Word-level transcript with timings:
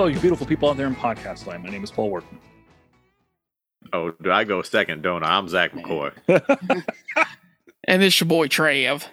Hello, 0.00 0.08
you 0.08 0.18
beautiful 0.18 0.46
people 0.46 0.70
out 0.70 0.78
there 0.78 0.86
in 0.86 0.96
podcast 0.96 1.46
land. 1.46 1.62
My 1.62 1.68
name 1.68 1.84
is 1.84 1.90
Paul 1.90 2.08
Workman. 2.08 2.40
Oh, 3.92 4.12
do 4.12 4.32
I 4.32 4.44
go 4.44 4.62
second, 4.62 5.02
don't 5.02 5.22
I? 5.22 5.36
I'm 5.36 5.46
Zach 5.46 5.72
McCoy. 5.72 6.12
And 7.86 8.02
it's 8.02 8.18
your 8.18 8.26
boy 8.26 8.46
Trav. 8.48 9.04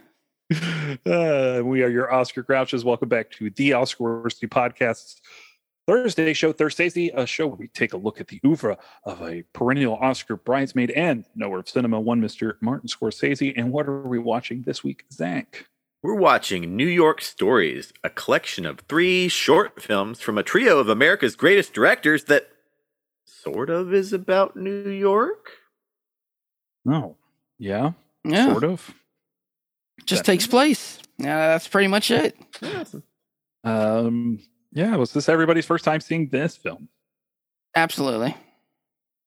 Uh, 0.50 1.62
we 1.62 1.84
are 1.84 1.90
your 1.90 2.14
Oscar 2.14 2.42
Grouches. 2.42 2.86
Welcome 2.86 3.10
back 3.10 3.30
to 3.32 3.50
the 3.50 3.74
Oscar 3.74 4.22
Worthy 4.22 4.48
Podcasts 4.48 5.20
Thursese 5.88 6.38
show. 6.38 6.54
Thursese's 6.54 7.12
a 7.14 7.26
show 7.26 7.48
where 7.48 7.58
we 7.58 7.68
take 7.68 7.92
a 7.92 7.98
look 7.98 8.22
at 8.22 8.30
the 8.30 8.40
oeuvre 8.46 8.78
of 9.04 9.22
a 9.22 9.44
perennial 9.52 9.96
Oscar 9.96 10.38
bridesmaid 10.38 10.92
and 10.92 11.26
knower 11.36 11.60
of 11.60 11.68
cinema, 11.68 12.00
one 12.00 12.22
Mr. 12.22 12.54
Martin 12.62 12.88
Scorsese. 12.88 13.54
And 13.58 13.74
what 13.74 13.90
are 13.90 14.08
we 14.08 14.20
watching 14.20 14.62
this 14.62 14.86
week, 14.86 15.04
Zach? 15.12 15.68
We're 16.08 16.14
watching 16.16 16.78
New 16.78 16.88
York 16.88 17.22
Stories, 17.22 17.92
a 18.02 18.10
collection 18.10 18.66
of 18.66 18.80
three 18.88 19.28
short 19.28 19.82
films 19.84 20.22
from 20.22 20.38
a 20.38 20.42
trio 20.42 20.80
of 20.80 20.88
America's 20.88 21.36
greatest 21.36 21.74
directors 21.74 22.24
that 22.32 22.48
sort 23.26 23.70
of 23.70 23.94
is 23.94 24.14
about 24.14 24.56
New 24.56 24.90
York. 24.90 25.50
Oh, 26.88 27.18
yeah, 27.60 27.92
Yeah, 28.24 28.54
sort 28.54 28.64
of. 28.64 28.90
just 30.06 30.24
takes 30.24 30.48
place. 30.48 31.00
Yeah, 31.18 31.50
that's 31.50 31.68
pretty 31.68 31.90
much 31.90 32.10
it. 32.10 32.38
Um, 33.66 34.40
yeah, 34.72 34.96
was 34.96 35.12
this 35.12 35.28
everybody's 35.28 35.66
first 35.66 35.84
time 35.84 36.00
seeing 36.00 36.30
this 36.30 36.56
film? 36.56 36.88
Absolutely. 37.76 38.34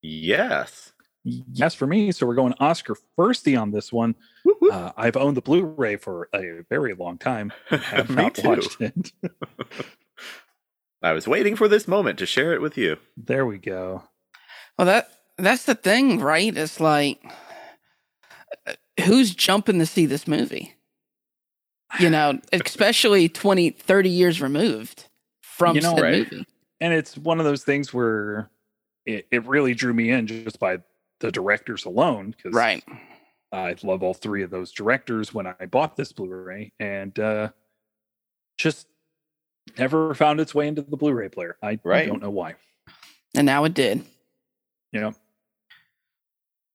Yes. 0.00 0.92
Yes, 1.24 1.74
for 1.74 1.86
me. 1.86 2.12
So 2.12 2.26
we're 2.26 2.34
going 2.34 2.54
Oscar 2.60 2.96
firsty 3.18 3.60
on 3.60 3.70
this 3.70 3.92
one. 3.92 4.14
Whoop, 4.44 4.56
whoop. 4.60 4.72
Uh, 4.72 4.92
I've 4.96 5.16
owned 5.16 5.36
the 5.36 5.42
Blu-ray 5.42 5.96
for 5.96 6.28
a 6.34 6.62
very 6.70 6.94
long 6.94 7.18
time. 7.18 7.52
I 7.70 7.76
have 7.76 8.10
not 8.10 8.34
too. 8.34 8.48
watched 8.48 8.80
it. 8.80 9.12
I 11.02 11.12
was 11.12 11.26
waiting 11.28 11.56
for 11.56 11.68
this 11.68 11.88
moment 11.88 12.18
to 12.18 12.26
share 12.26 12.52
it 12.52 12.60
with 12.60 12.76
you. 12.76 12.96
there 13.16 13.46
we 13.46 13.58
go. 13.58 14.04
Well, 14.78 14.86
that 14.86 15.10
that's 15.38 15.64
the 15.64 15.74
thing, 15.74 16.20
right? 16.20 16.54
It's 16.54 16.80
like, 16.80 17.22
uh, 18.66 18.74
who's 19.04 19.34
jumping 19.34 19.78
to 19.78 19.86
see 19.86 20.06
this 20.06 20.26
movie? 20.28 20.74
You 21.98 22.10
know, 22.10 22.38
especially 22.52 23.28
20, 23.28 23.70
30 23.70 24.08
years 24.10 24.40
removed 24.42 25.06
from 25.40 25.76
You 25.76 25.82
know, 25.82 25.94
said 25.94 26.02
right? 26.02 26.18
movie. 26.30 26.46
And 26.80 26.92
it's 26.94 27.16
one 27.16 27.38
of 27.38 27.44
those 27.44 27.62
things 27.64 27.92
where 27.92 28.50
it, 29.04 29.26
it 29.30 29.46
really 29.46 29.74
drew 29.74 29.92
me 29.92 30.10
in 30.10 30.26
just 30.26 30.58
by 30.58 30.78
the 31.20 31.30
directors 31.30 31.84
alone. 31.84 32.34
Because 32.36 32.52
Right. 32.54 32.84
I 33.52 33.74
love 33.82 34.02
all 34.02 34.14
three 34.14 34.42
of 34.42 34.50
those 34.50 34.72
directors 34.72 35.32
when 35.34 35.46
I 35.46 35.66
bought 35.66 35.96
this 35.96 36.12
Blu-ray, 36.12 36.72
and 36.78 37.18
uh, 37.18 37.50
just 38.58 38.86
never 39.78 40.14
found 40.14 40.40
its 40.40 40.54
way 40.54 40.68
into 40.68 40.82
the 40.82 40.96
Blu-ray 40.96 41.28
player. 41.30 41.56
I, 41.62 41.70
I 41.70 41.78
Right. 41.82 42.06
don't 42.08 42.22
know 42.22 42.30
why. 42.30 42.54
And 43.34 43.46
now 43.46 43.64
it 43.64 43.74
did. 43.74 44.04
You 44.92 45.00
know, 45.00 45.14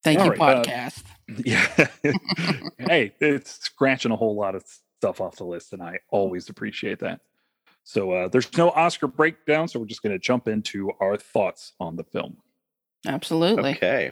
Thank 0.03 0.19
All 0.19 0.25
you, 0.25 0.31
right, 0.33 0.39
uh, 0.39 0.63
podcast. 0.63 1.03
yeah. 1.45 1.87
hey, 2.77 3.11
it's 3.19 3.59
scratching 3.65 4.11
a 4.11 4.15
whole 4.15 4.35
lot 4.35 4.53
of 4.53 4.63
stuff 4.99 5.19
off 5.19 5.37
the 5.37 5.45
list, 5.45 5.73
and 5.73 5.81
I 5.81 5.97
always 6.11 6.47
appreciate 6.49 6.99
that. 6.99 7.21
So 7.83 8.11
uh, 8.11 8.27
there's 8.27 8.55
no 8.55 8.69
Oscar 8.69 9.07
breakdown, 9.07 9.67
so 9.67 9.79
we're 9.79 9.87
just 9.87 10.03
going 10.03 10.13
to 10.13 10.19
jump 10.19 10.47
into 10.47 10.91
our 10.99 11.17
thoughts 11.17 11.73
on 11.79 11.95
the 11.95 12.03
film. 12.03 12.37
Absolutely. 13.07 13.71
Okay. 13.71 14.11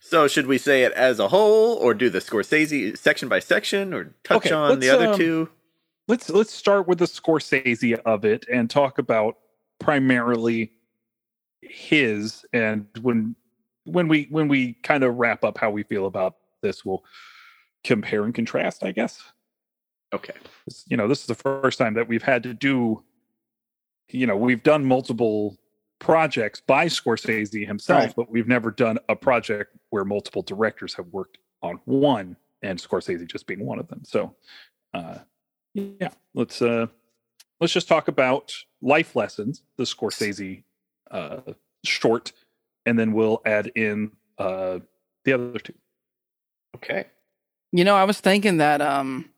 So, 0.00 0.28
should 0.28 0.46
we 0.46 0.58
say 0.58 0.84
it 0.84 0.92
as 0.92 1.18
a 1.18 1.28
whole, 1.28 1.76
or 1.76 1.94
do 1.94 2.10
the 2.10 2.18
Scorsese 2.18 2.96
section 2.98 3.28
by 3.28 3.38
section, 3.38 3.94
or 3.94 4.14
touch 4.24 4.46
Okay, 4.46 4.54
on 4.54 4.80
the 4.80 4.90
other 4.90 5.08
um, 5.08 5.16
two? 5.16 5.48
let's 6.08 6.30
let's 6.30 6.52
start 6.52 6.86
with 6.86 6.98
the 6.98 7.06
Scorsese 7.06 7.98
of 8.04 8.24
it 8.24 8.46
and 8.52 8.68
talk 8.68 8.98
about 8.98 9.38
primarily 9.78 10.72
his 11.62 12.44
and 12.52 12.86
when 13.00 13.34
when 13.84 14.08
we 14.08 14.26
when 14.30 14.48
we 14.48 14.74
kind 14.82 15.02
of 15.02 15.16
wrap 15.16 15.44
up 15.44 15.58
how 15.58 15.70
we 15.70 15.82
feel 15.82 16.06
about 16.06 16.36
this 16.62 16.84
we'll 16.84 17.02
compare 17.82 18.24
and 18.24 18.34
contrast 18.34 18.84
I 18.84 18.92
guess 18.92 19.22
Okay. 20.12 20.34
You 20.86 20.96
know 20.96 21.08
this 21.08 21.20
is 21.20 21.26
the 21.26 21.34
first 21.34 21.78
time 21.78 21.94
that 21.94 22.06
we've 22.06 22.22
had 22.22 22.42
to 22.44 22.54
do 22.54 23.02
you 24.10 24.26
know 24.26 24.36
we've 24.36 24.62
done 24.62 24.84
multiple 24.84 25.56
projects 25.98 26.60
by 26.66 26.86
Scorsese 26.86 27.66
himself 27.66 28.04
Right. 28.04 28.14
but 28.16 28.30
we've 28.30 28.48
never 28.48 28.70
done 28.70 28.98
a 29.08 29.16
project 29.16 29.76
where 29.90 30.04
multiple 30.04 30.42
directors 30.42 30.94
have 30.94 31.06
worked 31.12 31.38
on 31.62 31.80
one 31.86 32.36
and 32.62 32.78
Scorsese 32.78 33.26
just 33.26 33.46
being 33.46 33.64
one 33.64 33.78
of 33.78 33.88
them 33.88 34.02
so 34.04 34.34
uh 34.92 35.18
yeah 35.74 36.10
let's 36.34 36.60
uh 36.60 36.86
let's 37.60 37.72
just 37.72 37.88
talk 37.88 38.08
about 38.08 38.52
life 38.82 39.16
lessons 39.16 39.62
the 39.76 39.84
Scorsese 39.84 40.62
uh 41.10 41.40
short 41.84 42.32
and 42.86 42.98
then 42.98 43.12
we'll 43.12 43.40
add 43.46 43.70
in 43.74 44.10
uh 44.38 44.78
the 45.24 45.32
other 45.32 45.58
two 45.58 45.74
Okay. 46.76 47.04
You 47.70 47.84
know, 47.84 47.94
I 47.94 48.02
was 48.04 48.18
thinking 48.20 48.56
that 48.58 48.80
um 48.82 49.30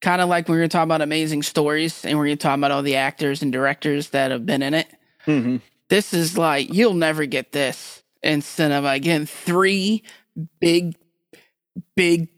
kind 0.00 0.22
of 0.22 0.28
like 0.28 0.48
when 0.48 0.56
we 0.56 0.62
were 0.62 0.68
talking 0.68 0.84
about 0.88 1.02
amazing 1.02 1.42
stories 1.42 2.04
and 2.04 2.18
we 2.18 2.30
were 2.30 2.36
talking 2.36 2.60
about 2.60 2.70
all 2.70 2.82
the 2.82 2.94
actors 2.96 3.42
and 3.42 3.52
directors 3.52 4.10
that 4.10 4.30
have 4.30 4.46
been 4.46 4.62
in 4.62 4.74
it. 4.74 4.86
mm-hmm. 5.26 5.56
This 5.88 6.14
is 6.14 6.38
like 6.38 6.72
you'll 6.72 6.94
never 6.94 7.26
get 7.26 7.52
this 7.52 8.02
in 8.22 8.42
cinema 8.42 8.88
again. 8.88 9.26
Three 9.26 10.02
big, 10.60 10.96
big 11.94 12.28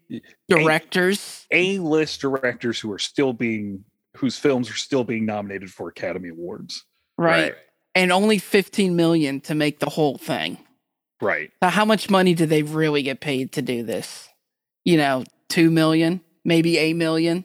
directors. 0.48 1.46
A-list 1.50 2.20
directors 2.20 2.78
who 2.80 2.92
are 2.92 2.98
still 2.98 3.32
being 3.32 3.84
whose 4.16 4.38
films 4.38 4.70
are 4.70 4.76
still 4.76 5.04
being 5.04 5.26
nominated 5.26 5.70
for 5.70 5.88
Academy 5.88 6.30
Awards. 6.30 6.84
Right. 7.18 7.54
And 7.94 8.12
only 8.12 8.38
15 8.38 8.96
million 8.96 9.40
to 9.42 9.54
make 9.54 9.78
the 9.78 9.90
whole 9.90 10.18
thing. 10.18 10.58
Right. 11.20 11.50
Now, 11.62 11.70
how 11.70 11.84
much 11.84 12.10
money 12.10 12.34
do 12.34 12.46
they 12.46 12.62
really 12.62 13.02
get 13.02 13.20
paid 13.20 13.52
to 13.52 13.62
do 13.62 13.82
this? 13.82 14.28
You 14.84 14.96
know, 14.98 15.24
2 15.48 15.70
million, 15.70 16.20
maybe 16.44 16.78
a 16.78 16.92
million. 16.92 17.44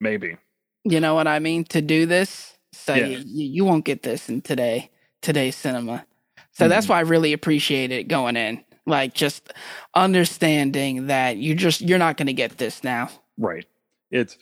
Maybe. 0.00 0.36
You 0.84 1.00
know 1.00 1.14
what 1.14 1.26
I 1.26 1.38
mean? 1.38 1.64
To 1.64 1.80
do 1.80 2.06
this. 2.06 2.55
So 2.76 2.94
Yeah. 2.94 3.06
you, 3.06 3.24
you 3.26 3.64
won't 3.64 3.84
get 3.84 4.02
this 4.02 4.28
in 4.28 4.42
today, 4.42 4.90
today's 5.22 5.56
cinema. 5.56 6.06
So 6.52 6.68
that's 6.68 6.86
Mhm. 6.86 6.90
why 6.90 6.98
I 6.98 7.00
really 7.02 7.32
appreciate 7.32 7.90
it 7.90 8.08
going 8.08 8.36
in. 8.36 8.64
Like 8.86 9.14
just 9.14 9.52
understanding 9.94 11.08
that 11.08 11.36
you 11.38 11.54
just 11.54 11.80
you're 11.80 11.98
not 11.98 12.16
gonna 12.16 12.32
get 12.32 12.58
this 12.58 12.84
now. 12.84 13.10
Right. 13.38 13.66
It's 14.10 14.38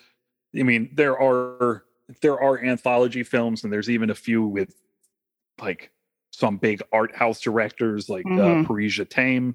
I 0.59 0.63
mean, 0.63 0.91
there 0.95 1.19
are 1.21 1.85
there 2.21 2.39
are 2.41 2.63
anthology 2.63 3.23
films 3.23 3.65
and 3.65 3.73
there's 3.73 3.89
even 3.89 4.11
a 4.11 4.15
few 4.15 4.47
with 4.47 4.75
like 5.61 5.91
some 6.33 6.59
big 6.59 6.83
art 6.93 7.15
house 7.15 7.41
directors 7.41 8.09
like 8.11 8.27
uh, 8.27 8.31
Mhm. 8.31 8.67
Paris, 8.67 8.93
je 8.93 9.05
t'aime 9.05 9.55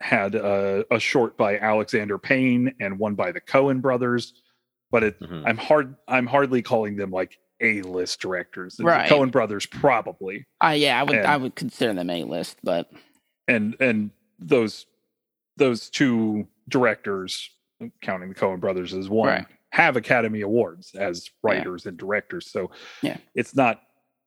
had 0.00 0.34
a, 0.34 0.84
a 0.90 0.98
short 0.98 1.36
by 1.36 1.58
Alexander 1.58 2.18
Payne 2.18 2.74
and 2.80 2.98
one 2.98 3.14
by 3.14 3.32
the 3.32 3.40
Coen 3.40 3.80
brothers, 3.82 4.32
but 4.90 5.02
it 5.02 5.20
Mhm. 5.20 5.42
I'm 5.46 5.56
hard 5.58 5.96
I'm 6.08 6.26
hardly 6.26 6.62
calling 6.62 6.96
them 6.96 7.10
like 7.10 7.38
A-list 7.64 8.20
directors. 8.20 8.76
The 8.76 8.84
Right. 8.84 9.10
Coen 9.10 9.30
brothers 9.30 9.66
probably. 9.66 10.46
Uh 10.62 10.68
yeah, 10.68 11.00
I 11.00 11.02
would 11.02 11.18
I 11.18 11.36
would 11.36 11.54
consider 11.56 11.94
them 11.94 12.10
A 12.10 12.24
list, 12.24 12.58
but 12.62 12.90
and 13.48 13.76
and 13.80 14.10
those 14.38 14.86
those 15.56 15.88
two 15.90 16.46
directors 16.68 17.50
counting 18.02 18.28
the 18.30 18.34
coen 18.34 18.60
brothers 18.60 18.94
as 18.94 19.08
one 19.08 19.28
Right. 19.28 19.46
have 19.70 19.96
academy 19.96 20.40
awards 20.40 20.94
as 20.94 21.28
writers 21.42 21.86
and 21.86 21.96
directors 21.96 22.50
so 22.50 22.70
Yeah. 23.02 23.18
it's 23.34 23.54
not 23.54 23.82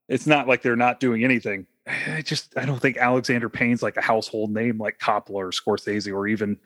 it's 0.08 0.28
not 0.28 0.48
like 0.48 0.62
they're 0.62 0.76
not 0.76 1.00
doing 1.00 1.24
anything 1.24 1.66
i 1.88 2.22
just 2.22 2.56
i 2.58 2.66
don't 2.66 2.80
think 2.82 2.98
alexander 2.98 3.50
payne's 3.50 3.82
like 3.82 3.98
a 3.98 4.02
household 4.02 4.52
name 4.52 4.78
like 4.78 5.00
coppola 5.00 5.36
or 5.36 5.52
scorsese 5.52 6.14
or 6.14 6.28
even 6.28 6.58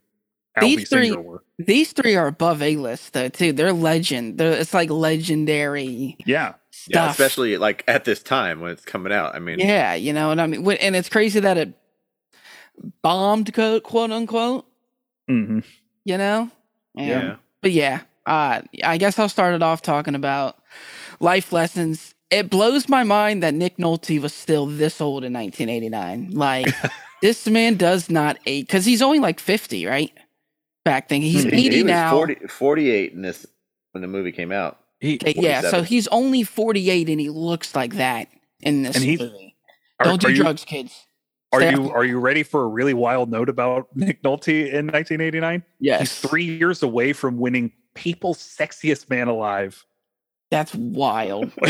These 0.59 0.89
three- 0.89 1.12
were. 1.12 1.44
these 1.57 1.94
three 1.94 2.15
are 2.15 2.27
above 2.27 2.62
A 2.62 2.75
list 2.75 3.13
though 3.13 3.30
too. 3.30 3.53
They're 3.53 3.71
legend. 3.71 4.38
They're 4.38 4.51
it's 4.53 4.74
like 4.74 4.89
legendary 4.89 6.18
yeah 6.25 6.56
stuff. 6.71 6.94
Yeah, 6.94 7.09
especially 7.12 7.57
like 7.57 7.83
at 7.88 8.03
this 8.06 8.21
time 8.21 8.59
when 8.59 8.71
it's 8.71 8.83
coming 8.83 9.13
out. 9.13 9.33
I 9.36 9.39
mean, 9.39 9.59
Yeah, 9.59 9.94
you 9.94 10.12
know 10.13 10.27
what 10.27 10.39
I 10.39 10.48
mean. 10.48 10.69
And 10.74 10.95
it's 10.95 11.09
crazy 11.09 11.39
that 11.39 11.57
it 11.57 11.74
bombed, 13.01 13.53
quote, 13.53 13.83
quote 13.83 14.12
unquote. 14.12 14.65
hmm 15.27 15.59
You 16.03 16.18
know. 16.18 16.50
And- 16.98 17.07
yeah. 17.07 17.36
But 17.62 17.71
yeah, 17.74 18.01
uh, 18.25 18.62
I 18.83 18.98
guess 18.98 19.19
I'll 19.19 19.30
start 19.30 19.53
it 19.53 19.62
off 19.62 19.81
talking 19.83 20.15
about 20.15 20.57
life 21.19 21.53
lessons. 21.53 22.15
It 22.31 22.50
blows 22.50 22.89
my 22.89 23.03
mind 23.03 23.44
that 23.44 23.53
Nick 23.53 23.77
Nolte 23.77 24.19
was 24.19 24.33
still 24.33 24.65
this 24.65 25.00
old 25.00 25.24
in 25.24 25.31
1989. 25.33 26.31
Like, 26.31 26.74
this 27.21 27.45
man 27.45 27.75
does 27.75 28.09
not 28.09 28.39
age 28.48 28.65
because 28.65 28.83
he's 28.86 29.01
only 29.03 29.19
like 29.19 29.39
50, 29.39 29.86
right? 29.86 30.12
Back 30.83 31.09
then, 31.09 31.21
he's 31.21 31.43
Hmm. 31.43 31.53
80 31.53 31.61
he 31.75 31.83
was 31.83 31.91
now. 31.91 32.11
40, 32.11 32.47
48 32.47 33.13
in 33.13 33.21
this 33.21 33.45
when 33.91 34.01
the 34.01 34.07
movie 34.07 34.31
came 34.31 34.51
out. 34.51 34.79
he 34.99 35.19
yeah, 35.25 35.61
so 35.61 35.81
he's 35.83 36.07
only 36.07 36.43
48 36.43 37.09
and 37.09 37.19
he 37.19 37.29
looks 37.29 37.75
like 37.75 37.95
that 37.95 38.27
in 38.61 38.83
this 38.83 38.95
And 38.97 39.05
movie. 39.05 39.55
are, 39.99 40.05
Don't 40.05 40.21
do 40.21 40.27
are 40.27 40.31
you, 40.31 40.37
drugs, 40.43 40.63
kids. 40.65 41.05
are 41.51 41.59
Stay 41.61 41.71
you 41.71 41.85
off- 41.85 41.91
are 41.91 42.03
you 42.05 42.19
ready 42.19 42.43
for 42.43 42.63
a 42.63 42.67
really 42.67 42.93
wild 42.93 43.29
note 43.31 43.49
about 43.49 43.87
nick 43.95 44.21
nolte 44.23 44.67
in 44.71 44.87
1989 44.87 45.63
Yes, 45.79 45.99
he's 45.99 46.19
three 46.19 46.45
years 46.45 46.81
away 46.83 47.13
from 47.13 47.37
winning 47.37 47.71
people's 47.95 48.37
sexiest 48.39 49.09
man 49.09 49.27
alive 49.27 49.85
that's 50.51 50.73
wild. 50.75 51.51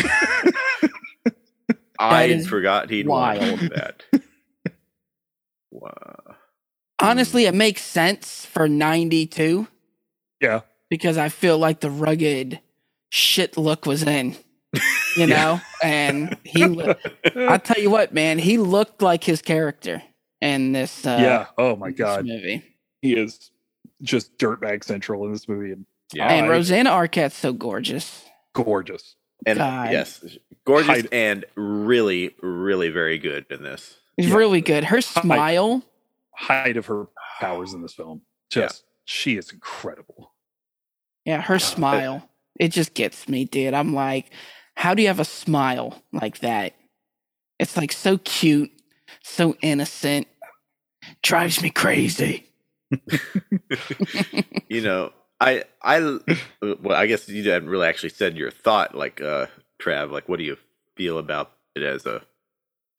I 2.00 2.24
is 2.26 2.48
forgot 2.48 2.90
he'd 2.90 3.08
won 3.08 3.38
wild. 3.38 3.60
that. 3.60 4.04
wow. 5.72 6.36
Honestly, 7.02 7.46
it 7.46 7.54
makes 7.54 7.82
sense 7.84 8.46
for 8.46 8.68
92 8.70 9.68
Yeah. 10.40 10.62
because 10.90 11.18
I 11.18 11.30
feel 11.30 11.58
like 11.58 11.80
the 11.80 11.90
rugged 11.92 12.60
shit 13.10 13.58
look 13.58 13.86
was 13.86 14.04
in, 14.04 14.36
you 14.74 14.82
Yeah. 15.18 15.26
know? 15.26 15.62
And 15.84 16.38
he, 16.44 16.66
lo- 16.66 16.96
I 17.36 17.58
tell 17.58 17.82
you 17.82 17.90
what, 17.90 18.14
man, 18.14 18.40
he 18.40 18.58
looked 18.58 19.02
like 19.02 19.24
his 19.24 19.42
character 19.42 20.02
in 20.42 20.72
this, 20.72 21.06
uh, 21.06 21.18
yeah. 21.22 21.46
Oh 21.58 21.76
my 21.76 21.92
god. 21.92 22.26
movie. 22.26 22.64
He 23.02 23.16
is 23.16 23.52
just 24.02 24.38
dirtbag 24.38 24.84
central 24.84 25.26
in 25.26 25.32
this 25.34 25.48
movie 25.48 25.72
and 25.72 25.86
Yeah. 26.14 26.28
And 26.28 26.50
Rosanna 26.50 26.90
Arquette's 26.92 27.36
so 27.36 27.54
gorgeous. 27.54 28.26
gorgeous. 28.54 29.16
and 29.46 29.58
God. 29.60 29.92
yes, 29.92 30.24
gorgeous 30.66 30.88
Hide- 30.88 31.10
and 31.12 31.46
really, 31.56 32.36
really 32.42 32.90
very 32.90 33.18
good 33.18 33.46
in 33.50 33.64
this. 33.64 33.96
It's 34.18 34.28
Yeah. 34.28 34.36
really 34.36 34.62
good. 34.62 34.84
Her 34.86 35.02
smile, 35.02 35.82
Height 36.36 36.78
of 36.78 36.86
her 36.88 37.08
powers 37.40 37.74
in 37.74 37.82
this 37.82 37.94
film. 37.94 38.22
Yeah. 38.56 38.64
Just 38.64 38.84
she 39.06 39.38
is 39.38 39.52
incredible. 39.52 40.34
yeah, 41.26 41.42
her 41.42 41.60
smile, 41.60 42.30
it 42.60 42.70
just 42.70 42.94
gets 42.94 43.28
me, 43.28 43.46
dude. 43.46 43.74
I'm 43.74 43.94
like, 43.94 44.32
how 44.76 44.94
do 44.94 45.02
you 45.02 45.08
have 45.08 45.20
a 45.20 45.26
smile 45.26 46.02
like 46.12 46.40
that? 46.40 46.74
It's 47.60 47.78
like 47.78 47.92
so 47.92 48.18
cute, 48.20 48.72
so 49.24 49.56
innocent. 49.62 50.28
Drives 51.24 51.62
me 51.62 51.70
crazy. 51.70 52.48
you 54.70 54.82
know, 54.82 55.12
I 55.40 55.64
I 55.82 56.00
well, 56.62 56.98
I 56.98 57.06
guess 57.08 57.28
you 57.28 57.50
haven't 57.50 57.70
really 57.70 57.88
actually 57.88 58.10
said 58.10 58.38
your 58.38 58.52
thought, 58.52 58.96
like 58.96 59.22
uh, 59.22 59.48
Trav. 59.82 60.12
Like, 60.12 60.30
what 60.30 60.38
do 60.38 60.44
you 60.44 60.58
feel 60.96 61.18
about 61.18 61.52
it 61.76 61.84
as 61.84 62.06
a 62.06 62.22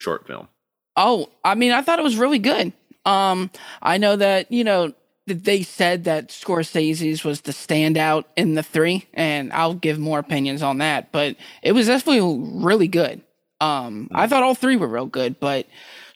short 0.01 0.27
film? 0.27 0.49
Oh, 0.97 1.31
I 1.45 1.55
mean, 1.55 1.73
I 1.73 1.83
thought 1.83 1.99
it 1.99 2.03
was 2.03 2.17
really 2.17 2.39
good. 2.39 2.73
Um, 3.05 3.51
I 3.81 3.99
know 3.99 4.17
that 4.17 4.51
you 4.51 4.65
know 4.65 4.93
that 5.27 5.45
they 5.45 5.63
said 5.63 6.05
that 6.05 6.29
Scorsese's 6.29 7.25
was 7.25 7.43
the 7.43 7.53
standout 7.53 8.25
in 8.37 8.55
the 8.55 8.63
three, 8.63 9.07
and 9.15 9.53
I'll 9.53 9.75
give 9.75 9.99
more 9.99 10.19
opinions 10.19 10.63
on 10.63 10.79
that. 10.79 11.13
But 11.13 11.37
it 11.63 11.73
was 11.73 11.87
definitely 11.87 12.61
really 12.63 12.89
good. 12.89 13.23
Um, 13.61 14.09
I 14.13 14.27
thought 14.27 14.43
all 14.43 14.57
three 14.57 14.77
were 14.77 14.89
real 14.89 15.07
good, 15.07 15.39
but 15.39 15.67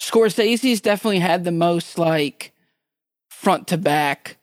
Scorsese's 0.01 0.81
definitely 0.81 1.21
had 1.21 1.45
the 1.45 1.53
most 1.53 1.99
like 1.99 2.53
front 3.31 3.69
to 3.69 3.79
back, 3.79 4.39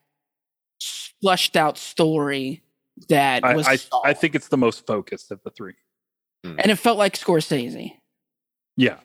fleshed 1.21 1.57
out 1.57 1.77
story 1.77 2.63
that 3.09 3.43
I, 3.43 3.55
was. 3.55 3.67
I 3.67 3.77
I 4.05 4.13
think 4.13 4.35
it's 4.35 4.47
the 4.47 4.57
most 4.57 4.85
focused 4.87 5.31
of 5.31 5.41
the 5.43 5.51
three. 5.51 5.75
and 6.43 6.71
it 6.71 6.77
felt 6.77 6.97
like 6.97 7.17
Scorsese. 7.17 7.93
Yeah. 8.77 8.97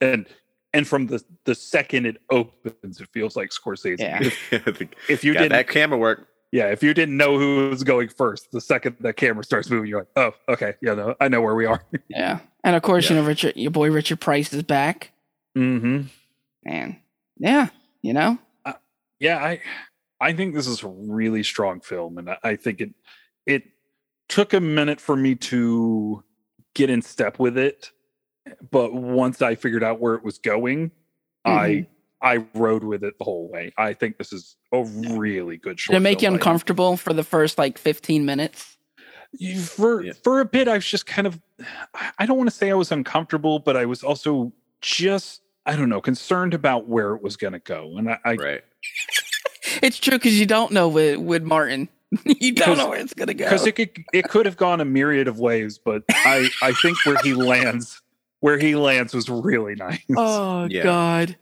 And 0.00 0.26
and 0.72 0.86
from 0.86 1.06
the 1.06 1.22
the 1.44 1.54
second 1.54 2.06
it 2.06 2.18
opens, 2.30 3.00
it 3.00 3.08
feels 3.12 3.36
like 3.36 3.50
Scorsese. 3.50 3.98
Yeah. 3.98 4.18
If, 4.22 4.52
if 5.10 5.24
you 5.24 5.32
didn't 5.32 5.50
that 5.50 5.68
camera 5.68 5.98
work. 5.98 6.28
yeah, 6.52 6.66
if 6.66 6.82
you 6.82 6.94
didn't 6.94 7.16
know 7.16 7.38
who 7.38 7.68
was 7.68 7.82
going 7.84 8.08
first, 8.08 8.50
the 8.52 8.60
second 8.60 8.96
the 9.00 9.12
camera 9.12 9.44
starts 9.44 9.70
moving, 9.70 9.88
you're 9.88 10.00
like, 10.00 10.08
oh, 10.16 10.52
okay, 10.52 10.74
yeah, 10.82 10.94
no, 10.94 11.14
I 11.20 11.28
know 11.28 11.40
where 11.40 11.54
we 11.54 11.66
are. 11.66 11.82
Yeah, 12.08 12.40
and 12.64 12.76
of 12.76 12.82
course, 12.82 13.08
you 13.10 13.16
know, 13.16 13.24
Richard, 13.24 13.56
your 13.56 13.70
boy 13.70 13.90
Richard 13.90 14.20
Price 14.20 14.52
is 14.52 14.62
back. 14.62 15.12
mm-hmm. 15.56 16.02
And 16.66 16.96
yeah, 17.38 17.68
you 18.02 18.12
know, 18.12 18.38
yeah 19.20 19.36
i 19.36 19.60
i 20.20 20.32
think 20.32 20.54
this 20.54 20.66
is 20.66 20.82
a 20.82 20.88
really 20.88 21.42
strong 21.42 21.80
film 21.80 22.18
and 22.18 22.30
I- 22.30 22.38
i 22.42 22.56
think 22.56 22.80
it 22.80 22.90
it 23.46 23.62
took 24.28 24.54
a 24.54 24.60
minute 24.60 25.00
for 25.00 25.14
me 25.14 25.34
to 25.36 26.24
get 26.74 26.90
in 26.90 27.02
step 27.02 27.38
with 27.38 27.58
it 27.58 27.90
but 28.70 28.92
once 28.94 29.42
i 29.42 29.54
figured 29.54 29.82
out 29.84 30.00
where 30.00 30.14
it 30.14 30.24
was 30.24 30.38
going 30.38 30.90
i 31.44 31.68
mm-hmm. 31.68 32.26
i 32.26 32.44
rode 32.54 32.84
with 32.84 33.04
it 33.04 33.14
the 33.18 33.24
whole 33.24 33.48
way 33.48 33.72
i 33.76 33.92
think 33.92 34.18
this 34.18 34.32
is 34.32 34.56
a 34.72 34.82
really 34.84 35.56
good 35.56 35.78
short 35.78 35.92
did 35.94 35.98
it 35.98 36.00
make 36.02 36.22
you 36.22 36.26
film. 36.26 36.34
I- 36.34 36.36
uncomfortable 36.36 36.96
for 36.96 37.12
the 37.12 37.24
first 37.24 37.58
like 37.58 37.78
15 37.78 38.24
minutes? 38.24 38.76
for 39.64 40.02
Yeah. 40.02 40.12
for 40.24 40.40
a 40.40 40.44
bit 40.44 40.66
i 40.68 40.74
was 40.74 40.86
just 40.86 41.06
kind 41.06 41.26
of 41.26 41.40
I- 41.94 42.12
i 42.18 42.26
don't 42.26 42.36
want 42.36 42.50
to 42.50 42.54
say 42.56 42.70
i 42.70 42.74
was 42.74 42.90
uncomfortable 42.90 43.58
but 43.60 43.76
i 43.76 43.84
was 43.86 44.02
also 44.02 44.52
just 44.80 45.42
i 45.66 45.76
don't 45.76 45.88
know 45.88 46.00
concerned 46.00 46.52
about 46.54 46.88
where 46.88 47.14
it 47.14 47.22
was 47.22 47.36
going 47.36 47.52
to 47.52 47.60
go 47.60 47.96
and 47.96 48.10
i, 48.10 48.18
I 48.24 48.34
Right. 48.34 48.64
It's 49.82 49.98
true 49.98 50.16
because 50.18 50.38
you 50.38 50.46
don't 50.46 50.72
know 50.72 50.88
with 50.88 51.18
with 51.18 51.42
Martin, 51.42 51.88
you 52.24 52.52
don't 52.52 52.76
know 52.78 52.88
where 52.88 52.98
it's 52.98 53.14
gonna 53.14 53.34
go. 53.34 53.44
because 53.44 53.66
it 53.66 53.76
could 53.76 53.90
it 54.12 54.24
could 54.28 54.46
have 54.46 54.56
gone 54.56 54.80
a 54.80 54.84
myriad 54.84 55.28
of 55.28 55.38
ways, 55.38 55.78
but 55.78 56.02
I 56.08 56.48
I 56.62 56.72
think 56.72 56.96
where 57.06 57.18
he 57.22 57.34
lands 57.34 58.00
where 58.40 58.58
he 58.58 58.74
lands 58.74 59.14
was 59.14 59.28
really 59.28 59.74
nice. 59.76 60.02
oh 60.16 60.66
Yeah. 60.70 60.82
God, 60.82 61.36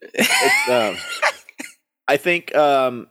It's, 0.00 0.68
um, 0.68 0.96
I 2.06 2.16
think 2.16 2.54
um, 2.54 3.08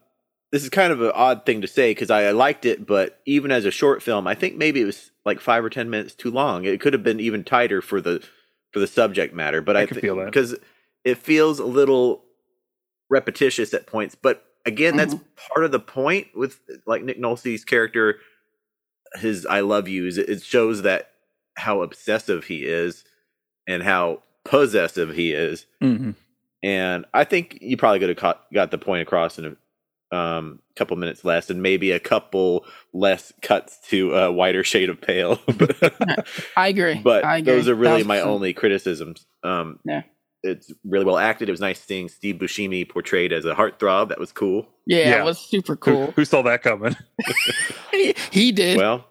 this 0.51 0.63
is 0.63 0.69
kind 0.69 0.91
of 0.91 1.01
an 1.01 1.12
odd 1.13 1.45
thing 1.45 1.62
to 1.62 1.68
say 1.68 1.91
because 1.91 2.09
I, 2.09 2.25
I 2.25 2.31
liked 2.31 2.65
it, 2.65 2.85
but 2.85 3.19
even 3.25 3.51
as 3.51 3.65
a 3.65 3.71
short 3.71 4.01
film, 4.01 4.27
I 4.27 4.35
think 4.35 4.56
maybe 4.56 4.81
it 4.81 4.85
was 4.85 5.12
like 5.25 5.39
five 5.39 5.63
or 5.63 5.69
ten 5.69 5.89
minutes 5.89 6.15
too 6.15 6.31
long. 6.31 6.65
It 6.65 6.79
could 6.81 6.94
have 6.94 7.03
been 7.03 7.19
even 7.19 7.44
tighter 7.44 7.81
for 7.81 8.01
the 8.01 8.24
for 8.71 8.80
the 8.80 8.88
subject 8.88 9.33
matter. 9.35 9.62
But 9.62 9.77
I 9.77 9.81
I, 9.81 9.85
can 9.85 10.00
feel 10.00 10.15
that. 10.18 10.25
because 10.25 10.56
it 11.03 11.18
feels 11.18 11.59
a 11.59 11.65
little 11.65 12.23
repetitious 13.09 13.73
at 13.73 13.88
points. 13.88 14.15
But 14.15 14.44
again, 14.65 14.95
that's 14.97 15.15
part 15.53 15.65
of 15.65 15.71
the 15.71 15.80
point 15.80 16.27
with 16.35 16.59
like 16.85 17.03
Nick 17.03 17.19
Nolte's 17.19 17.63
character. 17.65 18.18
His 19.15 19.45
"I 19.45 19.59
love 19.62 19.88
yous." 19.88 20.18
It 20.18 20.30
it 20.30 20.44
shows 20.44 20.81
that 20.83 21.12
how 21.57 21.81
obsessive 21.81 22.45
he 22.45 22.63
is 22.65 23.04
and 23.68 23.83
how 23.83 24.21
possessive 24.45 25.13
he 25.13 25.33
is 25.33 25.65
Mhm. 25.83 26.15
and 26.63 27.06
I 27.13 27.24
think 27.25 27.57
you 27.62 27.75
probably 27.77 28.00
could 28.00 28.09
have 28.09 28.18
caught, 28.18 28.45
got 28.54 28.71
the 28.71 28.77
point 28.77 29.01
across 29.01 29.38
in 29.38 29.45
a 29.45 29.56
um, 30.15 30.59
couple 30.77 30.95
minutes 30.95 31.25
less, 31.25 31.50
and 31.50 31.62
maybe 31.62 31.92
a 31.92 32.00
couple 32.00 32.65
less 32.94 33.33
cuts 33.42 33.77
to 33.89 34.15
a 34.15 34.31
whiter 34.31 34.63
shade 34.63 34.89
of 34.89 35.01
pale. 35.01 35.38
I 36.56 36.69
agree. 36.69 37.01
but 37.04 37.25
I 37.25 37.39
agree. 37.39 37.54
those 37.56 37.68
are 37.68 37.75
really 37.75 38.04
my 38.04 38.19
1000%. 38.19 38.25
only 38.25 38.54
criticisms. 38.54 39.25
Um, 39.44 39.80
Yeah. 39.83 40.04
it's 40.44 40.71
really 40.86 41.04
well 41.04 41.18
acted. 41.18 41.50
It 41.50 41.51
was 41.51 41.59
nice 41.59 41.81
seeing 41.81 42.07
Steve 42.07 42.35
Buscemi 42.37 42.87
portrayed 42.87 43.33
as 43.33 43.44
a 43.44 43.54
heartthrob. 43.54 44.07
That 44.07 44.18
was 44.19 44.31
cool. 44.31 44.69
Yeah, 44.85 44.99
Yeah. 45.09 45.21
it 45.21 45.26
was 45.26 45.40
super 45.40 45.73
Who, 45.73 45.78
cool. 45.80 46.11
who 46.16 46.23
saw 46.23 46.42
that 46.44 46.64
coming? 46.64 46.95
he, 47.92 48.16
he 48.31 48.52
did. 48.54 48.78
Well, 48.78 49.06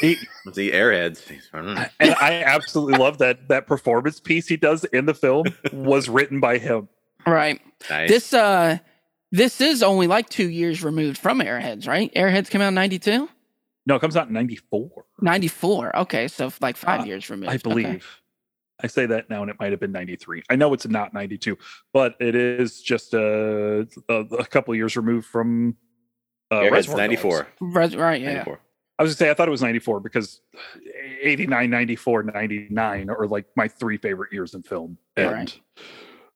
He, 0.00 0.16
the 0.54 0.70
airheads. 0.72 1.22
I 1.52 1.90
and 2.00 2.14
I 2.14 2.42
absolutely 2.44 2.98
love 2.98 3.18
that 3.18 3.48
that 3.48 3.66
performance 3.66 4.20
piece 4.20 4.46
he 4.48 4.56
does 4.56 4.84
in 4.84 5.06
the 5.06 5.14
film 5.14 5.46
was 5.72 6.08
written 6.08 6.40
by 6.40 6.58
him. 6.58 6.88
right. 7.26 7.60
Nice. 7.90 8.08
This 8.08 8.32
uh, 8.34 8.78
this 9.30 9.60
is 9.60 9.82
only 9.82 10.06
like 10.06 10.28
two 10.28 10.48
years 10.48 10.84
removed 10.84 11.18
from 11.18 11.40
Airheads, 11.40 11.88
right? 11.88 12.12
Airheads 12.14 12.48
came 12.50 12.60
out 12.60 12.68
in 12.68 12.74
92? 12.74 13.28
No, 13.86 13.96
it 13.96 14.00
comes 14.00 14.16
out 14.16 14.28
in 14.28 14.32
'94, 14.34 15.06
94. 15.20 15.96
Okay, 15.96 16.28
so 16.28 16.52
like 16.60 16.76
five 16.76 17.00
Uh, 17.00 17.04
years 17.04 17.28
removed. 17.30 17.50
I 17.50 17.54
Okay. 17.54 17.62
believe. 17.62 18.06
I 18.80 18.86
say 18.86 19.06
that 19.06 19.28
now, 19.30 19.42
and 19.42 19.50
it 19.50 19.56
might 19.58 19.70
have 19.72 19.80
been 19.80 19.90
'93. 19.92 20.42
I 20.50 20.54
know 20.56 20.72
it's 20.72 20.86
not 20.86 21.12
'92, 21.14 21.58
but 21.92 22.14
it 22.20 22.34
is 22.36 22.80
just 22.80 23.12
a 23.14 23.88
a, 24.08 24.14
a 24.14 24.44
couple 24.46 24.72
years 24.76 24.96
removed 24.96 25.26
from. 25.26 25.76
Uh, 26.50 26.56
Airheads 26.60 26.70
Reservoir 26.72 26.98
ninety 26.98 27.16
Dogs. 27.16 27.46
Res- 27.60 27.96
right, 27.96 28.20
yeah. 28.20 28.32
94. 28.34 28.60
I 28.98 29.02
was 29.02 29.10
gonna 29.14 29.16
say 29.26 29.30
I 29.30 29.34
thought 29.34 29.48
it 29.48 29.50
was 29.52 29.62
94 29.62 30.00
because 30.00 30.40
89, 31.22 31.70
94, 31.70 32.22
99 32.24 33.10
are 33.10 33.26
like 33.26 33.46
my 33.56 33.66
three 33.68 33.96
favorite 33.96 34.32
years 34.32 34.54
in 34.54 34.62
film. 34.62 34.98
And 35.16 35.52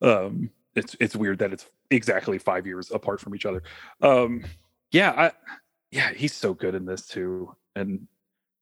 um 0.03 0.51
it's 0.75 0.97
it's 1.01 1.15
weird 1.17 1.39
that 1.39 1.53
it's 1.53 1.67
exactly 1.91 2.39
five 2.39 2.67
years 2.67 2.91
apart 2.91 3.21
from 3.21 3.35
each 3.35 3.47
other. 3.47 3.63
Um 4.03 4.45
yeah, 4.93 5.13
I 5.13 5.33
yeah, 5.91 6.13
he's 6.13 6.33
so 6.35 6.55
good 6.55 6.75
in 6.75 6.85
this 6.87 7.07
too. 7.07 7.55
And 7.77 8.07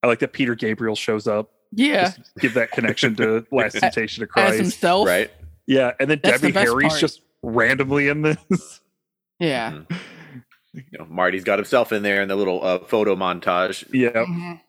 I 0.02 0.06
like 0.06 0.18
that 0.20 0.32
Peter 0.32 0.54
Gabriel 0.54 0.96
shows 0.96 1.26
up. 1.26 1.50
Yeah, 1.72 2.10
Just 2.16 2.34
give 2.38 2.54
that 2.54 2.70
connection 2.70 3.16
to 3.16 3.46
Last 3.52 3.72
Temptation 3.78 4.22
of 4.22 4.28
Christ. 4.28 4.52
as 4.52 4.56
Christ. 4.58 4.60
himself. 4.60 5.06
Right. 5.08 5.30
Yeah, 5.66 5.92
and 5.98 6.10
then 6.10 6.20
That's 6.22 6.40
Debbie 6.40 6.52
best 6.52 6.68
Harry's 6.68 6.88
part. 6.90 7.00
just 7.00 7.22
randomly 7.42 8.08
in 8.08 8.22
this. 8.22 8.80
Yeah. 9.40 9.72
Mhm. 9.72 9.96
You 10.74 10.98
know, 10.98 11.06
Marty's 11.08 11.44
got 11.44 11.58
himself 11.58 11.92
in 11.92 12.02
there 12.02 12.20
in 12.22 12.28
the 12.28 12.36
little 12.36 12.62
uh, 12.64 12.80
photo 12.80 13.14
montage. 13.16 13.84
yeah. 13.92 14.10
Mhm. 14.10 14.60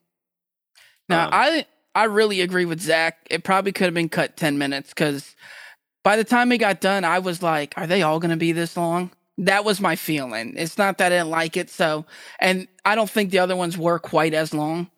Now 1.09 1.25
Um, 1.25 1.29
I 1.33 1.65
I 1.95 2.03
really 2.05 2.41
agree 2.41 2.65
with 2.65 2.79
Zach. 2.81 3.17
It 3.29 3.43
probably 3.43 3.71
could 3.71 3.85
have 3.85 3.93
been 3.93 4.09
cut 4.09 4.37
ten 4.37 4.57
minutes 4.57 4.89
because 4.89 5.35
by 6.03 6.15
the 6.17 6.23
time 6.23 6.51
it 6.51 6.57
got 6.59 6.81
done, 6.81 7.03
I 7.03 7.19
was 7.19 7.41
like, 7.41 7.73
"Are 7.77 7.87
they 7.87 8.01
all 8.01 8.19
going 8.19 8.31
to 8.31 8.37
be 8.37 8.51
this 8.51 8.75
long?" 8.77 9.11
That 9.37 9.65
was 9.65 9.81
my 9.81 9.95
feeling. 9.95 10.53
It's 10.57 10.77
not 10.77 10.97
that 10.99 11.07
I 11.11 11.17
didn't 11.17 11.29
like 11.29 11.57
it, 11.57 11.69
so 11.69 12.05
and 12.39 12.67
I 12.85 12.95
don't 12.95 13.09
think 13.09 13.31
the 13.31 13.39
other 13.39 13.55
ones 13.55 13.77
were 13.77 13.99
quite 13.99 14.33
as 14.33 14.53
long, 14.53 14.89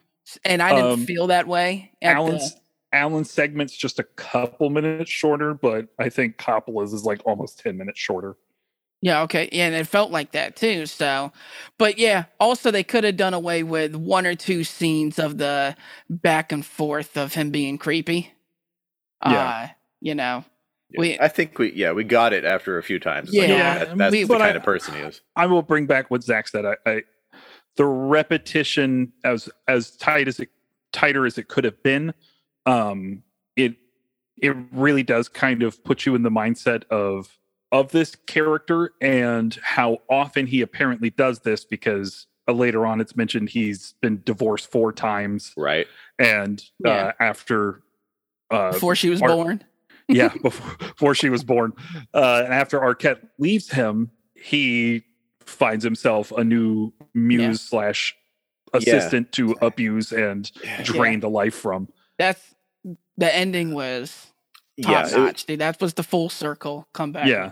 and 0.43 0.61
I 0.61 0.75
didn't 0.75 0.91
Um, 0.91 1.05
feel 1.05 1.27
that 1.27 1.47
way. 1.47 1.91
at 2.01 2.13
the- 2.13 2.19
Alan's 2.21 2.55
Alan's 2.93 3.31
segment's 3.31 3.75
just 3.75 3.99
a 3.99 4.03
couple 4.03 4.69
minutes 4.69 5.11
shorter, 5.11 5.53
but 5.53 5.87
I 5.99 6.09
think 6.09 6.37
Coppola's 6.37 6.93
is 6.93 7.03
like 7.03 7.21
almost 7.25 7.59
10 7.59 7.77
minutes 7.77 7.99
shorter. 7.99 8.37
Yeah, 9.01 9.21
okay. 9.23 9.47
Yeah, 9.51 9.67
and 9.67 9.75
it 9.75 9.87
felt 9.87 10.11
like 10.11 10.31
that 10.31 10.55
too. 10.55 10.85
So, 10.87 11.31
but 11.77 11.97
yeah, 11.99 12.25
also 12.39 12.71
they 12.71 12.83
could 12.83 13.03
have 13.03 13.15
done 13.17 13.33
away 13.35 13.61
with 13.63 13.95
one 13.95 14.25
or 14.25 14.33
two 14.35 14.63
scenes 14.63 15.19
of 15.19 15.37
the 15.37 15.75
back 16.09 16.51
and 16.51 16.65
forth 16.65 17.15
of 17.17 17.33
him 17.35 17.51
being 17.51 17.77
creepy. 17.77 18.33
Yeah. 19.25 19.47
Uh, 19.47 19.67
you 20.01 20.15
know, 20.15 20.43
Yeah. 20.89 20.99
We- 20.99 21.19
I 21.19 21.27
think 21.27 21.59
we 21.59 21.73
yeah 21.73 21.91
we 21.91 22.03
got 22.05 22.33
it 22.33 22.43
after 22.45 22.77
a 22.77 22.83
few 22.83 22.99
times. 22.99 23.31
Like, 23.33 23.49
Yeah, 23.49 23.85
that- 23.85 23.97
that's 23.97 24.11
we- 24.11 24.23
the 24.23 24.33
kind 24.33 24.43
I- 24.43 24.57
of 24.57 24.63
person 24.63 24.95
he 24.95 25.01
is. 25.01 25.21
I 25.35 25.45
will 25.45 25.61
bring 25.61 25.85
back 25.85 26.09
what 26.09 26.23
Zach 26.23 26.47
said. 26.47 26.65
I, 26.65 26.75
I 26.85 27.03
the 27.75 27.85
repetition 27.85 29.13
as 29.23 29.49
as 29.67 29.95
tight 29.97 30.27
as 30.27 30.39
it 30.39 30.49
tighter 30.91 31.25
as 31.27 31.37
it 31.37 31.47
could 31.49 31.63
have 31.65 31.81
been, 31.83 32.13
um, 32.65 33.21
it 33.55 33.75
it 34.41 34.55
really 34.71 35.03
does 35.03 35.27
kind 35.29 35.61
of 35.61 35.83
put 35.83 36.05
you 36.05 36.15
in 36.15 36.23
the 36.23 36.31
mindset 36.31 36.83
of 36.89 37.37
of 37.71 37.91
this 37.91 38.15
character 38.27 38.91
and 39.01 39.57
how 39.61 39.97
often 40.09 40.47
he 40.47 40.61
apparently 40.61 41.09
does 41.09 41.39
this 41.39 41.65
because 41.65 42.27
uh, 42.47 42.53
later 42.53 42.85
on 42.85 43.01
it's 43.01 43.15
mentioned 43.15 43.49
he's 43.49 43.93
been 44.01 44.21
divorced 44.23 44.71
four 44.71 44.93
times 44.93 45.53
Right. 45.57 45.85
and 46.17 46.63
Yeah. 46.83 46.91
uh, 47.07 47.11
after 47.19 47.81
uh, 48.49 48.71
before 48.71 48.95
she 48.95 49.09
was 49.09 49.21
Art- 49.21 49.31
born. 49.31 49.63
yeah, 50.07 50.29
before, 50.41 50.77
before 50.77 51.13
she 51.15 51.29
was 51.29 51.43
born. 51.43 51.73
Uh, 52.13 52.43
and 52.45 52.53
after 52.53 52.79
Arquette 52.79 53.19
leaves 53.37 53.69
him, 53.69 54.11
he 54.35 55.03
finds 55.41 55.83
himself 55.83 56.31
a 56.31 56.43
new 56.45 56.93
muse 57.13 57.41
Yeah. 57.41 57.51
slash 57.69 58.15
assistant 58.73 59.31
to 59.33 59.57
abuse 59.61 60.11
and 60.13 60.49
drain 60.83 61.19
the 61.19 61.29
life 61.29 61.55
from. 61.55 61.89
That's 62.17 62.55
the 63.17 63.33
ending 63.35 63.73
was 63.73 64.27
top 64.81 64.91
Yeah. 64.91 65.07
it- 65.07 65.17
notch, 65.17 65.45
dude. 65.45 65.59
That 65.59 65.79
was 65.81 65.93
the 65.95 66.03
full 66.03 66.29
circle 66.29 66.87
comeback. 66.93 67.27
Yeah, 67.27 67.51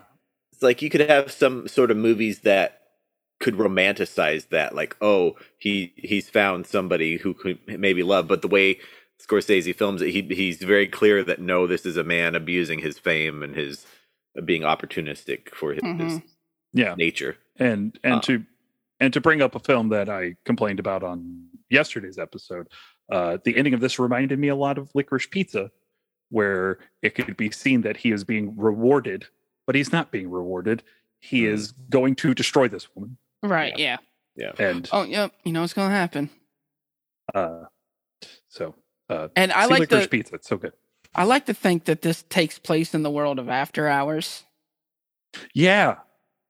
it's 0.54 0.62
like 0.64 0.82
you 0.82 0.90
could 0.90 1.02
have 1.02 1.32
some 1.32 1.68
sort 1.68 1.92
of 1.92 1.98
movies 1.98 2.40
that 2.42 2.82
could 3.42 3.56
romanticize 3.56 4.48
that 4.50 4.74
like 4.74 4.96
oh 5.02 5.36
he 5.58 5.92
he's 5.98 6.30
found 6.30 6.66
somebody 6.66 7.18
who 7.18 7.34
could 7.34 7.60
maybe 7.68 8.02
love 8.02 8.30
but 8.30 8.42
the 8.42 8.48
way 8.48 8.80
Scorsese 9.22 9.76
films 9.76 10.02
it 10.02 10.12
he 10.12 10.22
he's 10.22 10.58
very 10.64 10.88
clear 10.88 11.22
that 11.22 11.42
no 11.42 11.68
this 11.68 11.86
is 11.86 11.98
a 11.98 12.04
man 12.04 12.34
abusing 12.34 12.80
his 12.80 12.98
fame 12.98 13.44
and 13.44 13.54
his 13.54 13.86
uh, 14.38 14.42
being 14.42 14.62
opportunistic 14.62 15.50
for 15.54 15.74
his, 15.74 15.84
his 15.84 16.14
Mhm. 16.20 16.24
yeah, 16.74 16.96
nature 16.96 17.36
and 17.58 18.00
and 18.06 18.14
Uh. 18.16 18.22
to 18.22 18.46
and 19.02 19.12
to 19.12 19.20
bring 19.20 19.42
up 19.42 19.54
a 19.54 19.60
film 19.60 19.90
that 19.90 20.08
I 20.08 20.38
complained 20.46 20.80
about 20.80 21.04
on 21.04 21.48
yesterday's 21.70 22.18
episode, 22.18 22.68
uh, 23.12 23.38
the 23.44 23.58
ending 23.58 23.74
of 23.74 23.82
this 23.82 24.00
reminded 24.00 24.40
me 24.40 24.48
a 24.48 24.56
lot 24.56 24.78
of 24.78 24.90
Licorice 24.96 25.28
Pizza, 25.30 25.70
where 26.40 26.80
it 27.02 27.16
could 27.16 27.38
be 27.38 27.50
seen 27.50 27.80
that 27.82 27.96
he 27.96 28.12
is 28.12 28.26
being 28.26 28.54
rewarded, 28.58 29.26
but 29.66 29.74
he's 29.74 29.94
not 29.94 30.12
being 30.12 30.30
rewarded. 30.30 30.84
He 31.20 31.44
Mm. 31.44 31.54
is 31.54 31.72
going 31.90 32.16
to 32.18 32.34
destroy 32.34 32.68
this 32.68 32.94
woman, 32.94 33.18
Right. 33.42 33.78
Yeah. 33.80 33.98
yeah 34.36 34.52
and 34.60 34.90
Oh, 34.92 35.04
yep. 35.04 35.32
You 35.46 35.54
know 35.54 35.62
what's 35.62 35.74
gonna 35.74 35.94
happen. 35.96 36.30
uh, 37.34 37.64
so 38.50 38.76
uh, 39.10 39.30
And 39.36 39.52
I 39.54 39.64
see 39.66 39.70
like 39.72 39.80
Licorice 39.82 40.04
the 40.04 40.10
Pizza. 40.10 40.36
It's 40.36 40.48
so 40.50 40.58
good. 40.58 40.74
I 41.14 41.24
like 41.24 41.46
to 41.46 41.54
think 41.54 41.86
that 41.86 42.02
this 42.02 42.24
takes 42.24 42.60
place 42.60 42.94
in 42.94 43.04
the 43.04 43.10
world 43.12 43.40
of 43.40 43.48
After 43.48 43.88
Hours. 43.88 44.44
Yeah. 45.54 45.96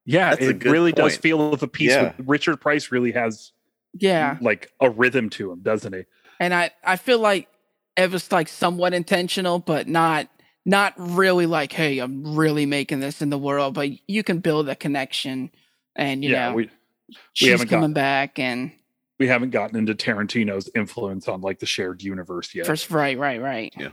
Yeah, 0.05 0.31
That's 0.31 0.41
it 0.45 0.59
good 0.59 0.71
really 0.71 0.91
does 0.93 1.15
feel 1.17 1.53
of 1.53 1.61
a 1.63 1.67
piece. 1.67 1.91
Yeah. 1.91 2.13
With, 2.17 2.27
Richard 2.27 2.57
Price 2.57 2.91
really 2.91 3.11
has 3.11 3.51
Yeah. 3.93 4.37
like 4.41 4.71
a 4.79 4.89
rhythm 4.89 5.29
to 5.31 5.51
him, 5.51 5.59
doesn't 5.61 5.93
he? 5.93 6.03
And 6.39 6.53
I 6.53 6.71
I 6.83 6.95
feel 6.95 7.19
like 7.19 7.47
it 7.97 8.11
was 8.11 8.31
like 8.31 8.47
somewhat 8.47 8.93
intentional, 8.93 9.59
but 9.59 9.87
not 9.87 10.27
not 10.65 10.93
really 10.97 11.45
like, 11.45 11.71
hey, 11.71 11.99
I'm 11.99 12.35
really 12.35 12.65
making 12.65 12.99
this 12.99 13.21
in 13.21 13.29
the 13.29 13.37
world. 13.37 13.73
But 13.75 13.89
you 14.09 14.23
can 14.23 14.39
build 14.39 14.67
a 14.69 14.75
connection, 14.75 15.51
and 15.95 16.23
you 16.23 16.31
yeah, 16.31 16.49
know 16.49 16.55
we 16.55 16.69
she's 17.33 17.51
haven't 17.51 17.69
got- 17.69 17.77
coming 17.77 17.93
back, 17.93 18.39
and 18.39 18.71
we 19.19 19.27
haven't 19.27 19.51
gotten 19.51 19.77
into 19.77 19.93
Tarantino's 19.95 20.69
influence 20.75 21.27
on 21.27 21.41
like 21.41 21.59
the 21.59 21.65
shared 21.65 22.01
universe 22.03 22.53
yet. 22.53 22.65
first, 22.65 22.89
right, 22.91 23.17
right, 23.17 23.41
right. 23.41 23.73
Yeah. 23.77 23.89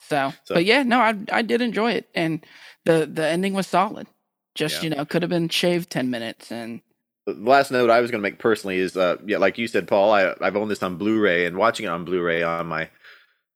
So, 0.00 0.32
So- 0.44 0.54
but 0.54 0.64
yeah, 0.64 0.82
no, 0.82 1.00
I 1.00 1.14
I 1.32 1.42
did 1.42 1.62
enjoy 1.62 1.92
it, 1.92 2.08
and 2.14 2.44
the 2.84 3.08
the 3.12 3.26
ending 3.26 3.54
was 3.54 3.66
solid. 3.66 4.06
Just 4.54 4.76
Yeah. 4.76 4.90
you 4.90 4.96
know, 4.96 5.04
could 5.04 5.22
have 5.22 5.30
been 5.30 5.48
shaved 5.48 5.90
ten 5.90 6.10
minutes, 6.10 6.52
and 6.52 6.80
the 7.26 7.32
last 7.34 7.70
note 7.70 7.90
I 7.90 8.00
was 8.00 8.10
going 8.10 8.22
to 8.22 8.28
make 8.28 8.38
personally 8.38 8.78
is, 8.78 8.96
uh, 8.96 9.16
yeah, 9.26 9.38
like 9.38 9.58
you 9.58 9.66
said, 9.66 9.88
Paul, 9.88 10.12
I, 10.12 10.34
I've 10.40 10.56
owned 10.56 10.70
this 10.70 10.82
on 10.82 10.96
Blu-ray 10.96 11.46
and 11.46 11.56
watching 11.56 11.86
it 11.86 11.90
on 11.90 12.04
Blu-ray 12.04 12.42
on 12.42 12.66
my 12.66 12.90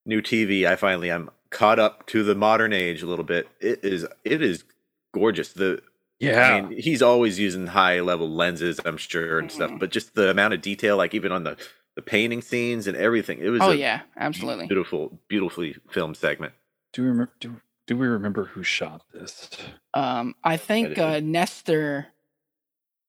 new 0.06 0.22
TV. 0.22 0.66
I 0.66 0.76
finally 0.76 1.10
I'm 1.12 1.30
caught 1.50 1.78
up 1.78 2.06
to 2.08 2.22
the 2.22 2.34
modern 2.34 2.72
age 2.72 3.02
a 3.02 3.06
little 3.06 3.24
bit. 3.24 3.48
It 3.60 3.80
is, 3.82 4.06
it 4.24 4.42
is 4.42 4.64
gorgeous. 5.14 5.52
The, 5.52 5.82
yeah, 6.18 6.40
I 6.42 6.60
mean, 6.60 6.78
he's 6.80 7.02
always 7.02 7.38
using 7.38 7.68
high 7.68 8.00
level 8.00 8.28
lenses, 8.28 8.80
I'm 8.84 8.96
sure, 8.96 9.38
and 9.38 9.52
stuff. 9.52 9.70
Mhm. 9.70 9.78
But 9.78 9.90
just 9.90 10.14
the 10.14 10.30
amount 10.30 10.54
of 10.54 10.60
detail, 10.62 10.96
like 10.96 11.14
even 11.14 11.30
on 11.32 11.44
the 11.44 11.56
the 11.94 12.02
painting 12.02 12.42
scenes 12.42 12.86
and 12.86 12.96
everything, 12.96 13.38
it 13.40 13.48
was 13.48 13.60
oh 13.62 13.70
a 13.70 13.74
yeah, 13.74 14.02
absolutely. 14.16 14.66
beautiful, 14.66 15.18
beautifully 15.28 15.76
filmed 15.90 16.16
segment. 16.16 16.52
do 16.92 17.02
we 17.02 17.08
remember? 17.08 17.32
Do, 17.40 17.60
do 17.86 17.96
we 17.96 18.06
remember 18.06 18.44
who 18.46 18.62
shot 18.62 19.02
this? 19.12 19.50
Um, 19.94 20.34
I 20.44 20.56
think 20.56 20.98
uh, 20.98 21.20
Nestor 21.20 22.06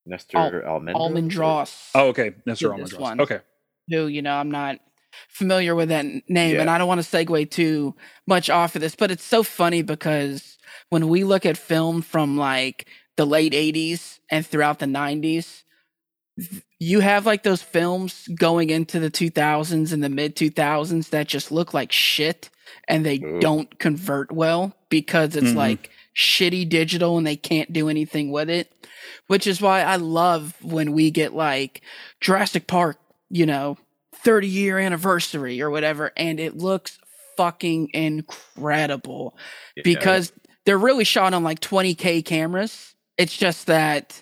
Nestor 0.06 0.38
Al- 0.66 0.80
Almendra. 0.80 0.96
Almendros. 0.96 1.90
Oh, 1.96 2.08
okay, 2.10 2.34
Nestor 2.46 2.70
Did 2.76 2.86
this 2.86 2.94
Almendros. 2.94 3.00
one. 3.00 3.22
Okay, 3.22 3.40
who 3.90 4.08
you 4.08 4.22
know 4.22 4.34
I'm 4.36 4.52
not 4.52 4.80
familiar 5.30 5.76
with 5.76 5.90
that 5.90 6.06
n- 6.06 6.22
name, 6.28 6.60
and 6.60 6.70
I 6.70 6.78
don't 6.78 6.88
want 6.88 7.04
to 7.04 7.08
segue 7.08 7.50
too 7.52 7.96
much 8.28 8.50
off 8.50 8.76
of 8.76 8.82
this, 8.82 8.96
but 8.96 9.12
it's 9.12 9.24
so 9.24 9.44
funny 9.44 9.82
because 9.82 10.58
when 10.90 11.08
we 11.10 11.24
look 11.24 11.46
at 11.46 11.58
film 11.58 12.02
from 12.02 12.38
like 12.38 12.88
the 13.18 13.26
late 13.26 13.54
'80s 13.54 14.20
and 14.32 14.46
throughout 14.46 14.80
the 14.80 14.86
'90s, 14.86 15.64
you 16.80 17.02
have 17.02 17.26
like 17.26 17.44
those 17.44 17.62
films 17.62 18.28
going 18.36 18.70
into 18.70 19.00
the 19.00 19.12
2000s 19.12 19.92
and 19.92 20.04
the 20.04 20.10
mid 20.10 20.36
2000s 20.36 21.10
that 21.10 21.28
just 21.28 21.52
look 21.52 21.74
like 21.74 21.92
shit 21.92 22.50
and 22.88 23.06
they 23.06 23.18
Ooh. 23.18 23.40
don't 23.42 23.78
convert 23.80 24.32
well 24.32 24.74
because 24.90 25.36
it's 25.36 25.52
Mhm. 25.52 25.56
like 25.56 25.90
shitty 26.20 26.68
digital 26.68 27.18
and 27.18 27.26
they 27.26 27.36
can't 27.38 27.72
do 27.72 27.88
anything 27.90 28.30
with 28.32 28.50
it 28.50 28.74
which 29.28 29.46
is 29.48 29.62
why 29.62 29.82
I 29.82 29.98
love 29.98 30.56
when 30.64 30.92
we 30.92 31.12
get 31.12 31.34
like 31.34 31.82
Jurassic 32.20 32.68
Park, 32.68 32.98
you 33.30 33.46
know, 33.46 33.78
30 34.16 34.48
year 34.48 34.80
anniversary 34.80 35.62
or 35.62 35.70
whatever, 35.70 36.12
and 36.18 36.40
it 36.40 36.58
looks 36.58 36.98
fucking 37.38 37.92
incredible 37.94 39.38
Yeah. 39.76 39.84
because 39.84 40.34
they're 40.66 40.78
really 40.78 41.04
shot 41.04 41.34
on 41.34 41.44
like 41.44 41.60
20k 41.60 42.26
cameras. 42.26 42.96
It's 43.18 43.38
just 43.38 43.68
that 43.68 44.22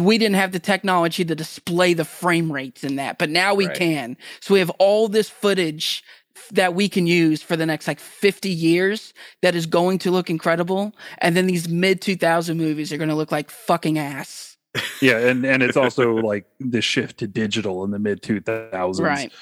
we 0.00 0.16
didn't 0.16 0.36
have 0.36 0.52
the 0.52 0.58
technology 0.58 1.24
to 1.24 1.34
display 1.34 1.92
the 1.92 2.04
frame 2.04 2.50
rates 2.50 2.82
in 2.82 2.96
that, 2.96 3.18
but 3.18 3.30
now 3.30 3.54
we 3.54 3.66
Right. 3.66 3.76
can. 3.76 4.16
So 4.40 4.54
we 4.54 4.60
have 4.60 4.70
all 4.78 5.08
this 5.08 5.28
footage 5.28 6.02
that 6.52 6.74
we 6.74 6.88
can 6.88 7.06
use 7.06 7.42
for 7.42 7.56
the 7.56 7.66
next 7.66 7.86
like 7.86 8.00
50 8.00 8.48
years 8.48 9.12
that 9.42 9.54
is 9.54 9.66
going 9.66 9.98
to 9.98 10.10
look 10.10 10.30
incredible 10.30 10.94
and 11.18 11.36
then 11.36 11.46
these 11.46 11.68
mid 11.68 12.00
2000 12.00 12.56
movies 12.56 12.92
are 12.92 12.96
going 12.96 13.08
to 13.08 13.14
look 13.14 13.32
like 13.32 13.50
fucking 13.50 13.98
ass 13.98 14.50
yeah, 15.00 15.18
and 15.18 15.44
and 15.44 15.62
it's 15.62 15.76
also 15.76 16.14
like 16.14 16.46
the 16.60 16.80
shift 16.80 17.18
to 17.18 17.26
digital 17.26 17.82
in 17.84 17.90
the 17.90 17.98
mid 17.98 18.22
two 18.22 18.40
thousands, 18.40 19.06
right 19.06 19.32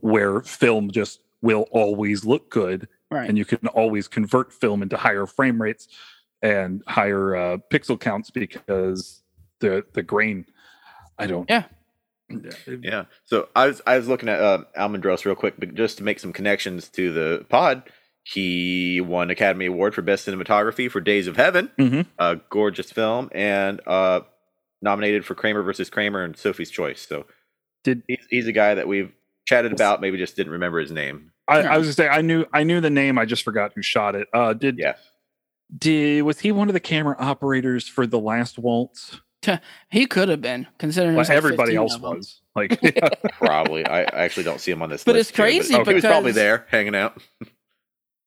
where 0.00 0.42
film 0.42 0.90
just 0.90 1.20
will 1.40 1.66
always 1.70 2.24
look 2.24 2.50
good, 2.50 2.88
right 3.10 3.28
and 3.28 3.38
you 3.38 3.44
can 3.44 3.66
always 3.68 4.08
convert 4.08 4.52
film 4.52 4.82
into 4.82 4.96
higher 4.96 5.26
frame 5.26 5.62
rates 5.62 5.88
and 6.42 6.82
higher 6.88 7.36
uh, 7.36 7.58
pixel 7.72 7.98
counts 7.98 8.30
because 8.30 9.22
the 9.60 9.84
the 9.92 10.02
grain. 10.02 10.46
I 11.18 11.26
don't. 11.26 11.48
Yeah. 11.48 11.64
Yeah. 12.82 13.04
So 13.24 13.48
I 13.54 13.66
was 13.68 13.80
I 13.86 13.96
was 13.96 14.08
looking 14.08 14.28
at 14.28 14.40
uh, 14.40 14.64
Almendros 14.78 15.24
real 15.24 15.34
quick, 15.34 15.54
but 15.58 15.74
just 15.74 15.98
to 15.98 16.04
make 16.04 16.18
some 16.18 16.32
connections 16.32 16.88
to 16.90 17.12
the 17.12 17.46
pod, 17.48 17.84
he 18.24 19.00
won 19.00 19.30
Academy 19.30 19.66
Award 19.66 19.94
for 19.94 20.02
Best 20.02 20.26
Cinematography 20.26 20.90
for 20.90 21.00
Days 21.00 21.26
of 21.28 21.36
Heaven, 21.36 21.70
Mhm. 21.78 22.06
a 22.18 22.36
gorgeous 22.50 22.90
film, 22.90 23.28
and 23.32 23.80
uh, 23.86 24.20
nominated 24.82 25.24
for 25.24 25.34
Kramer 25.36 25.62
versus 25.62 25.88
Kramer 25.90 26.24
and 26.24 26.36
Sophie's 26.36 26.70
Choice. 26.70 27.06
So 27.08 27.26
Did 27.84 28.02
he's, 28.08 28.26
he's 28.28 28.46
a 28.48 28.52
guy 28.52 28.74
that 28.74 28.88
we've 28.88 29.12
chatted 29.46 29.72
about, 29.72 30.00
maybe 30.00 30.18
just 30.18 30.34
didn't 30.34 30.52
remember 30.52 30.80
his 30.80 30.90
name. 30.90 31.30
I, 31.46 31.60
I 31.62 31.78
was 31.78 31.86
gonna 31.86 31.92
say 31.94 32.08
I 32.08 32.22
knew 32.22 32.44
I 32.52 32.64
knew 32.64 32.80
the 32.80 32.90
name. 32.90 33.18
I 33.18 33.24
just 33.24 33.44
forgot 33.44 33.70
who 33.76 33.82
shot 33.82 34.16
it. 34.16 34.26
Uh, 34.34 34.52
did 34.52 34.78
Yeah. 34.78 34.94
did 35.78 36.22
was 36.22 36.40
he 36.40 36.50
one 36.50 36.66
of 36.68 36.74
the 36.74 36.80
camera 36.80 37.14
operators 37.20 37.86
for 37.86 38.04
the 38.04 38.18
last 38.18 38.58
waltz? 38.58 39.20
He 39.90 40.06
could 40.06 40.28
have 40.28 40.40
been 40.40 40.66
considering 40.78 41.16
Well, 41.16 41.26
everybody 41.30 41.74
else 41.76 41.98
was 41.98 42.40
like. 42.56 42.78
yeah. 42.82 43.08
Probably. 43.32 43.84
I, 43.86 44.02
I 44.02 44.24
actually 44.24 44.44
don't 44.44 44.60
see 44.60 44.70
him 44.72 44.82
on 44.82 44.88
this 44.90 45.04
But 45.04 45.14
list. 45.14 45.30
it's 45.30 45.36
here, 45.36 45.44
crazy 45.46 45.74
he 45.74 45.78
was 45.94 46.04
probably 46.04 46.32
there 46.32 46.66
hanging 46.70 46.94
out. 46.94 47.20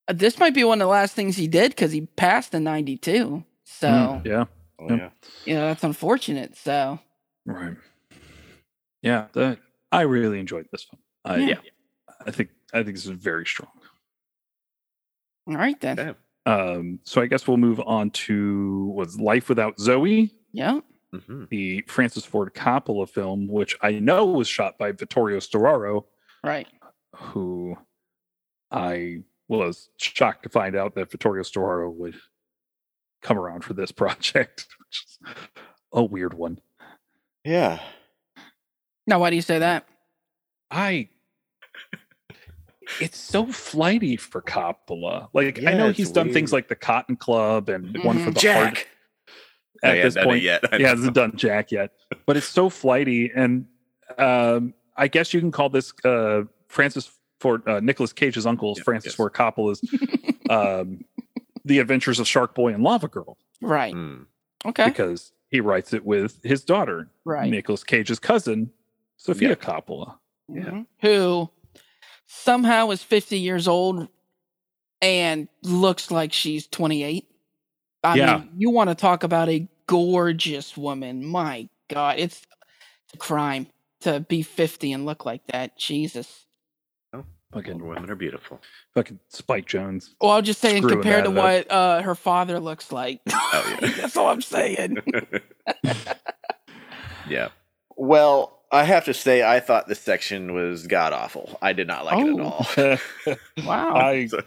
Uh, 0.08 0.12
this 0.14 0.38
might 0.38 0.54
be 0.54 0.64
one 0.64 0.80
of 0.80 0.86
the 0.86 0.90
last 0.90 1.14
things 1.14 1.36
he 1.36 1.46
did 1.46 1.70
because 1.70 1.92
he 1.92 2.00
passed 2.00 2.52
in 2.54 2.64
92 2.64 3.44
so 3.64 3.86
Mm, 3.88 4.26
yeah. 4.26 4.44
Oh, 4.80 4.88
Yep. 4.88 4.98
yeah. 4.98 5.10
you 5.44 5.54
know 5.54 5.66
that's 5.66 5.84
unfortunate 5.84 6.56
so 6.56 6.98
Right. 7.46 7.76
Yeah, 9.02 9.26
that 9.34 9.58
I 9.92 10.00
really 10.02 10.40
enjoyed 10.40 10.66
this 10.72 10.84
film. 10.84 11.00
I, 11.24 11.36
Yeah. 11.50 11.58
I 12.26 12.30
think 12.32 12.48
I 12.72 12.82
think 12.82 12.96
this 12.96 13.04
is 13.04 13.10
very 13.12 13.44
strong. 13.46 13.70
all 15.46 15.54
right 15.56 15.78
then 15.80 15.98
Okay. 16.00 16.18
Um, 16.46 16.98
so 17.04 17.20
I 17.20 17.26
guess 17.26 17.46
we'll 17.46 17.58
move 17.58 17.80
on 17.80 18.10
to 18.10 18.86
was 18.96 19.20
Life 19.20 19.48
Without 19.48 19.78
Zoe, 19.78 20.32
yeah 20.52 20.80
hmm 21.12 21.44
the 21.50 21.82
Francis 21.88 22.24
Ford 22.24 22.54
Coppola 22.54 23.08
film, 23.08 23.48
which 23.48 23.76
I 23.82 23.92
know 23.92 24.26
was 24.26 24.46
shot 24.48 24.78
by 24.78 24.92
Vittorio 24.92 25.38
Storaro, 25.38 26.04
right 26.44 26.68
who 27.16 27.76
I 28.70 29.22
was 29.48 29.88
shocked 29.96 30.44
to 30.44 30.48
find 30.48 30.76
out 30.76 30.94
that 30.94 31.10
Vittorio 31.10 31.42
Storaro 31.42 31.92
would 31.92 32.14
come 33.22 33.36
around 33.38 33.64
for 33.64 33.74
this 33.74 33.90
project, 34.02 34.68
which 34.78 35.04
is 35.04 35.18
a 35.92 36.04
weird 36.04 36.34
one. 36.34 36.60
Yeah. 37.44 37.80
Now, 39.06 39.18
why 39.18 39.30
do 39.30 39.36
you 39.36 39.42
say 39.42 39.58
that? 39.58 39.86
I 40.70 41.08
it's 43.00 43.18
so 43.18 43.46
flighty 43.46 44.16
for 44.16 44.40
Coppola. 44.42 45.28
Like 45.32 45.58
I 45.66 45.72
know 45.74 45.88
it's 45.88 45.96
he's 45.98 46.12
done 46.12 46.32
things 46.32 46.52
like 46.52 46.68
the 46.68 46.76
Cotton 46.76 47.16
Club 47.16 47.68
and 47.68 47.96
one 48.04 48.18
for 48.18 48.30
Mhm. 48.30 48.40
the 48.40 48.52
Heart 48.52 48.74
Jack. 48.74 48.88
At 49.82 49.92
Oh, 49.92 49.94
this 49.96 50.02
hasn't 50.04 50.24
point. 50.26 50.42
yet. 50.42 50.62
He 50.76 50.82
hasn't 50.82 51.14
done 51.14 51.36
Jack 51.36 51.72
yet, 51.72 51.92
but 52.26 52.36
it's 52.36 52.46
so 52.46 52.68
flighty, 52.68 53.30
and 53.34 53.66
um, 54.18 54.74
I 54.96 55.08
guess 55.08 55.32
you 55.32 55.40
can 55.40 55.50
call 55.50 55.68
this 55.70 55.92
uh, 56.04 56.42
Francis 56.68 57.10
Ford, 57.38 57.66
uh, 57.66 57.80
Nicolas 57.80 58.12
Cage's 58.12 58.44
uncle, 58.46 58.74
Yeah, 58.76 58.82
Francis 58.82 59.12
yes. 59.12 59.14
Ford 59.16 59.32
Coppola's 59.32 59.80
um, 60.50 61.04
The 61.64 61.78
Adventures 61.78 62.20
of 62.20 62.26
Shark 62.28 62.54
Boy 62.54 62.74
and 62.74 62.82
Lava 62.82 63.08
Girl, 63.08 63.38
Right. 63.62 63.94
Hmm. 63.94 64.22
Okay. 64.66 64.84
because 64.86 65.32
he 65.50 65.60
writes 65.60 65.94
it 65.94 66.04
with 66.04 66.38
his 66.44 66.62
daughter, 66.64 67.08
Right. 67.24 67.50
Nicolas 67.50 67.82
Cage's 67.84 68.18
cousin, 68.18 68.70
Sofia 69.16 69.50
Yeah. 69.50 69.54
Coppola. 69.54 70.16
Yeah. 70.52 70.62
Mhm. 70.64 70.86
Who 71.00 71.48
somehow 72.26 72.90
is 72.90 73.02
50 73.02 73.38
years 73.38 73.66
old 73.66 74.08
and 75.00 75.48
looks 75.62 76.10
like 76.10 76.32
she's 76.32 76.66
28. 76.66 77.26
I 78.02 78.16
Yeah. 78.16 78.38
mean, 78.38 78.50
you 78.56 78.70
want 78.70 78.90
to 78.90 78.94
talk 78.94 79.22
about 79.24 79.48
a 79.48 79.68
gorgeous 79.86 80.76
woman. 80.76 81.24
My 81.24 81.68
God, 81.88 82.18
it's, 82.18 82.42
it's 83.04 83.14
a 83.14 83.18
crime 83.18 83.66
to 84.02 84.20
be 84.20 84.42
50 84.42 84.92
and 84.92 85.04
look 85.06 85.24
like 85.26 85.46
that. 85.48 85.76
Jesus. 85.76 86.46
Oh, 87.12 87.24
Fucking, 87.52 87.84
women 87.86 88.10
are 88.10 88.14
beautiful. 88.14 88.60
fucking 88.94 89.18
Spike 89.28 89.66
Jonze. 89.66 90.10
Well, 90.20 90.30
I'm 90.32 90.44
just 90.44 90.60
saying, 90.60 90.82
Screwing 90.82 91.02
compared 91.02 91.24
to 91.24 91.30
up. 91.30 91.36
what 91.36 91.70
uh, 91.70 92.02
her 92.02 92.14
father 92.14 92.58
looks 92.60 92.90
like. 92.92 93.20
Oh, 93.30 93.76
yeah. 93.82 93.90
That's 94.00 94.16
all 94.16 94.28
I'm 94.28 94.40
saying. 94.42 94.98
yeah. 97.28 97.48
Well, 97.96 98.56
I 98.72 98.84
have 98.84 99.04
to 99.06 99.14
say, 99.14 99.42
I 99.42 99.60
thought 99.60 99.88
this 99.88 99.98
section 100.00 100.54
was 100.54 100.86
god 100.86 101.12
awful. 101.12 101.58
I 101.60 101.72
did 101.72 101.86
not 101.88 102.04
like 102.04 102.18
it 102.24 102.38
at 102.38 102.40
Oh. 102.40 102.96
all. 103.58 103.66
Wow. 103.66 103.94
I 103.96 104.26
So- 104.26 104.42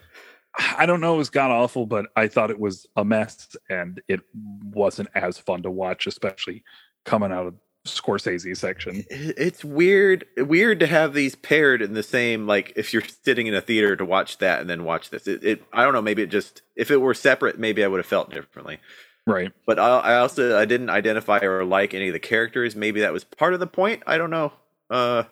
I 0.57 0.85
don't 0.85 1.01
know, 1.01 1.15
it 1.15 1.17
was 1.17 1.29
god 1.29 1.51
awful, 1.51 1.85
but 1.85 2.07
I 2.15 2.27
thought 2.27 2.51
it 2.51 2.59
was 2.59 2.85
a 2.95 3.03
mess, 3.03 3.55
and 3.69 4.01
it 4.07 4.21
wasn't 4.63 5.09
as 5.15 5.37
fun 5.37 5.63
to 5.63 5.71
watch, 5.71 6.05
especially 6.07 6.63
coming 7.05 7.31
out 7.31 7.47
of 7.47 7.55
Scorsese 7.87 8.55
section. 8.55 9.03
It's 9.09 9.65
weird, 9.65 10.25
weird 10.37 10.79
to 10.79 10.87
have 10.87 11.13
these 11.13 11.35
paired 11.35 11.81
in 11.81 11.93
the 11.93 12.03
same. 12.03 12.47
Like, 12.47 12.71
if 12.75 12.93
you're 12.93 13.03
sitting 13.23 13.47
in 13.47 13.53
a 13.53 13.61
theater 13.61 13.95
to 13.95 14.05
watch 14.05 14.37
that 14.37 14.61
and 14.61 14.69
then 14.69 14.83
watch 14.85 15.09
this, 15.09 15.27
it, 15.27 15.43
it 15.43 15.63
I 15.73 15.83
don't 15.83 15.93
know. 15.93 16.01
Maybe 16.01 16.21
it 16.21 16.27
just 16.27 16.61
if 16.75 16.91
it 16.91 16.97
were 16.97 17.13
separate, 17.13 17.59
maybe 17.59 17.83
I 17.83 17.87
would 17.87 17.97
have 17.99 18.05
felt 18.05 18.31
differently. 18.31 18.79
Right. 19.25 19.51
But 19.65 19.79
I, 19.79 19.99
I 19.99 20.15
also 20.17 20.57
I 20.57 20.65
didn't 20.65 20.89
identify 20.89 21.39
or 21.39 21.65
like 21.65 21.93
any 21.93 22.07
of 22.07 22.13
the 22.13 22.19
characters. 22.19 22.75
Maybe 22.75 23.01
that 23.01 23.11
was 23.11 23.23
part 23.23 23.53
of 23.53 23.59
the 23.59 23.67
point. 23.67 24.03
I 24.07 24.17
don't 24.17 24.29
know. 24.29 24.53
Uh, 24.89 25.23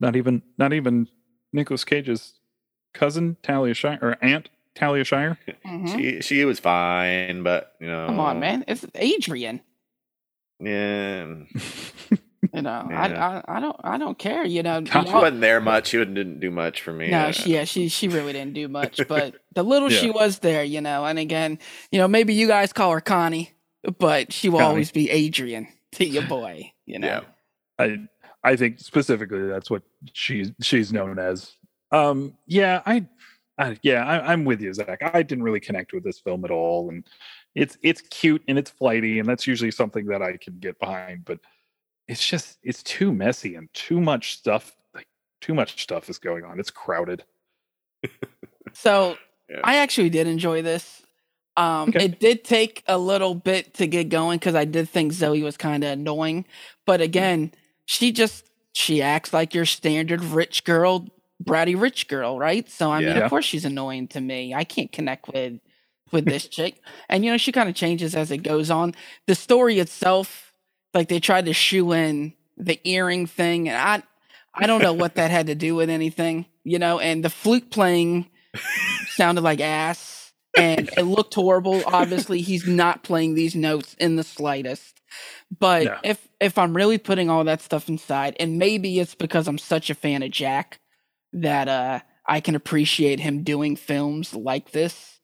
Not 0.00 0.16
even 0.16 0.42
not 0.56 0.72
even 0.72 1.06
Nicolas 1.52 1.84
Cage's 1.84 2.34
cousin 2.94 3.36
Talia 3.42 3.74
Shire 3.74 3.98
or 4.02 4.16
aunt 4.22 4.48
Talia 4.74 5.04
Shire. 5.04 5.38
Mhm. 5.66 5.96
she 5.96 6.20
she 6.22 6.44
was 6.44 6.58
fine, 6.60 7.42
but 7.42 7.72
you 7.80 7.86
know, 7.86 8.06
Come 8.06 8.20
on, 8.20 8.40
man. 8.40 8.64
It's 8.68 8.84
Adrian. 8.94 9.60
Yeah, 10.60 11.26
You 12.52 12.62
know, 12.62 12.86
Yeah. 12.90 13.42
I, 13.48 13.54
I 13.54 13.56
I 13.56 13.60
don't 13.60 13.76
I 13.84 13.98
don't 13.98 14.18
care. 14.18 14.44
You 14.44 14.62
know, 14.62 14.82
she 14.84 14.92
y'all- 14.92 15.20
wasn't 15.22 15.40
there 15.40 15.60
much. 15.60 15.88
She 15.88 15.98
didn't 15.98 16.14
didn't 16.14 16.40
do 16.40 16.50
much 16.50 16.82
for 16.82 16.92
me. 16.92 17.10
No, 17.10 17.26
Uh, 17.28 17.32
she, 17.32 17.52
yeah, 17.54 17.64
she 17.64 17.88
she 17.88 18.08
really 18.08 18.32
didn't 18.32 18.54
do 18.54 18.68
much, 18.68 19.00
but 19.08 19.36
the 19.54 19.62
little 19.62 19.88
she 19.88 20.10
was 20.10 20.38
there, 20.40 20.64
you 20.64 20.80
know. 20.80 21.04
And 21.04 21.18
again, 21.18 21.58
you 21.92 21.98
know, 21.98 22.08
maybe 22.08 22.34
you 22.34 22.46
guys 22.46 22.72
call 22.72 22.92
her 22.92 23.00
Connie, 23.00 23.52
but 23.98 24.32
she 24.32 24.48
will 24.48 24.58
Connie. 24.58 24.68
always 24.70 24.90
be 24.90 25.10
Adrian 25.10 25.68
to 25.92 26.04
your 26.06 26.24
boy, 26.26 26.72
you 26.86 26.98
know. 26.98 27.06
Yeah. 27.08 27.20
I 27.78 27.96
I 28.42 28.56
think 28.56 28.80
specifically 28.80 29.46
that's 29.46 29.70
what 29.70 29.82
she's 30.12 30.50
she's 30.60 30.92
known 30.92 31.18
as. 31.18 31.52
Um 31.92 32.36
yeah, 32.46 32.82
I, 32.86 33.06
I 33.60 33.78
yeah, 33.82 34.04
I, 34.06 34.32
I'm 34.32 34.44
with 34.44 34.60
you, 34.60 34.72
Zach. 34.72 35.00
I 35.02 35.22
didn't 35.22 35.44
really 35.44 35.60
connect 35.60 35.92
with 35.92 36.02
this 36.02 36.18
film 36.18 36.44
at 36.44 36.50
all. 36.50 36.88
And 36.88 37.06
it's 37.54 37.76
it's 37.82 38.00
cute 38.00 38.42
and 38.48 38.58
it's 38.58 38.70
flighty, 38.70 39.18
and 39.18 39.28
that's 39.28 39.46
usually 39.46 39.70
something 39.70 40.06
that 40.06 40.22
I 40.22 40.36
can 40.36 40.58
get 40.58 40.78
behind, 40.78 41.24
but 41.24 41.38
it's 42.08 42.26
just 42.26 42.58
it's 42.62 42.82
too 42.82 43.12
messy 43.12 43.54
and 43.54 43.72
too 43.74 44.00
much 44.00 44.38
stuff 44.38 44.76
like 44.94 45.06
too 45.40 45.54
much 45.54 45.82
stuff 45.82 46.08
is 46.08 46.18
going 46.18 46.44
on. 46.44 46.58
It's 46.58 46.70
crowded. 46.70 47.24
So 48.72 49.16
Yeah. 49.48 49.60
I 49.64 49.76
actually 49.78 50.10
did 50.10 50.28
enjoy 50.28 50.62
this. 50.62 51.02
Um, 51.56 51.88
Okay. 51.88 52.04
It 52.04 52.20
did 52.20 52.44
take 52.44 52.84
a 52.86 52.96
little 52.96 53.34
bit 53.34 53.74
to 53.74 53.88
get 53.88 54.08
going 54.08 54.38
because 54.38 54.54
I 54.54 54.64
did 54.64 54.88
think 54.88 55.12
Zoe 55.12 55.42
was 55.42 55.56
kind 55.56 55.82
of 55.82 55.90
annoying, 55.90 56.44
but 56.86 57.00
again, 57.00 57.52
she 57.84 58.12
just 58.12 58.48
she 58.72 59.02
acts 59.02 59.32
like 59.32 59.52
your 59.54 59.66
standard 59.66 60.22
rich 60.22 60.62
girl, 60.64 61.08
bratty 61.42 61.80
rich 61.80 62.08
girl, 62.08 62.38
right? 62.38 62.68
So 62.68 62.90
I 62.90 63.00
mean, 63.00 63.16
of 63.16 63.30
course 63.30 63.44
she's 63.44 63.64
annoying 63.64 64.08
to 64.08 64.20
me. 64.20 64.54
I 64.54 64.64
can't 64.64 64.92
connect 64.92 65.28
with 65.28 65.60
with 66.12 66.24
this 66.24 66.48
chick, 66.56 66.80
and 67.08 67.24
you 67.24 67.30
know 67.30 67.36
she 67.38 67.52
kind 67.52 67.68
of 67.68 67.74
changes 67.74 68.14
as 68.14 68.30
it 68.30 68.38
goes 68.38 68.70
on. 68.70 68.94
The 69.26 69.34
story 69.34 69.78
itself, 69.78 70.52
like 70.94 71.08
they 71.08 71.20
tried 71.20 71.46
to 71.46 71.52
shoe 71.52 71.92
in 71.92 72.34
the 72.56 72.80
earring 72.84 73.26
thing, 73.26 73.68
and 73.68 73.76
I 73.76 74.02
I 74.54 74.66
don't 74.66 74.82
know 74.82 74.92
what 74.92 75.14
that 75.14 75.30
had 75.30 75.46
to 75.46 75.54
do 75.54 75.74
with 75.74 75.90
anything, 75.90 76.46
you 76.64 76.78
know. 76.78 76.98
And 76.98 77.24
the 77.24 77.30
flute 77.30 77.70
playing 77.70 78.28
sounded 79.08 79.42
like 79.42 79.60
ass 79.60 80.32
and 80.56 80.90
it 80.96 81.02
looked 81.04 81.34
horrible. 81.34 81.82
Obviously, 81.86 82.40
he's 82.40 82.66
not 82.66 83.02
playing 83.02 83.34
these 83.34 83.54
notes 83.54 83.94
in 83.98 84.16
the 84.16 84.24
slightest. 84.24 85.00
But 85.58 85.84
No. 85.84 85.98
if 86.02 86.28
if 86.40 86.58
I'm 86.58 86.74
really 86.74 86.98
putting 86.98 87.30
all 87.30 87.44
that 87.44 87.60
stuff 87.60 87.88
inside, 87.88 88.36
and 88.40 88.58
maybe 88.58 88.98
it's 89.00 89.14
because 89.14 89.48
I'm 89.48 89.58
such 89.58 89.90
a 89.90 89.94
fan 89.94 90.22
of 90.22 90.30
Jack 90.30 90.79
that 91.32 91.68
uh 91.68 92.00
I 92.26 92.40
can 92.40 92.54
appreciate 92.54 93.20
him 93.20 93.42
doing 93.42 93.76
films 93.76 94.34
like 94.34 94.70
this. 94.72 95.18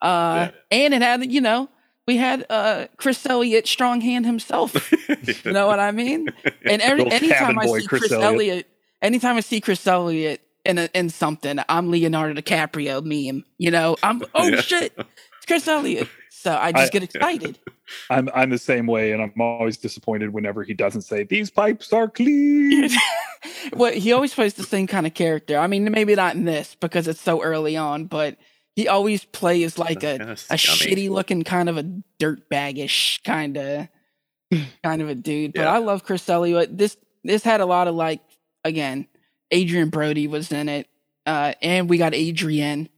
Uh 0.00 0.48
and 0.70 0.94
it 0.94 1.02
had, 1.02 1.30
you 1.30 1.40
know, 1.40 1.68
we 2.06 2.16
had 2.16 2.44
uh 2.50 2.86
Chris 2.96 3.24
Elliott 3.26 3.66
strong 3.66 4.00
hand 4.00 4.26
himself. 4.26 4.92
You 5.44 5.52
know 5.52 5.66
what 5.66 5.80
I 5.80 5.92
mean? 5.92 6.28
And 6.64 6.82
every 6.82 7.10
anytime 7.10 7.58
I 7.58 7.66
see 7.66 7.86
Chris 7.86 8.00
Chris, 8.00 8.12
Elliott. 8.12 8.24
Elliott. 8.34 8.66
anytime 9.02 9.36
I 9.36 9.40
see 9.40 9.60
Chris 9.60 9.86
Elliott 9.86 10.40
in 10.64 10.78
a, 10.78 10.88
in 10.94 11.10
something, 11.10 11.58
I'm 11.68 11.90
Leonardo 11.90 12.40
DiCaprio 12.40 13.02
meme. 13.02 13.44
You 13.58 13.70
know, 13.70 13.96
I'm 14.02 14.22
oh 14.34 14.48
Yeah. 14.48 14.60
shit, 14.60 14.92
it's 14.96 15.46
Chris 15.46 15.66
Elliott. 15.68 16.08
So 16.46 16.56
I 16.56 16.70
just 16.70 16.94
I- 16.94 16.98
get 16.98 17.02
excited. 17.02 17.58
I'm 18.10 18.28
I'm 18.32 18.50
the 18.50 18.58
same 18.58 18.86
way, 18.86 19.10
and 19.10 19.20
I'm 19.20 19.32
always 19.40 19.76
disappointed 19.76 20.32
whenever 20.32 20.62
he 20.62 20.74
doesn't 20.74 21.02
say 21.02 21.24
these 21.24 21.50
pipes 21.50 21.92
are 21.92 22.08
clean. 22.08 22.88
well, 23.72 23.92
he 23.92 24.12
always 24.12 24.32
plays 24.32 24.54
the 24.54 24.62
same 24.62 24.86
kind 24.86 25.08
of 25.08 25.14
character. 25.14 25.58
I 25.58 25.66
mean, 25.66 25.90
maybe 25.90 26.14
not 26.14 26.36
in 26.36 26.44
this 26.44 26.76
because 26.76 27.08
it's 27.08 27.20
so 27.20 27.42
early 27.42 27.76
on, 27.76 28.04
but 28.04 28.38
he 28.76 28.86
always 28.86 29.24
plays 29.24 29.76
like 29.76 30.04
a 30.04 30.18
Kinda 30.18 30.32
a 30.32 30.54
shitty 30.54 31.10
looking 31.10 31.42
kind 31.42 31.68
of 31.68 31.78
a 31.78 31.82
dirt 32.20 32.48
baggish 32.48 33.24
kind 33.24 33.56
of 33.56 33.88
kind 34.84 35.02
of 35.02 35.08
a 35.08 35.16
dude. 35.16 35.54
But 35.54 35.66
I 35.66 35.78
love 35.78 36.04
Chris 36.04 36.28
Elliott. 36.28 36.78
This 36.78 36.96
this 37.24 37.42
had 37.42 37.60
a 37.60 37.66
lot 37.66 37.88
of 37.88 37.96
like 37.96 38.20
again, 38.62 39.08
Adrien 39.52 39.90
Brody 39.90 40.28
was 40.28 40.52
in 40.52 40.68
it, 40.68 40.86
uh, 41.26 41.54
and 41.60 41.90
we 41.90 41.98
got 41.98 42.14
Adrienne. 42.14 42.88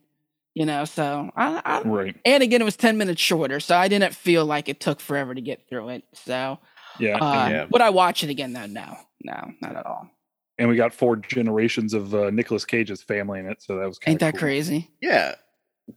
You 0.59 0.67
know, 0.67 0.85
so 0.85 1.31
I, 1.37 1.63
I 1.65 1.83
right. 1.83 2.17
and 2.25 2.43
again 2.43 2.61
it 2.61 2.65
was 2.65 2.77
ten 2.77 2.99
minutes 2.99 3.21
shorter, 3.21 3.61
so 3.61 3.77
I 3.77 3.87
didn't 3.87 4.13
feel 4.13 4.45
like 4.45 4.69
it 4.69 4.81
took 4.81 4.99
forever 4.99 5.33
to 5.33 5.41
get 5.41 5.69
through 5.69 5.91
it. 5.91 6.03
So, 6.15 6.59
Yeah. 6.99 7.19
uh, 7.19 7.49
Yeah. 7.49 7.67
would 7.71 7.81
I 7.81 7.91
watch 7.91 8.25
it 8.25 8.31
again 8.31 8.53
though? 8.55 8.67
No, 8.67 8.97
no, 9.23 9.53
not 9.63 9.77
at 9.77 9.87
all. 9.87 10.11
and 10.59 10.69
we 10.69 10.75
got 10.75 10.93
four 10.93 11.15
generations 11.15 11.95
of 11.95 12.13
uh, 12.13 12.31
Nicolas 12.31 12.65
Cage's 12.65 13.05
family 13.05 13.39
in 13.39 13.47
it, 13.47 13.63
so 13.63 13.79
that 13.79 13.87
was 13.87 14.01
kind 14.01 14.15
Ain't 14.15 14.21
that 14.21 14.37
crazy? 14.37 14.91
yeah. 15.01 15.37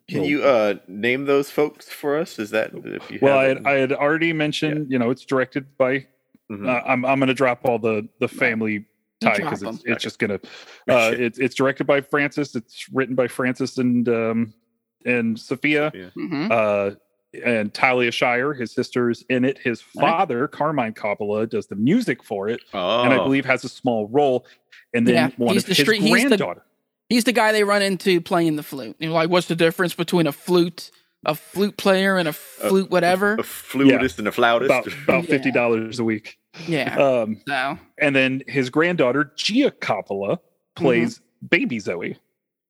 Can 0.07 0.23
you 0.25 0.43
uh 0.43 0.75
name 0.87 1.25
those 1.25 1.49
folks 1.49 1.89
for 1.89 2.19
us? 2.19 2.37
Is 2.37 2.51
that 2.51 2.71
if 2.85 3.09
you 3.09 3.17
Well, 3.19 3.39
I 3.39 3.45
had. 3.45 3.65
I 3.65 3.71
had 3.71 3.91
already 3.91 4.31
mentioned, 4.31 4.91
you 4.91 4.99
know, 4.99 5.09
it's 5.09 5.25
directed 5.25 5.75
by. 5.75 6.05
Mhm. 6.51 6.67
Uh, 6.69 6.81
I'm 6.85 7.03
I'm 7.03 7.17
going 7.19 7.29
to 7.29 7.33
drop 7.33 7.61
all 7.65 7.79
the 7.79 8.07
the 8.19 8.27
family 8.27 8.73
You 8.73 8.85
tie 9.21 9.35
drop 9.37 9.49
because 9.51 9.63
'em. 9.63 9.75
it's, 9.75 9.83
it's 9.85 10.03
just 10.03 10.19
going 10.19 10.31
to. 10.39 10.47
Uh, 10.93 11.11
it's 11.17 11.39
it's 11.39 11.55
directed 11.55 11.85
by 11.85 12.01
Francis. 12.01 12.55
It's 12.55 12.87
written 12.93 13.15
by 13.15 13.27
Francis 13.27 13.77
and 13.77 14.07
um 14.09 14.53
and 15.05 15.39
Sofia. 15.39 15.91
yeah. 15.95 16.09
hmm 16.15 16.47
Uh, 16.51 16.91
and 17.45 17.73
Talia 17.73 18.11
Shire, 18.11 18.53
his 18.53 18.73
sister's 18.73 19.23
in 19.29 19.45
it. 19.45 19.57
His 19.57 19.81
Right. 19.95 20.09
father, 20.11 20.49
Carmine 20.49 20.93
Coppola, 20.93 21.49
does 21.49 21.65
the 21.67 21.77
music 21.77 22.21
for 22.23 22.49
it, 22.49 22.61
Oh, 22.73 23.03
and 23.03 23.13
I 23.13 23.17
believe 23.17 23.45
has 23.45 23.63
a 23.63 23.69
small 23.69 24.07
role. 24.09 24.45
And 24.93 25.07
then 25.07 25.15
Yeah, 25.15 25.29
one 25.37 25.53
he's 25.53 25.63
of 25.63 25.69
the 25.69 25.75
his 25.75 25.85
street- 25.85 26.01
he's 26.01 26.11
the- 26.23 26.27
granddaughter. 26.27 26.63
He's 27.07 27.23
the 27.23 27.31
guy 27.31 27.53
they 27.53 27.63
run 27.63 27.81
into 27.81 28.19
playing 28.19 28.57
the 28.57 28.63
flute. 28.63 28.97
You're 28.99 29.11
like, 29.13 29.29
what's 29.29 29.47
the 29.47 29.55
difference 29.55 29.93
between 29.93 30.27
a 30.27 30.31
flute, 30.33 30.91
a 31.25 31.33
flute 31.35 31.77
player, 31.77 32.17
and 32.17 32.27
a 32.27 32.33
flute 32.33 32.89
whatever? 32.89 33.35
a 33.35 33.43
flutist 33.43 34.19
and 34.19 34.27
a 34.27 34.31
flautist. 34.33 34.65
about 34.69 34.87
about 35.03 35.25
fifty 35.33 35.51
dollars 35.51 35.99
a 35.99 36.03
week. 36.03 36.37
Yeah. 36.67 36.95
Um, 36.97 37.41
So 37.47 37.77
and 37.97 38.15
then 38.15 38.43
his 38.47 38.69
granddaughter 38.69 39.31
Gia 39.35 39.71
Coppola 39.71 40.39
plays 40.75 41.21
baby 41.47 41.79
Zoe. 41.79 42.17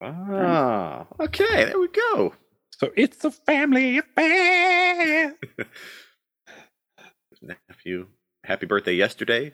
Ah, 0.02 1.06
okay, 1.20 1.66
there 1.66 1.80
we 1.80 1.88
go. 1.88 2.34
So 2.78 2.92
it's 2.96 3.24
a 3.24 3.32
family 3.32 4.00
affair. 4.00 5.36
Nephew, 7.70 8.08
happy 8.44 8.66
birthday 8.66 8.94
yesterday 8.94 9.54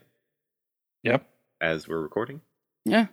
Yep. 1.03 1.25
as 1.61 1.87
we're 1.87 2.01
recording. 2.01 2.41
Yeah. 2.85 3.07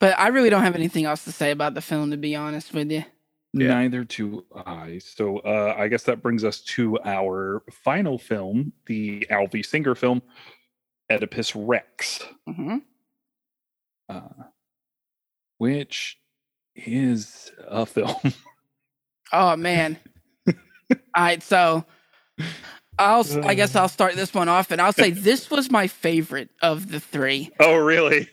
But 0.00 0.18
I 0.18 0.28
really 0.28 0.50
don't 0.50 0.62
have 0.62 0.74
anything 0.74 1.04
else 1.04 1.24
to 1.24 1.32
say 1.32 1.50
about 1.50 1.74
the 1.74 1.80
film, 1.80 2.10
to 2.10 2.16
be 2.16 2.34
honest 2.34 2.72
with 2.72 2.90
you. 2.90 3.04
Yeah. 3.52 3.68
Neither 3.68 4.04
do 4.04 4.44
I. 4.54 4.98
So 4.98 5.38
uh, 5.38 5.74
I 5.76 5.88
guess 5.88 6.02
that 6.04 6.22
brings 6.22 6.44
us 6.44 6.60
to 6.60 6.98
our 7.04 7.62
final 7.70 8.18
film, 8.18 8.72
the 8.86 9.26
Alvy 9.30 9.64
Singer 9.64 9.94
film, 9.94 10.22
Oedipus 11.10 11.56
Wrecks, 11.56 12.22
hmm 12.46 12.76
uh, 14.10 14.20
which 15.58 16.18
is 16.76 17.52
a 17.66 17.84
film. 17.86 18.14
Oh 19.30 19.56
man. 19.56 19.98
All 20.48 20.54
right, 21.16 21.42
so 21.42 21.84
I'll 22.98 23.26
I 23.44 23.52
guess 23.52 23.76
I'll 23.76 23.88
start 23.90 24.16
this 24.16 24.32
one 24.32 24.48
off 24.48 24.70
and 24.70 24.80
I'll 24.80 24.94
say 24.94 25.10
this 25.10 25.50
was 25.50 25.70
my 25.70 25.86
favorite 25.86 26.48
of 26.62 26.90
the 26.90 26.98
three. 26.98 27.50
oh, 27.60 27.76
really? 27.76 28.30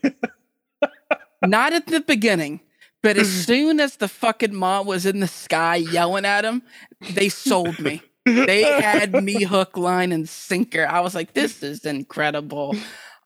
Not 1.46 1.74
at 1.74 1.88
the 1.88 2.00
beginning, 2.00 2.62
but 3.06 3.18
as 3.18 3.32
soon 3.46 3.80
as 3.80 3.98
the 3.98 4.08
fucking 4.08 4.56
mom 4.56 4.88
was 4.88 5.06
in 5.06 5.20
the 5.20 5.28
sky 5.28 5.76
yelling 5.76 6.26
at 6.26 6.44
him, 6.44 6.64
they 7.12 7.30
sold 7.30 7.78
me. 7.78 8.02
They 8.26 8.64
had 8.64 9.24
me 9.24 9.44
hook, 9.54 9.78
line, 9.78 10.12
and 10.12 10.28
sinker. 10.28 10.88
I 10.88 11.02
was 11.02 11.14
like, 11.14 11.34
this 11.34 11.62
is 11.62 11.86
incredible. 11.86 12.76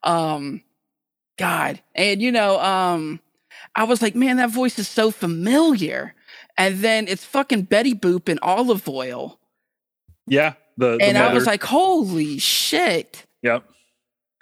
Um 0.03 0.63
God. 1.37 1.81
And 1.95 2.21
you 2.21 2.33
know, 2.33 2.59
um, 2.59 3.21
I 3.73 3.85
was 3.85 4.01
like, 4.01 4.15
man, 4.15 4.35
that 4.37 4.49
voice 4.49 4.77
is 4.77 4.89
so 4.89 5.11
familiar. 5.11 6.13
And 6.57 6.79
then 6.79 7.07
it's 7.07 7.23
fucking 7.23 7.63
Betty 7.63 7.95
Boop 7.95 8.27
in 8.27 8.37
Olive 8.41 8.87
Oyl. 8.89 9.39
yeah. 10.27 10.55
The, 10.77 10.97
the 10.97 11.03
and 11.05 11.17
I 11.17 11.33
was 11.33 11.45
like, 11.45 11.63
holy 11.63 12.37
shit. 12.37 13.25
yep. 13.41 13.63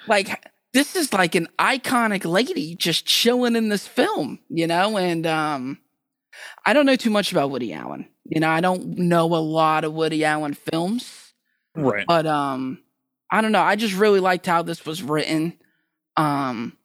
Like 0.08 0.43
this 0.73 0.95
is 0.95 1.13
like 1.13 1.36
an 1.36 1.47
iconic 1.60 2.25
lady 2.25 2.75
just 2.75 3.06
chilling 3.06 3.56
in 3.56 3.69
this 3.69 3.88
film, 3.88 4.39
you 4.49 4.67
know? 4.67 4.97
And 4.97 5.25
um 5.25 5.80
I 6.65 6.73
don't 6.73 6.86
know 6.86 6.95
too 6.95 7.10
much 7.10 7.32
about 7.32 7.51
Woody 7.51 7.73
Allen. 7.73 8.08
You 8.25 8.39
know, 8.41 8.49
I 8.49 8.62
don't 8.62 8.97
know 8.97 9.25
a 9.36 9.38
lot 9.38 9.84
of 9.84 9.93
Woody 9.93 10.23
Allen 10.25 10.53
films, 10.53 11.34
Right. 11.75 12.06
but 12.08 12.25
um 12.27 12.82
I 13.32 13.41
don't 13.41 13.51
know. 13.51 13.62
I 13.62 13.75
just 13.75 13.95
really 13.95 14.19
liked 14.19 14.45
how 14.45 14.62
this 14.62 14.86
was 14.86 15.01
written. 15.03 15.58
Um 16.15 16.77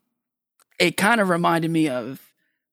it 0.78 0.96
kind 0.96 1.20
of 1.20 1.28
reminded 1.28 1.70
me 1.70 1.88
of 1.88 2.20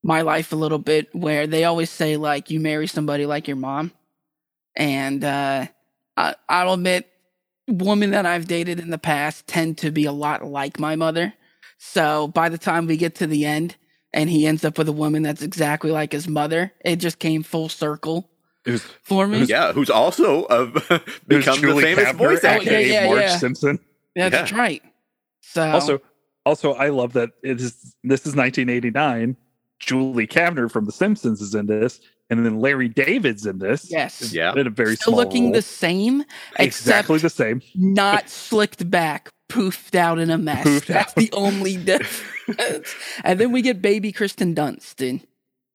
my 0.04 0.22
life 0.22 0.52
a 0.54 0.56
little 0.56 0.80
bit 0.80 1.14
where 1.14 1.46
they 1.48 1.66
always 1.66 1.90
say 1.90 2.18
like 2.18 2.50
you 2.50 2.60
marry 2.60 2.88
somebody 2.88 3.26
like 3.26 3.48
your 3.48 3.58
mom. 3.58 3.92
And 4.76 5.24
uh 5.24 5.68
I, 6.18 6.36
I'll 6.48 6.74
admit 6.74 7.08
women 7.70 8.12
that 8.12 8.26
I've 8.26 8.48
dated 8.48 8.80
in 8.80 8.90
the 8.90 8.98
past 8.98 9.48
tend 9.48 9.78
to 9.80 9.92
be 9.92 10.06
a 10.06 10.12
lot 10.12 10.44
like 10.46 10.80
my 10.80 10.96
mother. 10.96 11.34
So 11.78 12.28
by 12.30 12.50
the 12.50 12.58
time 12.58 12.88
we 12.88 12.98
get 12.98 13.16
to 13.16 13.28
the 13.28 13.46
end 13.46 13.76
and 14.14 14.30
he 14.30 14.46
ends 14.48 14.66
up 14.66 14.78
with 14.78 14.90
a 14.90 14.94
woman 14.94 15.24
that's 15.24 15.42
exactly 15.42 15.92
like 15.92 16.12
his 16.12 16.28
mother, 16.28 16.74
it 16.84 16.98
just 16.98 17.20
came 17.20 17.44
full 17.44 17.70
circle 17.70 18.30
It 18.66 18.72
was, 18.72 18.84
for 19.04 19.28
me. 19.28 19.44
Yeah, 19.44 19.72
who's 19.74 19.90
also 19.90 20.44
uh, 20.46 20.72
it 20.90 21.28
become 21.28 21.62
the 21.62 21.80
famous 21.82 22.06
Kavner, 22.06 22.16
voice 22.18 22.44
Oh, 22.44 22.48
actor. 22.50 22.72
yeah, 22.72 22.78
aka 22.80 22.92
yeah, 23.04 23.06
Marge 23.08 23.22
yeah. 23.22 23.38
Simpson. 23.38 23.80
That's 24.16 24.52
Yeah. 24.52 24.58
right. 24.58 24.84
So 25.42 25.64
Also, 25.64 26.02
also, 26.46 26.74
I 26.74 26.90
love 26.90 27.14
that 27.14 27.32
it 27.44 27.62
is. 27.62 27.96
This 28.04 28.26
is 28.26 28.36
1989. 28.36 29.38
Julie 29.80 30.28
Kavner 30.28 30.70
from 30.70 30.86
The 30.86 30.92
Simpsons 30.92 31.42
is 31.42 31.56
in 31.56 31.68
this, 31.68 32.02
and 32.30 32.46
then 32.46 32.60
Larry 32.60 32.88
David's 32.90 33.46
in 33.46 33.58
this. 33.60 33.90
yes, 33.92 34.32
Yeah. 34.34 34.54
in 34.56 34.68
a 34.68 34.70
very 34.70 34.96
still 34.96 35.14
small 35.14 35.24
looking 35.26 35.46
role. 35.46 35.54
the 35.54 35.62
same, 35.62 36.24
exactly 36.58 37.18
the 37.20 37.30
same. 37.30 37.62
not 37.76 38.30
slicked 38.30 38.90
back, 38.90 39.30
poofed 39.50 39.96
out 39.96 40.20
in 40.20 40.30
a 40.30 40.38
mess. 40.38 40.66
Poofed 40.66 40.86
That's 40.88 41.12
out. 41.12 41.16
the 41.16 41.30
only 41.34 41.76
difference. 41.92 42.94
and 43.24 43.40
then 43.40 43.52
we 43.52 43.62
get 43.62 43.82
baby 43.82 44.12
Kirsten 44.12 44.54
Dunst. 44.56 45.08
And 45.08 45.22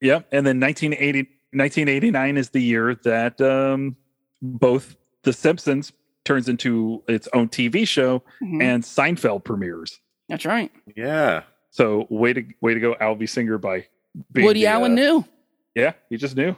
Yep. 0.00 0.28
And 0.32 0.46
then 0.46 0.60
1980, 0.60 1.28
1989 1.52 2.36
is 2.36 2.50
the 2.50 2.60
year 2.60 2.94
that 3.04 3.40
um, 3.40 3.96
both 4.42 4.96
The 5.22 5.32
Simpsons 5.32 5.92
turns 6.24 6.48
into 6.48 7.02
its 7.08 7.28
own 7.32 7.48
TV 7.48 7.86
show 7.86 8.22
Mhm, 8.42 8.62
and 8.62 8.82
Seinfeld 8.82 9.44
premieres. 9.44 10.00
that's 10.28 10.44
right. 10.46 10.70
Yeah. 10.96 11.42
So 11.70 12.06
way 12.10 12.32
to 12.32 12.44
way 12.60 12.74
to 12.74 12.80
go, 12.80 12.94
Alvy 13.00 13.28
Singer 13.28 13.58
by 13.58 13.86
being 14.32 14.46
Woody 14.46 14.60
the, 14.60 14.66
Allen 14.68 14.92
uh, 14.92 14.94
knew. 14.94 15.24
Yeah, 15.74 15.92
he 16.08 16.16
just 16.16 16.36
knew. 16.36 16.56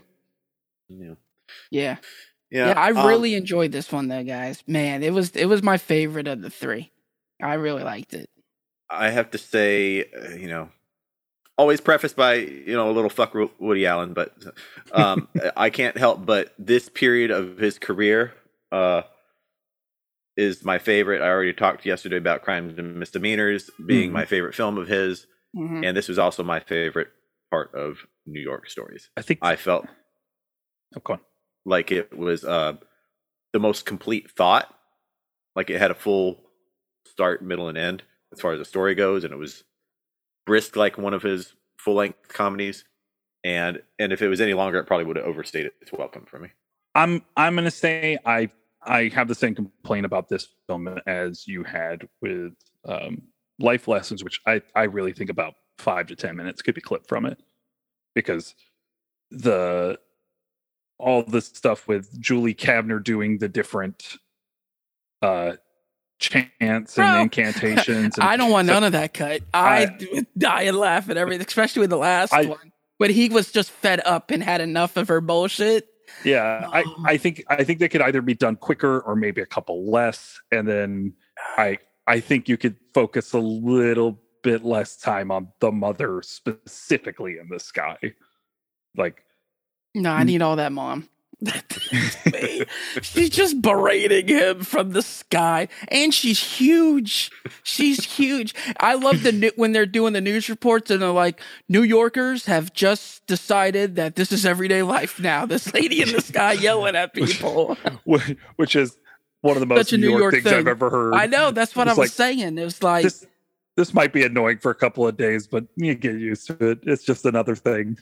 Yeah. 0.89 1.15
Yeah. 1.71 1.97
Yeah. 2.51 2.69
Yeah, 2.69 2.81
I 2.81 2.91
um, 2.93 3.07
really 3.07 3.35
enjoyed 3.35 3.73
this 3.73 3.91
one 3.91 4.09
though, 4.09 4.23
guys. 4.23 4.63
Man, 4.67 5.03
it 5.03 5.13
was 5.13 5.31
it 5.31 5.47
was 5.47 5.63
my 5.63 5.79
favorite 5.79 6.29
of 6.29 6.43
the 6.43 6.51
three. 6.51 6.93
I 7.43 7.55
really 7.55 7.83
liked 7.83 8.15
it. 8.15 8.29
I 8.89 9.11
have 9.11 9.31
to 9.33 9.39
say, 9.39 10.05
uh, 10.05 10.31
you 10.31 10.47
know, 10.49 10.69
always 11.59 11.81
prefaced 11.81 12.17
by 12.17 12.35
you 12.35 12.75
know 12.75 12.91
a 12.91 12.93
little 12.93 13.11
fuck 13.11 13.35
Woody 13.59 13.87
Allen, 13.87 14.13
but 14.13 14.33
um, 14.93 15.29
I 15.57 15.71
can't 15.71 15.97
help 15.97 16.25
but 16.25 16.55
this 16.59 16.89
period 16.89 17.31
of 17.31 17.59
his 17.59 17.79
career 17.79 18.33
uh, 18.71 19.03
is 20.37 20.65
my 20.65 20.79
favorite. 20.79 21.23
I 21.23 21.29
already 21.29 21.53
talked 21.53 21.85
yesterday 21.87 22.17
about 22.17 22.43
Crimes 22.43 22.79
and 22.79 22.97
Misdemeanors 22.97 23.71
being 23.85 24.11
Mhm. 24.11 24.15
my 24.15 24.25
favorite 24.25 24.55
film 24.55 24.79
of 24.79 24.87
his, 24.87 25.27
Mhm. 25.57 25.85
and 25.85 25.97
this 25.97 26.09
was 26.09 26.19
also 26.19 26.43
my 26.43 26.61
favorite 26.61 27.09
part 27.51 27.75
of 27.75 27.99
New 28.27 28.41
York 28.41 28.69
Stories. 28.69 29.11
I 29.17 29.23
think. 29.23 29.41
I 29.43 29.57
felt 29.57 29.87
oh, 30.97 31.01
go 31.01 31.15
on. 31.15 31.21
like 31.65 31.93
it 31.93 32.17
was 32.17 32.45
uh, 32.45 32.75
the 33.53 33.59
most 33.61 33.87
complete 33.87 34.31
thought. 34.31 34.73
Like 35.55 35.71
it 35.71 35.79
had 35.79 35.91
a 35.91 35.95
full 35.95 36.41
start, 37.07 37.43
middle, 37.43 37.69
and 37.69 37.79
end 37.79 38.03
as 38.33 38.41
far 38.41 38.53
as 38.53 38.59
the 38.59 38.65
story 38.65 38.95
goes, 38.95 39.25
and 39.25 39.33
it 39.33 39.39
was 39.39 39.65
brisk 40.45 40.77
like 40.77 40.99
one 40.99 41.15
of 41.15 41.23
his 41.23 41.55
full 41.79 41.95
length 41.95 42.29
comedies. 42.29 42.85
And 43.45 43.81
and 43.99 44.13
if 44.13 44.23
it 44.23 44.29
was 44.29 44.41
any 44.41 44.55
longer, 44.55 44.79
it 44.79 44.87
probably 44.87 45.07
would 45.07 45.17
have 45.17 45.27
overstayed 45.27 45.71
its 45.81 45.93
welcome 45.93 46.27
for 46.27 46.39
me. 46.39 46.49
I'm 46.95 47.23
I'm 47.37 47.55
gonna 47.55 47.71
say 47.71 48.19
I 48.25 48.51
I 48.83 49.09
have 49.15 49.29
the 49.29 49.35
same 49.35 49.55
complaint 49.55 50.07
about 50.07 50.29
this 50.29 50.49
film 50.67 50.89
as 51.07 51.47
you 51.47 51.65
had 51.65 52.09
with 52.21 52.55
um, 52.87 53.23
Life 53.59 53.89
Lessons, 53.89 54.25
which 54.25 54.41
I 54.47 54.63
I 54.75 54.85
really 54.85 55.13
think 55.13 55.31
about 55.31 55.55
five 55.79 56.07
to 56.09 56.17
ten 56.17 56.37
minutes 56.37 56.63
could 56.63 56.75
be 56.75 56.81
clipped 56.81 57.09
from 57.09 57.27
it 57.27 57.39
because 58.15 58.55
the 59.31 59.99
all 60.99 61.23
the 61.23 61.41
stuff 61.41 61.87
with 61.87 62.19
Julie 62.21 62.55
Kavner 62.55 63.03
doing 63.03 63.39
the 63.39 63.49
different 63.49 64.17
uh 65.23 65.53
chants 66.19 66.95
Bro, 66.95 67.05
and 67.05 67.23
incantations. 67.25 68.17
And 68.17 68.25
I 68.27 68.37
don't 68.37 68.51
want 68.51 68.69
so- 68.69 68.75
none 68.75 68.85
of 68.85 68.93
that 68.93 69.13
cut. 69.15 69.43
I, 69.53 69.85
I- 70.15 70.27
die 70.39 70.63
and 70.63 70.77
laugh 70.79 71.11
at 71.11 71.17
everything, 71.17 71.47
especially 71.47 71.81
with 71.81 71.91
the 71.91 71.99
last 71.99 72.33
I- 72.33 72.47
one. 72.47 72.73
But 72.99 73.11
he 73.11 73.29
was 73.29 73.53
just 73.53 73.71
fed 73.71 74.01
up 74.07 74.31
and 74.31 74.43
had 74.43 74.63
enough 74.63 74.97
of 74.97 75.09
her 75.09 75.21
bullshit. 75.21 75.87
Yeah, 76.25 76.67
I, 76.73 76.83
Oh. 76.87 77.03
I 77.05 77.19
think 77.19 77.45
I 77.49 77.63
think 77.63 77.79
they 77.79 77.89
could 77.91 78.01
either 78.01 78.23
be 78.23 78.33
done 78.33 78.57
quicker 78.57 79.01
or 79.01 79.15
maybe 79.17 79.43
a 79.43 79.47
couple 79.47 79.91
less, 79.91 80.41
and 80.51 80.67
then 80.67 81.13
I 81.59 81.77
I 82.07 82.21
think 82.21 82.49
you 82.49 82.57
could 82.57 82.77
focus 82.95 83.35
a 83.35 83.39
little 83.39 84.19
bit 84.47 84.65
less 84.65 84.97
time 84.97 85.31
on 85.33 85.49
the 85.61 85.73
mother 85.73 86.23
specifically 86.23 87.37
in 87.39 87.49
the 87.49 87.59
sky. 87.59 87.97
Like 88.97 89.25
No, 89.95 90.11
I 90.13 90.23
need 90.23 90.41
all 90.43 90.57
that 90.57 90.73
mom. 90.73 91.09
She's 93.03 93.31
just 93.31 93.61
berating 93.61 94.29
him 94.29 94.63
from 94.63 94.93
the 94.93 95.03
sky, 95.03 95.69
and 95.89 96.15
she's 96.15 96.43
huge. 96.43 97.31
She's 97.63 98.05
huge. 98.05 98.55
I 98.81 98.95
love 98.95 99.23
the 99.23 99.33
new- 99.33 99.53
when 99.57 99.73
they're 99.73 99.85
doing 99.87 100.13
the 100.15 100.21
news 100.23 100.49
reports 100.49 100.91
and 100.91 101.03
they're 101.03 101.11
like, 101.11 101.41
New 101.69 101.83
Yorkers 101.83 102.47
have 102.47 102.73
just 102.73 103.27
decided 103.27 103.97
that 103.97 104.17
this 104.17 104.33
is 104.33 104.47
everyday 104.47 104.83
life 104.83 105.21
now. 105.21 105.45
This 105.45 105.73
lady 105.75 106.01
in 106.03 106.11
the 106.13 106.21
sky 106.23 106.53
yelling 106.53 106.97
at 106.97 107.13
people. 107.21 107.77
wh- 108.11 108.31
which 108.57 108.75
is 108.77 108.97
one 109.43 109.57
of 109.57 109.61
the 109.61 109.67
most 109.67 109.93
New 109.93 109.99
New 109.99 110.09
York, 110.11 110.21
York 110.21 110.33
things 110.35 110.45
thing. 110.45 110.55
I've 110.61 110.69
ever 110.69 110.89
heard. 110.91 111.15
I 111.15 111.27
know 111.27 111.51
that's 111.51 111.77
what 111.77 111.87
I 111.89 111.93
was 111.93 111.99
like- 111.99 112.11
saying. 112.11 112.57
It 112.59 112.65
was 112.65 112.83
like 112.83 113.05
This 113.05 113.27
this 113.77 113.95
might 113.95 114.13
be 114.13 114.25
annoying 114.25 114.59
for 114.59 114.71
a 114.71 114.75
couple 114.75 115.07
of 115.07 115.17
days, 115.17 115.47
but 115.47 115.65
you 115.77 115.95
get 115.95 116.17
used 116.17 116.47
to 116.49 116.71
it. 116.71 116.81
It's 116.83 117.05
just 117.05 117.25
another 117.25 117.55
thing. 117.55 117.99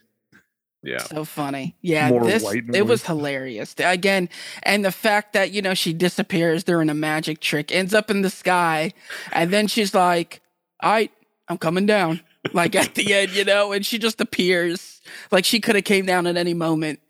Yeah. 0.82 1.02
So 1.02 1.24
funny. 1.24 1.76
Yeah, 1.80 2.10
More 2.10 2.24
this 2.24 2.42
white 2.42 2.64
it 2.74 2.86
was 2.86 3.04
hilarious. 3.04 3.74
Again, 3.78 4.28
and 4.62 4.84
the 4.84 4.92
fact 4.92 5.32
that, 5.32 5.50
you 5.50 5.62
know, 5.62 5.72
she 5.72 5.94
disappears 5.94 6.62
during 6.62 6.90
a 6.90 6.94
magic 6.94 7.40
trick, 7.40 7.72
ends 7.72 7.94
up 7.94 8.10
in 8.10 8.20
the 8.20 8.30
sky, 8.30 8.92
and 9.32 9.50
then 9.50 9.66
she's 9.66 9.94
like, 9.94 10.42
"All 10.82 10.92
right, 10.92 11.10
I'm 11.48 11.58
coming 11.58 11.86
down." 11.86 12.20
Like 12.52 12.74
at 12.76 12.94
the 12.94 13.14
end, 13.14 13.30
you 13.32 13.44
know, 13.44 13.72
and 13.72 13.86
she 13.86 13.98
just 13.98 14.20
appears. 14.20 15.00
Like 15.30 15.46
she 15.46 15.60
could 15.60 15.76
have 15.76 15.84
came 15.84 16.04
down 16.04 16.26
at 16.26 16.36
any 16.36 16.52
moment. 16.52 17.00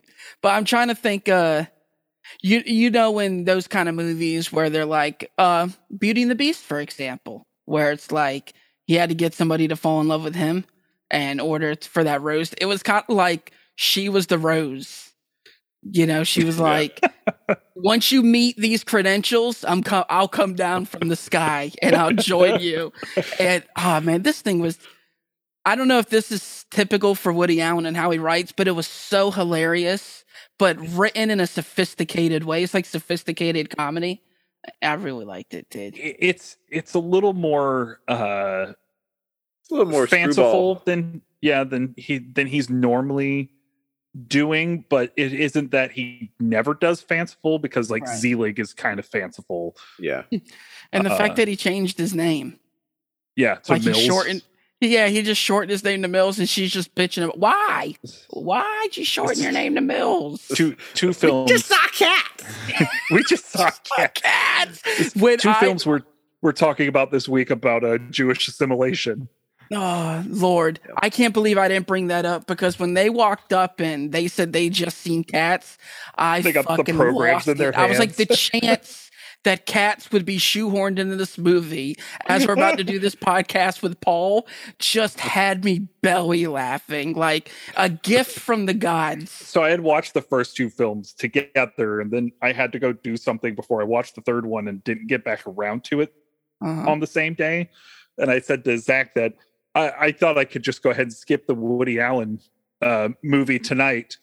But 0.41 0.53
I'm 0.53 0.65
trying 0.65 0.87
to 0.87 0.95
think 0.95 1.27
uh 1.27 1.65
you 2.41 2.63
you 2.65 2.89
know 2.89 3.19
in 3.19 3.43
those 3.43 3.67
kind 3.67 3.89
of 3.89 3.95
movies 3.95 4.51
where 4.51 4.69
they're 4.69 4.85
like 4.85 5.31
uh 5.37 5.67
Beauty 5.97 6.21
and 6.21 6.31
the 6.31 6.35
Beast 6.35 6.63
for 6.63 6.79
example, 6.79 7.45
where 7.65 7.91
it's 7.91 8.11
like 8.11 8.53
he 8.87 8.95
had 8.95 9.09
to 9.09 9.15
get 9.15 9.33
somebody 9.33 9.67
to 9.67 9.75
fall 9.75 10.01
in 10.01 10.07
love 10.07 10.23
with 10.23 10.35
him. 10.35 10.65
and 11.11 11.39
order 11.41 11.75
for 11.75 12.03
that 12.03 12.21
rose. 12.21 12.53
It 12.53 12.65
was 12.65 12.83
kind 12.83 13.03
of 13.07 13.15
like 13.15 13.51
she 13.75 14.09
was 14.09 14.27
the 14.27 14.39
rose. 14.39 15.11
You 15.83 16.05
know, 16.07 16.23
she 16.23 16.43
was 16.43 16.59
like, 16.71 16.99
once 17.75 18.11
you 18.11 18.23
meet 18.23 18.57
these 18.57 18.83
credentials, 18.83 19.63
I'm 19.65 19.83
co- 19.83 20.05
I'll 20.09 20.27
come 20.27 20.55
down 20.55 20.85
from 20.85 21.09
the 21.09 21.15
sky 21.15 21.71
and 21.81 21.95
I'll 21.95 22.13
join 22.13 22.59
you. 22.61 22.91
And 23.39 23.63
oh 23.77 24.01
man, 24.01 24.23
this 24.23 24.41
thing 24.41 24.59
was 24.59 24.79
I 25.65 25.75
don't 25.75 25.87
know 25.87 25.99
if 25.99 26.09
this 26.09 26.31
is 26.31 26.65
typical 26.71 27.15
for 27.15 27.33
Woody 27.33 27.61
Allen 27.61 27.85
and 27.85 27.97
how 27.97 28.11
he 28.11 28.19
writes, 28.19 28.51
but 28.51 28.67
it 28.67 28.71
was 28.73 28.87
so 28.87 29.31
hilarious, 29.31 30.23
but 30.59 30.77
written 30.95 31.31
in 31.31 31.39
a 31.39 31.47
sophisticated 31.47 32.43
way. 32.43 32.63
It's 32.63 32.73
like 32.73 32.85
sophisticated 32.85 33.75
comedy. 33.75 34.21
I 34.81 34.93
really 34.93 35.25
liked 35.25 35.53
it, 35.53 35.69
dude. 35.69 35.95
It's 35.97 36.57
it's 36.69 36.93
a 36.93 36.99
little 36.99 37.33
more 37.33 37.99
uh 38.07 38.73
It's 39.61 39.71
a 39.71 39.73
little 39.75 39.91
more 39.91 40.07
fanciful 40.07 40.75
screwball. 40.75 40.81
than 40.85 41.21
yeah 41.41 41.63
than 41.63 41.93
he 41.97 42.17
than 42.19 42.47
he's 42.47 42.69
normally 42.69 43.51
doing, 44.27 44.85
but 44.89 45.11
it 45.17 45.33
isn't 45.33 45.71
that 45.71 45.91
he 45.91 46.31
never 46.39 46.73
does 46.73 47.01
fanciful 47.01 47.59
because 47.59 47.91
like 47.91 48.03
Right. 48.05 48.17
Zelig 48.17 48.59
is 48.59 48.73
kind 48.73 48.99
of 48.99 49.05
fanciful. 49.05 49.75
Yeah. 49.99 50.23
And 50.93 51.05
the 51.05 51.11
Uh, 51.11 51.17
fact 51.17 51.35
that 51.37 51.47
he 51.47 51.55
changed 51.55 51.97
his 51.97 52.13
name. 52.13 52.59
Yeah, 53.35 53.55
to 53.55 53.73
like 53.73 53.83
Mills. 53.83 53.97
he 53.97 54.05
shortened 54.07 54.43
yeah, 54.87 55.07
he 55.07 55.21
just 55.21 55.41
shortened 55.41 55.71
his 55.71 55.83
name 55.83 56.01
to 56.01 56.07
Mills 56.07 56.39
and 56.39 56.47
she's 56.47 56.71
just 56.71 56.93
bitching 56.95 57.23
about 57.23 57.37
why? 57.39 57.95
Why'd 58.29 58.95
you 58.97 59.05
shorten 59.05 59.41
your 59.43 59.51
name 59.51 59.75
to 59.75 59.81
Mills? 59.81 60.45
two 60.55 60.75
two 60.93 61.13
films. 61.13 61.51
We 61.51 61.57
just 61.57 61.67
saw 61.67 61.87
cat. 61.87 62.43
we 63.11 63.23
just 63.23 63.51
saw 63.51 63.69
cat. 63.95 64.15
Cats! 64.15 65.15
When 65.15 65.37
two 65.37 65.49
I- 65.49 65.59
films 65.59 65.85
we're 65.85 66.01
we're 66.41 66.51
talking 66.51 66.87
about 66.87 67.11
this 67.11 67.27
week 67.27 67.49
about 67.49 67.83
a 67.83 67.97
Jewish 67.99 68.47
assimilation. 68.47 69.29
Oh 69.73 70.23
Lord, 70.27 70.79
I 70.97 71.09
can't 71.09 71.33
believe 71.33 71.57
I 71.57 71.67
didn't 71.67 71.87
bring 71.87 72.07
that 72.07 72.23
up 72.23 72.45
because 72.45 72.77
when 72.77 72.93
they 72.93 73.09
walked 73.09 73.51
up 73.51 73.79
and 73.79 74.11
they 74.11 74.27
said 74.27 74.53
they 74.53 74.69
just 74.69 74.99
seen 74.99 75.23
cats, 75.23 75.79
I 76.15 76.41
They 76.41 76.51
got 76.51 76.67
the 76.67 76.75
fucking 76.77 76.95
programs 76.95 77.33
lost 77.33 77.47
in 77.47 77.57
their 77.57 77.69
it. 77.69 77.75
I 77.75 77.87
was 77.87 77.97
like, 77.97 78.13
the 78.13 78.25
chance 78.35 79.04
that 79.45 79.65
cats 79.65 80.11
would 80.11 80.25
be 80.25 80.37
shoehorned 80.37 80.99
into 80.99 81.15
this 81.15 81.37
movie 81.37 81.97
as 82.27 82.45
we're 82.45 82.53
about 82.53 82.77
to 82.77 82.83
do 82.83 82.99
this 82.99 83.15
podcast 83.31 83.81
with 83.81 83.99
Paul 84.01 84.45
just 84.77 85.19
had 85.19 85.63
me 85.63 85.87
belly 86.01 86.45
laughing 86.45 87.13
like 87.13 87.49
a 87.77 87.89
gift 87.89 88.37
from 88.37 88.65
the 88.67 88.73
gods. 88.73 89.31
So 89.31 89.63
I 89.63 89.69
had 89.69 89.79
watched 89.81 90.13
the 90.13 90.21
first 90.21 90.55
two 90.55 90.69
films 90.69 91.13
together, 91.13 92.01
and 92.01 92.11
then 92.11 92.31
I 92.41 92.51
had 92.51 92.71
to 92.73 92.79
go 92.79 92.93
do 92.93 93.17
something 93.17 93.55
before 93.55 93.81
I 93.81 93.85
watched 93.85 94.15
the 94.15 94.21
third 94.21 94.45
one, 94.45 94.67
and 94.67 94.83
didn't 94.83 95.07
get 95.07 95.23
back 95.23 95.47
around 95.47 95.83
to 95.85 96.01
it 96.01 96.13
Uh-huh. 96.61 96.91
on 96.91 96.99
the 96.99 97.07
same 97.07 97.33
day. 97.33 97.69
And 98.17 98.29
I 98.29 98.39
said 98.39 98.63
to 98.65 98.77
Zach 98.77 99.13
that 99.15 99.33
I, 99.73 99.91
I 99.99 100.11
thought 100.11 100.37
I 100.37 100.45
could 100.45 100.63
just 100.63 100.83
go 100.83 100.89
ahead 100.89 101.03
and 101.07 101.13
skip 101.13 101.47
the 101.47 101.55
Woody 101.55 101.99
Allen 101.99 102.39
uh, 102.81 103.09
movie 103.23 103.59
tonight 103.59 104.17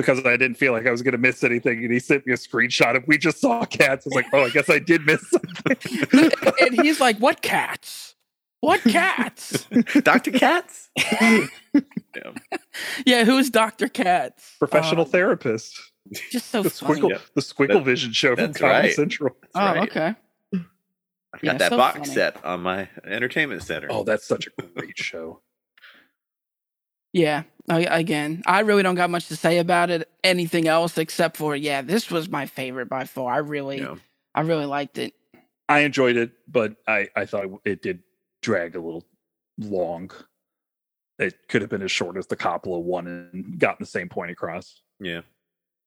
because 0.00 0.24
I 0.24 0.36
didn't 0.36 0.54
feel 0.56 0.72
like 0.72 0.86
I 0.86 0.90
was 0.90 1.02
going 1.02 1.12
to 1.12 1.18
miss 1.18 1.42
anything. 1.44 1.82
And 1.84 1.92
he 1.92 1.98
sent 1.98 2.26
me 2.26 2.32
a 2.32 2.36
screenshot 2.36 2.96
of 2.96 3.06
we 3.06 3.18
just 3.18 3.40
saw 3.40 3.64
cats. 3.64 4.06
I 4.06 4.08
was 4.08 4.14
like, 4.14 4.26
oh, 4.32 4.44
I 4.44 4.50
guess 4.50 4.68
I 4.70 4.78
did 4.78 5.04
miss 5.06 5.20
something. 5.30 5.76
and 6.60 6.80
he's 6.80 7.00
like, 7.00 7.18
"What 7.18 7.42
cats? 7.42 8.14
What 8.60 8.80
cats? 8.82 9.66
Dr. 10.02 10.32
Katz? 10.32 10.90
yeah, 13.06 13.24
who's 13.24 13.50
Doctor 13.50 13.88
Katz? 13.88 14.56
Professional 14.58 15.02
Uh, 15.04 15.08
therapist. 15.08 15.78
just 16.30 16.50
so 16.50 16.62
The 16.62 16.70
funny. 16.70 17.00
Squiggle, 17.00 17.10
Yeah. 17.10 17.18
the 17.34 17.40
Squiggle 17.40 17.68
That- 17.74 17.84
Vision 17.84 18.12
show 18.12 18.36
from 18.36 18.52
Comedy 18.52 18.88
right. 18.88 18.94
Central. 18.94 19.36
Oh, 19.54 19.60
right. 19.60 19.88
okay. 19.88 20.14
I 20.52 20.58
got 21.38 21.42
Yeah, 21.42 21.52
that 21.58 21.70
so 21.70 21.76
box 21.76 21.98
funny. 22.00 22.10
set 22.12 22.44
on 22.44 22.60
my 22.62 22.88
entertainment 23.06 23.62
center. 23.62 23.86
Oh, 23.90 24.02
that's 24.04 24.26
such 24.26 24.48
a 24.48 24.62
great 24.62 24.98
show. 24.98 25.40
Yeah. 27.12 27.42
I, 27.68 27.80
again, 27.82 28.42
I 28.46 28.60
really 28.60 28.82
don't 28.82 28.96
got 28.96 29.10
much 29.10 29.28
to 29.28 29.36
say 29.36 29.58
about 29.58 29.90
it. 29.90 30.08
Anything 30.24 30.66
else 30.66 30.98
except 30.98 31.36
for 31.36 31.54
yeah, 31.54 31.82
this 31.82 32.10
was 32.10 32.28
my 32.28 32.46
favorite 32.46 32.88
by 32.88 33.04
far. 33.04 33.32
I 33.32 33.38
really, 33.38 33.78
Yeah. 33.78 33.96
I 34.34 34.40
really 34.42 34.66
liked 34.66 34.98
it. 34.98 35.14
I 35.68 35.80
enjoyed 35.80 36.16
it, 36.16 36.32
but 36.48 36.74
I, 36.88 37.08
I 37.14 37.26
thought 37.26 37.46
it 37.64 37.80
did 37.82 38.02
drag 38.42 38.74
a 38.74 38.80
little 38.80 39.04
long. 39.58 40.10
It 41.18 41.34
could 41.48 41.60
have 41.62 41.70
been 41.70 41.82
as 41.82 41.92
short 41.92 42.16
as 42.16 42.26
the 42.26 42.36
Coppola 42.36 42.82
one 42.82 43.06
and 43.06 43.58
gotten 43.58 43.76
the 43.80 43.86
same 43.86 44.08
point 44.08 44.30
across. 44.32 44.80
Yeah. 44.98 45.20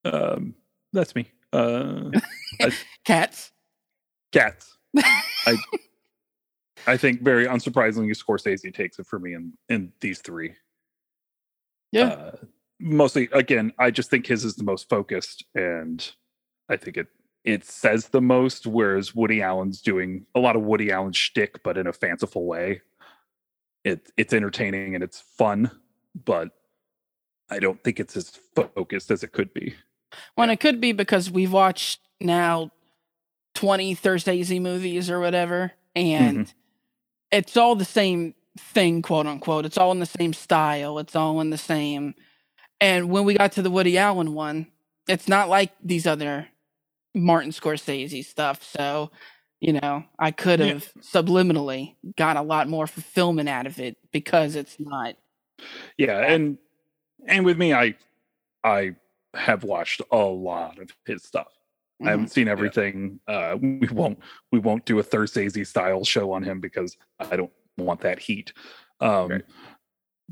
Um, 0.05 0.55
that's 0.93 1.15
me. 1.15 1.27
Uh, 1.51 2.11
Cats. 3.05 3.51
cats. 4.31 4.77
I 4.97 5.57
I 6.87 6.97
think 6.97 7.21
very 7.21 7.45
unsurprisingly, 7.45 8.11
Scorsese 8.11 8.73
takes 8.73 8.99
it 8.99 9.05
for 9.07 9.19
me 9.19 9.33
in 9.33 9.53
in 9.69 9.91
these 10.01 10.19
three. 10.19 10.53
Yeah. 11.93 12.07
Uh, 12.07 12.31
mostly, 12.79 13.29
again, 13.31 13.71
I 13.77 13.91
just 13.91 14.09
think 14.09 14.25
his 14.25 14.43
is 14.43 14.55
the 14.55 14.63
most 14.63 14.89
focused, 14.89 15.45
and 15.53 16.11
I 16.67 16.75
think 16.75 16.97
it 16.97 17.07
it 17.43 17.63
says 17.63 18.09
the 18.09 18.21
most. 18.21 18.65
Whereas 18.65 19.13
Woody 19.13 19.41
Allen's 19.41 19.79
doing 19.79 20.25
a 20.33 20.39
lot 20.39 20.55
of 20.55 20.63
Woody 20.63 20.91
Allen 20.91 21.13
shtick, 21.13 21.61
but 21.63 21.77
in 21.77 21.87
a 21.87 21.93
fanciful 21.93 22.45
way. 22.45 22.81
It 23.83 24.11
it's 24.17 24.33
entertaining 24.33 24.95
and 24.95 25.03
it's 25.03 25.21
fun, 25.21 25.69
but 26.25 26.49
I 27.49 27.59
don't 27.59 27.83
think 27.83 27.99
it's 27.99 28.17
as 28.17 28.29
focused 28.55 29.11
as 29.11 29.23
it 29.23 29.31
could 29.31 29.53
be. 29.53 29.75
Well, 30.35 30.49
it 30.49 30.59
could 30.59 30.81
be 30.81 30.93
because 30.93 31.29
we've 31.29 31.51
watched 31.51 31.99
now 32.19 32.71
20 33.55 33.93
Thursese 33.93 34.59
movies 34.59 35.09
or 35.09 35.19
whatever, 35.19 35.73
and 35.95 36.51
it's 37.29 37.57
all 37.57 37.75
the 37.75 37.85
same 37.85 38.35
thing, 38.57 39.01
quote 39.01 39.27
unquote. 39.27 39.65
It's 39.65 39.77
all 39.77 39.91
in 39.91 39.99
the 39.99 40.05
same 40.05 40.33
style. 40.33 40.99
It's 40.99 41.15
all 41.15 41.41
in 41.41 41.49
the 41.49 41.57
same. 41.57 42.15
And 42.81 43.09
when 43.09 43.23
we 43.23 43.35
got 43.35 43.53
to 43.53 43.61
the 43.61 43.69
Woody 43.71 43.97
Allen 43.97 44.33
one, 44.33 44.67
it's 45.07 45.27
not 45.27 45.49
like 45.49 45.71
these 45.83 46.05
other 46.07 46.47
Martin 47.15 47.51
Scorsese 47.51 48.25
stuff. 48.25 48.63
So, 48.63 49.11
you 49.59 49.73
know, 49.73 50.03
I 50.19 50.31
could 50.31 50.59
Yeah. 50.59 50.67
have 50.73 50.91
subliminally 51.01 51.95
got 52.17 52.37
a 52.37 52.41
lot 52.41 52.67
more 52.67 52.87
fulfillment 52.87 53.47
out 53.49 53.67
of 53.67 53.79
it 53.79 53.97
because 54.11 54.55
it's 54.55 54.79
not. 54.79 55.15
yeah 55.97 56.19
and 56.33 56.57
and 57.27 57.45
with 57.45 57.57
me 57.57 57.73
i 57.73 57.95
i 58.63 58.93
have 59.35 59.63
watched 59.63 60.01
a 60.11 60.17
lot 60.17 60.79
of 60.79 60.89
his 61.05 61.23
stuff 61.23 61.47
i 62.01 62.05
Mhm. 62.05 62.09
haven't 62.09 62.27
seen 62.31 62.47
everything 62.47 63.19
uh 63.27 63.55
we 63.61 63.87
won't 63.91 64.19
we 64.51 64.59
won't 64.59 64.83
do 64.85 64.97
a 64.99 65.03
Thursese 65.03 65.63
style 65.69 66.03
show 66.03 66.31
on 66.33 66.43
him 66.43 66.59
because 66.59 66.97
i 67.19 67.35
don't 67.37 67.51
want 67.77 68.01
that 68.01 68.19
heat 68.19 68.53
um 68.99 69.29
Right. 69.29 69.41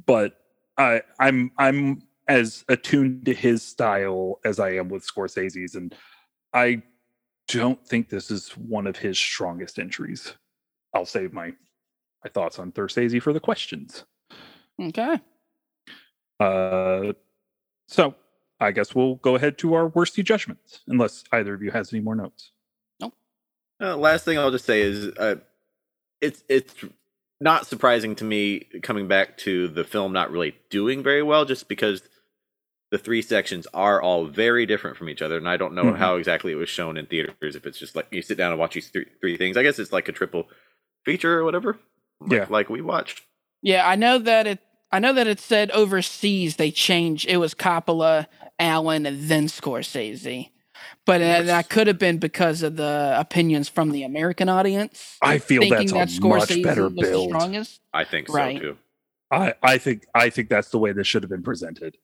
but 0.06 0.38
i 0.78 1.02
i'm 1.20 1.52
i'm 1.58 2.02
as 2.28 2.64
attuned 2.70 3.26
to 3.26 3.34
his 3.34 3.64
style 3.64 4.40
as 4.46 4.60
i 4.60 4.72
am 4.72 4.90
with 4.90 5.06
scorsese's 5.06 5.76
and 5.76 5.96
i 6.54 6.82
don't 7.48 7.86
think 7.86 8.10
this 8.10 8.32
is 8.32 8.50
one 8.58 8.88
of 8.88 8.96
his 8.96 9.18
strongest 9.20 9.80
entries 9.80 10.36
i'll 10.94 11.06
save 11.06 11.34
my 11.34 11.54
my 12.24 12.30
thoughts 12.30 12.60
on 12.60 12.72
Thursese 12.72 13.20
for 13.22 13.34
the 13.34 13.40
questions 13.40 14.06
Okay. 14.80 15.20
uh, 16.40 17.14
so 17.88 18.16
I 18.60 18.72
guess 18.72 18.94
we'll 18.94 19.16
go 19.16 19.36
ahead 19.36 19.58
to 19.60 19.74
our 19.74 19.90
worsty 19.90 20.22
judgments, 20.24 20.82
unless 20.88 21.24
either 21.32 21.56
of 21.56 21.64
you 21.64 21.72
has 21.72 21.92
any 21.92 22.02
more 22.02 22.16
notes. 22.16 22.52
Uh, 23.82 23.98
last 23.98 24.24
thing 24.24 24.38
I'll 24.38 24.52
just 24.52 24.66
say 24.66 24.82
is 24.82 25.08
uh, 25.18 25.36
it's 26.22 26.44
it's 26.48 26.76
not 27.42 27.68
surprising 27.68 28.16
to 28.16 28.24
me 28.24 28.60
coming 28.84 29.08
back 29.08 29.38
to 29.40 29.68
the 29.68 29.84
film 29.84 30.14
not 30.14 30.32
really 30.32 30.56
doing 30.70 31.04
very 31.04 31.24
well 31.24 31.44
just 31.44 31.68
because 31.68 32.04
the 32.92 32.98
three 32.98 33.22
sections 33.22 33.68
are 33.74 34.02
all 34.02 34.26
very 34.26 34.66
different 34.66 34.96
from 34.98 35.10
each 35.10 35.22
other 35.22 35.38
and 35.38 35.48
I 35.50 35.58
don't 35.58 35.74
know 35.74 35.86
Mhm. 35.86 35.98
how 35.98 36.16
exactly 36.18 36.52
it 36.52 36.56
was 36.56 36.70
shown 36.70 36.98
in 36.98 37.06
theaters 37.08 37.56
if 37.56 37.66
it's 37.66 37.80
just 37.80 37.96
like 37.96 38.08
you 38.12 38.22
sit 38.22 38.38
down 38.38 38.52
and 38.52 38.60
watch 38.60 38.74
these 38.76 38.90
three, 38.90 39.06
three 39.22 39.38
things. 39.38 39.58
I 39.58 39.64
guess 39.64 39.80
it's 39.80 39.92
like 39.94 40.08
a 40.08 40.12
triple 40.12 40.50
feature 41.06 41.40
or 41.40 41.44
whatever. 41.44 41.80
Like, 42.20 42.32
Yeah. 42.32 42.46
like 42.50 42.70
we 42.70 42.82
watched. 42.82 43.22
Yeah, 43.62 43.88
I 43.88 43.96
know 43.96 44.18
that 44.20 44.46
it. 44.48 44.60
I 44.92 45.00
know 45.00 45.14
that 45.14 45.26
it 45.28 45.40
said 45.40 45.72
overseas 45.72 46.58
they 46.58 46.70
changed. 46.70 47.26
It 47.30 47.38
was 47.38 47.56
Coppola, 47.56 48.28
Allen, 48.60 49.06
and 49.06 49.24
then 49.30 49.48
Scorsese. 49.48 50.50
But 51.06 51.22
uh, 51.22 51.42
that 51.44 51.70
could 51.70 51.88
have 51.88 52.00
been 52.00 52.18
because 52.20 52.64
of 52.64 52.76
the 52.76 53.16
opinions 53.18 53.70
from 53.70 53.92
the 53.92 54.04
American 54.04 54.50
audience. 54.50 55.18
I 55.22 55.40
feel 55.40 55.62
thinking 55.62 55.88
that's 55.94 56.18
a 56.18 56.22
that 56.22 56.28
much 56.28 56.64
better 56.64 56.84
the 56.90 57.02
build. 57.02 57.30
strongest. 57.30 57.82
I 57.94 58.04
think 58.04 58.30
Right. 58.30 58.60
too. 58.60 58.78
I, 59.32 59.54
I 59.64 59.78
think 59.78 60.06
I 60.14 60.30
think 60.30 60.50
that's 60.50 60.70
the 60.70 60.78
way 60.78 60.92
this 60.94 61.08
should 61.08 61.24
have 61.24 61.30
been 61.30 61.44
presented. 61.44 61.98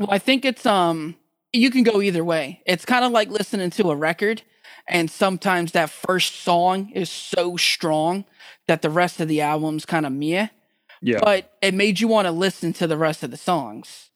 Well, 0.00 0.10
I 0.10 0.18
think 0.18 0.44
it's 0.44 0.66
um. 0.66 1.16
You 1.54 1.70
can 1.70 1.82
go 1.82 2.00
either 2.00 2.24
way. 2.24 2.62
It's 2.66 2.84
kind 2.86 3.04
of 3.04 3.12
like 3.12 3.28
listening 3.28 3.70
to 3.70 3.90
a 3.90 3.96
record, 3.96 4.42
and 4.88 5.10
sometimes 5.10 5.72
that 5.72 5.90
first 5.90 6.40
song 6.40 6.90
is 6.94 7.10
so 7.10 7.56
strong 7.58 8.24
that 8.68 8.82
the 8.82 8.90
rest 8.90 9.20
of 9.20 9.28
the 9.28 9.40
album's 9.42 9.84
kind 9.86 10.06
of 10.06 10.12
meh. 10.12 10.48
Yeah, 11.02 11.18
But 11.20 11.52
it 11.60 11.74
made 11.74 12.00
you 12.00 12.08
want 12.08 12.26
to 12.26 12.32
listen 12.32 12.72
to 12.74 12.86
the 12.86 12.96
rest 12.96 13.22
of 13.22 13.30
the 13.32 13.36
songs. 13.36 14.10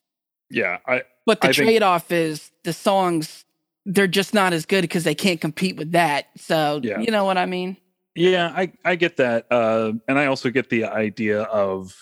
yeah. 0.51 0.79
I 0.87 1.03
But 1.27 1.41
the 1.41 1.49
I 1.49 1.53
trade 1.53 1.83
off 1.83 2.13
is 2.13 2.51
the 2.65 2.73
songs 2.73 3.45
they're 3.89 4.07
just 4.09 4.35
not 4.35 4.53
as 4.53 4.67
good 4.67 4.83
because 4.83 5.05
they 5.05 5.15
can't 5.15 5.41
compete 5.41 5.77
with 5.77 5.93
that. 5.93 6.27
So 6.37 6.81
Yeah. 6.83 6.99
you 7.01 7.11
know 7.11 7.25
what 7.25 7.39
I 7.39 7.47
mean? 7.47 7.77
yeah 8.19 8.53
I 8.57 8.73
I 8.85 8.97
get 8.97 9.17
that, 9.19 9.47
uh, 9.51 9.93
and 10.09 10.19
I 10.19 10.27
also 10.27 10.51
get 10.51 10.71
the 10.71 10.85
idea 10.85 11.43
of 11.43 11.95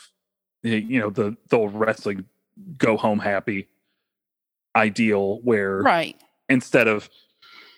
you 0.63 0.99
know 1.01 1.11
the 1.11 1.37
the 1.51 1.57
old 1.59 1.75
wrestling 1.75 2.25
go 2.79 2.97
home 2.97 3.19
happy 3.19 3.69
ideal 4.77 5.41
where 5.43 5.79
right. 5.83 6.17
instead 6.49 6.89
of 6.89 7.09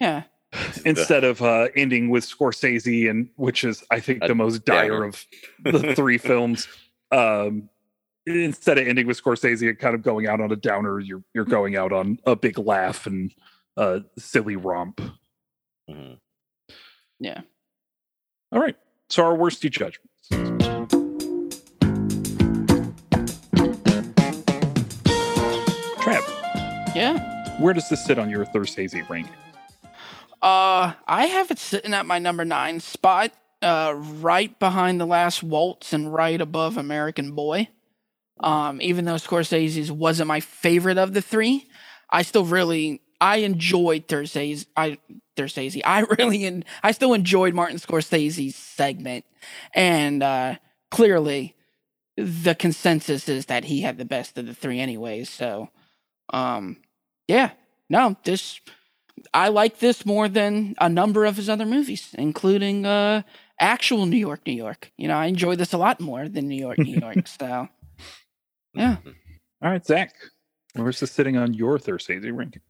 Yeah. 0.01 0.23
instead 0.85 1.25
of 1.25 1.42
uh 1.42 1.69
ending 1.75 2.09
with 2.11 2.25
Scorsese 2.25 3.11
and 3.11 3.29
which 3.37 3.64
is 3.64 3.83
I 3.90 4.01
think 4.01 4.23
the 4.23 4.35
most 4.35 4.64
dire 4.64 5.03
of 5.05 5.25
the 5.64 5.95
three 5.97 6.19
films 6.19 6.69
um 7.11 7.69
instead 8.27 8.79
of 8.79 8.87
ending 8.87 9.07
with 9.07 9.23
Scorsese 9.23 9.69
and 9.69 9.79
kind 9.79 9.95
of 9.95 10.03
going 10.03 10.27
out 10.29 10.40
on 10.40 10.53
a 10.53 10.57
downer 10.57 11.01
you're 11.01 11.23
you're 11.35 11.45
going 11.45 11.77
out 11.77 11.92
on 11.92 12.19
a 12.25 12.37
big 12.37 12.59
laugh 12.59 13.07
and 13.07 13.35
a 13.77 14.03
silly 14.19 14.57
romp 14.57 15.01
Mhm. 15.89 16.19
Yeah. 17.21 17.43
all 18.53 18.61
right 18.61 18.77
so 19.09 19.25
our 19.25 19.37
worsty 19.37 19.69
judgments 19.71 20.29
Trav 25.99 26.95
Yeah. 26.95 27.59
where 27.61 27.75
does 27.75 27.89
this 27.89 28.05
sit 28.05 28.19
on 28.19 28.31
your 28.31 28.45
Thursese 28.45 28.95
ranking 29.09 29.33
Uh, 30.43 30.93
I 31.09 31.27
have 31.27 31.51
it 31.51 31.59
sitting 31.59 31.95
at 31.95 32.05
my 32.07 32.19
number 32.19 32.45
nine 32.45 32.79
spot, 32.79 33.33
uh, 33.62 33.95
right 33.97 34.57
behind 34.61 35.01
the 35.01 35.07
last 35.07 35.43
waltz 35.43 35.93
and 35.95 36.12
right 36.12 36.41
above 36.41 36.77
American 36.77 37.33
Boy. 37.35 37.69
Um, 38.41 38.81
even 38.83 39.07
though 39.07 39.15
Scorsese's 39.15 39.91
wasn't 39.91 40.29
my 40.29 40.41
favorite 40.41 40.99
of 40.99 41.15
the 41.15 41.23
three, 41.23 41.69
I 42.11 42.21
still 42.23 42.45
really 42.45 43.01
I 43.21 43.39
enjoyed 43.39 44.09
Thursday's 44.09 44.67
I 44.77 44.99
Thursdays. 45.37 45.79
I 45.85 46.01
really 46.19 46.45
en- 46.45 46.65
I 46.83 46.93
still 46.93 47.15
enjoyed 47.15 47.55
Martin 47.55 47.79
Scorsese's 47.79 48.57
segment, 48.57 49.25
and 49.75 50.23
uh, 50.23 50.57
clearly 50.91 51.55
the 52.17 52.55
consensus 52.55 53.29
is 53.29 53.47
that 53.47 53.65
he 53.65 53.83
had 53.83 53.99
the 53.99 54.05
best 54.05 54.39
of 54.39 54.47
the 54.47 54.55
three, 54.55 54.81
anyways. 54.81 55.29
So, 55.31 55.71
um, 56.33 56.79
yeah, 57.29 57.53
no, 57.91 58.17
this 58.25 58.61
I 59.35 59.49
like 59.49 59.79
this 59.81 60.07
more 60.07 60.29
than 60.29 60.75
a 60.81 60.89
number 60.89 61.25
of 61.27 61.37
his 61.37 61.49
other 61.49 61.67
movies, 61.67 62.15
including 62.19 62.87
uh, 62.87 63.23
actual 63.61 64.07
New 64.07 64.19
York, 64.19 64.47
New 64.47 64.55
York. 64.55 64.93
You 64.99 65.09
know, 65.09 65.17
I 65.17 65.27
enjoy 65.27 65.57
this 65.57 65.73
a 65.73 65.79
lot 65.79 66.01
more 66.01 66.29
than 66.29 66.49
New 66.49 66.59
York, 66.61 66.85
New 66.85 66.99
York. 67.01 67.27
So, 67.29 67.69
Yeah. 68.75 68.97
All 69.63 69.71
right 69.71 69.85
Zach 69.85 70.15
where's 70.75 71.01
this 71.01 71.13
sitting 71.13 71.37
on 71.37 71.55
your 71.55 71.79
Thursese 71.79 72.31
ranking 72.31 72.63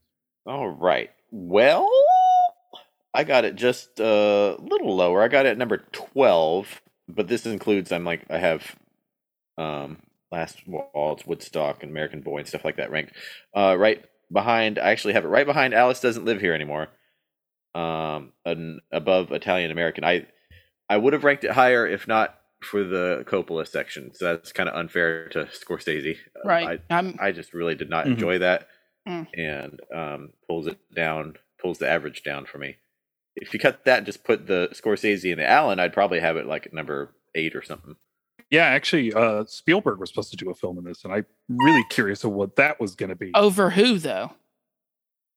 All 0.46 0.68
right. 0.68 1.10
Well, 1.30 1.88
I 3.12 3.24
got 3.24 3.44
it 3.44 3.56
just 3.56 3.98
a 3.98 4.56
little 4.58 4.94
lower. 4.94 5.22
I 5.22 5.28
got 5.28 5.46
it 5.46 5.50
at 5.50 5.58
number 5.58 5.78
12, 5.92 6.82
but 7.08 7.28
this 7.28 7.46
includes 7.46 7.90
I'm 7.92 8.04
like 8.04 8.24
I 8.30 8.38
have 8.38 8.76
um 9.58 9.98
Last 10.32 10.58
Waltz, 10.66 11.24
Woodstock, 11.26 11.82
and 11.82 11.90
American 11.90 12.20
Boy 12.20 12.38
and 12.38 12.48
stuff 12.48 12.64
like 12.64 12.76
that 12.76 12.90
ranked. 12.90 13.12
Uh 13.56 13.76
right 13.78 14.04
behind 14.32 14.78
I 14.78 14.90
actually 14.90 15.14
have 15.14 15.24
it 15.24 15.28
right 15.28 15.46
behind 15.46 15.72
Alice 15.74 16.00
Doesn't 16.00 16.24
Live 16.24 16.40
Here 16.40 16.54
Anymore. 16.54 16.88
Um 17.74 18.32
and 18.44 18.80
above 18.92 19.32
Italian 19.32 19.70
American. 19.70 20.04
I 20.04 20.26
I 20.88 20.96
would 20.96 21.12
have 21.12 21.24
ranked 21.24 21.44
it 21.44 21.50
higher 21.52 21.86
if 21.86 22.06
not 22.06 22.38
for 22.62 22.84
the 22.84 23.24
Coppola 23.26 23.66
section. 23.66 24.12
So 24.14 24.24
that's 24.26 24.52
kind 24.52 24.68
of 24.68 24.76
unfair 24.76 25.28
to 25.30 25.44
Scorsese. 25.46 26.16
Uh, 26.36 26.40
right, 26.48 26.80
I'm 26.90 27.16
I, 27.20 27.28
I 27.28 27.32
just 27.32 27.52
really 27.52 27.74
did 27.74 27.90
not 27.90 28.06
Mhm. 28.06 28.12
enjoy 28.12 28.38
that 28.38 28.68
Mm. 29.06 29.26
and 29.38 29.80
um, 29.94 30.30
pulls 30.48 30.66
it 30.66 30.78
down, 30.94 31.36
pulls 31.60 31.78
the 31.78 31.88
average 31.88 32.22
down 32.24 32.44
for 32.44 32.58
me. 32.58 32.76
If 33.36 33.52
you 33.54 33.60
cut 33.60 33.84
that 33.84 33.98
and 33.98 34.06
just 34.06 34.24
put 34.24 34.46
the 34.46 34.68
Scorsese 34.72 35.30
and 35.30 35.40
the 35.40 35.48
Allen, 35.48 35.78
I'd 35.78 35.92
probably 35.92 36.20
have 36.20 36.36
it 36.36 36.46
like 36.46 36.72
number 36.72 37.14
eight 37.34 37.54
or 37.54 37.62
something. 37.62 37.94
Yeah, 38.50 38.64
actually, 38.64 39.12
uh, 39.12 39.44
Spielberg 39.46 39.98
was 39.98 40.08
supposed 40.08 40.30
to 40.30 40.36
do 40.36 40.50
a 40.50 40.54
film 40.54 40.78
in 40.78 40.84
this, 40.84 41.04
and 41.04 41.12
I'm 41.12 41.26
really 41.48 41.84
curious 41.90 42.24
of 42.24 42.32
what 42.32 42.56
that 42.56 42.80
was 42.80 42.94
going 42.94 43.10
to 43.10 43.16
be. 43.16 43.30
over 43.34 43.70
who 43.70 43.98
though, 43.98 44.32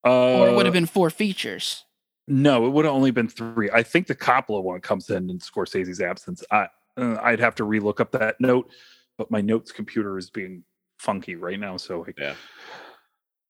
uh, 0.05 0.39
or 0.39 0.47
it 0.47 0.55
would 0.55 0.65
have 0.65 0.73
been 0.73 0.85
four 0.85 1.09
features. 1.09 1.85
no, 2.27 2.65
it 2.65 2.69
would 2.69 2.85
have 2.85 2.93
only 2.93 3.11
been 3.11 3.27
three. 3.27 3.69
I 3.71 3.83
think 3.83 4.07
the 4.07 4.15
Coppola 4.15 4.63
one 4.63 4.79
comes 4.81 5.09
in 5.09 5.29
in 5.29 5.39
Scorsese's 5.39 6.01
absence. 6.01 6.43
I 6.51 6.67
uh, 6.97 7.17
I'd 7.21 7.39
have 7.39 7.55
to 7.55 7.63
relook 7.63 7.99
up 7.99 8.11
that 8.11 8.39
note, 8.39 8.69
but 9.17 9.29
my 9.31 9.41
notes 9.41 9.71
computer 9.71 10.17
is 10.17 10.29
being 10.29 10.63
funky 10.99 11.35
right 11.35 11.59
now, 11.59 11.77
so 11.77 12.05
I, 12.05 12.13
Yeah. 12.17 12.33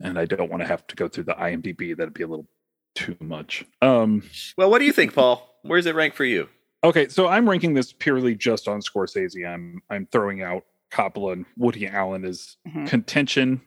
And 0.02 0.18
I 0.18 0.26
don't 0.26 0.50
want 0.50 0.62
to 0.62 0.68
have 0.68 0.86
to 0.88 0.96
go 0.96 1.08
through 1.08 1.26
the 1.26 1.34
IMDb. 1.34 1.96
That'd 1.96 2.14
be 2.14 2.24
a 2.24 2.28
little 2.28 2.48
too 2.96 3.16
much. 3.20 3.66
Um, 3.82 4.24
Well, 4.58 4.70
what 4.70 4.80
do 4.80 4.86
you 4.86 4.94
think, 4.94 5.14
Paul? 5.14 5.60
Where's 5.64 5.86
it 5.86 5.96
rank 5.96 6.14
for 6.16 6.26
you? 6.26 6.50
Okay, 6.84 7.08
so 7.10 7.28
I'm 7.28 7.50
ranking 7.50 7.74
this 7.74 7.92
purely 7.92 8.36
just 8.36 8.68
on 8.68 8.80
Scorsese. 8.82 9.46
I'm 9.48 9.82
I'm 9.90 10.08
throwing 10.12 10.42
out 10.42 10.64
Coppola 10.92 11.34
and 11.34 11.46
Woody 11.58 11.88
Allen 11.88 12.24
as 12.26 12.56
Mhm. 12.68 12.88
contention 12.88 13.62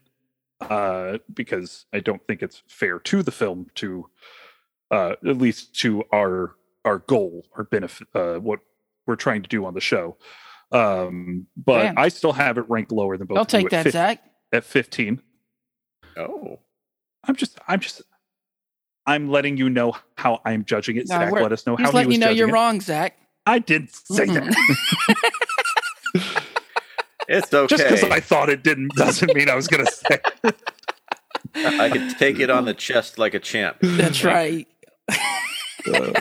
uh, 0.61 1.19
because 1.33 1.85
I 1.93 1.99
don't 1.99 2.25
think 2.27 2.41
it's 2.41 2.63
fair 2.67 2.97
to 2.99 3.21
the 3.21 3.31
film 3.31 3.67
to 3.75 4.09
uh, 4.91 5.11
at 5.25 5.37
least 5.37 5.79
to 5.81 6.03
our 6.11 6.55
our 6.85 6.99
goal 6.99 7.45
or 7.55 7.63
benefit 7.65 8.07
uh, 8.15 8.35
what 8.35 8.59
we're 9.05 9.15
trying 9.15 9.41
to 9.43 9.49
do 9.49 9.65
on 9.65 9.73
the 9.73 9.81
show. 9.81 10.17
Um, 10.71 11.45
but 11.55 11.83
Man. 11.83 11.93
I 11.97 12.07
still 12.09 12.33
have 12.33 12.57
it 12.57 12.65
ranked 12.67 12.91
lower 12.91 13.15
than 13.17 13.27
both. 13.27 13.37
I'll 13.37 13.45
take 13.45 13.69
that, 13.69 13.83
fif- 13.83 13.93
Zach. 13.93 14.23
at 14.51 14.63
15. 14.63 15.21
Oh, 16.17 16.59
I'm 17.25 17.35
just 17.35 17.57
I'm 17.67 17.79
just 17.79 18.01
I'm 19.05 19.29
letting 19.29 19.57
you 19.57 19.69
know 19.69 19.95
how 20.17 20.41
I'm 20.45 20.63
judging 20.65 20.95
it. 20.97 21.07
No, 21.09 21.15
Zach, 21.17 21.31
let 21.33 21.51
us 21.51 21.65
know 21.67 21.75
Just 21.77 21.85
how 21.85 21.91
he 21.91 21.95
letting 21.97 22.07
was 22.07 22.15
you 22.17 22.19
know 22.21 22.29
you're 22.29 22.49
it. 22.49 22.53
wrong, 22.53 22.79
Zach. 22.81 23.17
I 23.45 23.59
didn't 23.59 23.93
say 23.93 24.25
Mhm. 24.27 24.53
that. 24.53 25.63
it's 27.27 27.53
okay. 27.53 27.67
Just 27.75 27.83
because 27.83 28.03
I 28.03 28.19
thought 28.19 28.49
it 28.49 28.63
didn't 28.63 28.91
doesn't 28.95 29.33
mean 29.35 29.49
I 29.49 29.55
was 29.55 29.67
going 29.67 29.85
to 29.85 29.91
say. 29.91 30.19
I 31.55 31.89
could 31.89 32.17
take 32.17 32.39
it 32.39 32.49
on 32.49 32.65
the 32.65 32.73
chest 32.73 33.17
like 33.19 33.33
a 33.33 33.39
champ. 33.39 33.77
That's 33.81 34.23
right. 34.23 34.67
Um, 35.93 36.13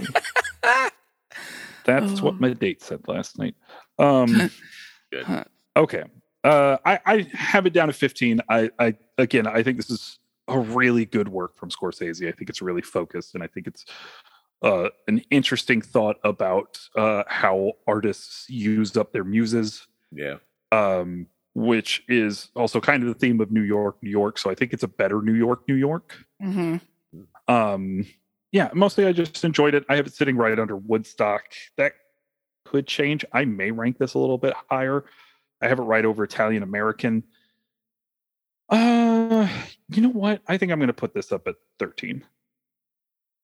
that's 1.84 2.20
what 2.20 2.34
Oh. 2.34 2.38
my 2.40 2.52
date 2.52 2.82
said 2.82 3.06
last 3.06 3.38
night. 3.38 3.54
Um, 3.98 4.50
Good. 5.12 5.44
okay. 5.76 6.04
Uh, 6.44 6.76
I, 6.84 6.98
I 7.06 7.26
have 7.32 7.66
it 7.66 7.72
down 7.72 7.86
to 7.88 7.92
15. 7.92 8.40
I, 8.48 8.70
I 8.78 8.94
again, 9.18 9.46
I 9.46 9.62
think 9.62 9.76
this 9.76 9.90
is 9.90 10.18
a 10.48 10.58
really 10.58 11.04
good 11.06 11.28
work 11.28 11.56
from 11.56 11.70
Scorsese. 11.70 12.26
I 12.28 12.32
think 12.32 12.50
it's 12.50 12.60
really 12.62 12.82
focused, 12.82 13.34
and 13.34 13.42
I 13.44 13.46
think 13.46 13.66
it's 13.68 13.84
uh, 14.62 14.88
an 15.08 15.22
interesting 15.30 15.80
thought 15.80 16.16
about 16.24 16.80
uh, 16.96 17.22
how 17.28 17.72
artists 17.86 18.46
use 18.48 18.96
up 18.96 19.12
their 19.12 19.24
muses 19.24 19.86
Yeah. 20.12 20.36
um, 20.72 21.26
which 21.54 22.02
is 22.08 22.48
also 22.56 22.80
kind 22.80 23.02
of 23.02 23.08
the 23.08 23.14
theme 23.14 23.40
of 23.40 23.50
New 23.52 23.62
York, 23.62 23.96
New 24.02 24.10
York. 24.10 24.38
So 24.38 24.50
I 24.50 24.54
think 24.54 24.72
it's 24.72 24.82
a 24.84 24.88
better 24.88 25.20
New 25.20 25.34
York, 25.34 25.62
New 25.68 25.74
York. 25.74 26.14
hmm 26.40 26.76
Um, 27.48 28.06
yeah, 28.52 28.70
mostly 28.74 29.04
I 29.06 29.12
just 29.12 29.44
enjoyed 29.44 29.74
it. 29.74 29.84
I 29.88 29.96
have 29.96 30.06
it 30.06 30.14
sitting 30.14 30.36
right 30.36 30.58
under 30.58 30.76
Woodstock. 30.76 31.44
That 31.76 31.92
could 32.64 32.86
change. 32.86 33.24
I 33.32 33.44
may 33.44 33.70
rank 33.70 33.98
this 33.98 34.14
a 34.14 34.18
little 34.18 34.38
bit 34.38 34.54
higher. 34.70 35.04
I 35.62 35.68
have 35.68 35.78
it 35.78 35.82
right 35.82 36.04
over 36.04 36.24
Italian 36.24 36.62
American. 36.62 37.22
Uh, 38.68 39.48
you 39.88 40.02
know 40.02 40.10
what? 40.10 40.42
I 40.48 40.56
think 40.58 40.72
I'm 40.72 40.78
going 40.78 40.88
to 40.88 40.92
put 40.92 41.14
this 41.14 41.30
up 41.32 41.46
at 41.46 41.54
13. 41.78 42.24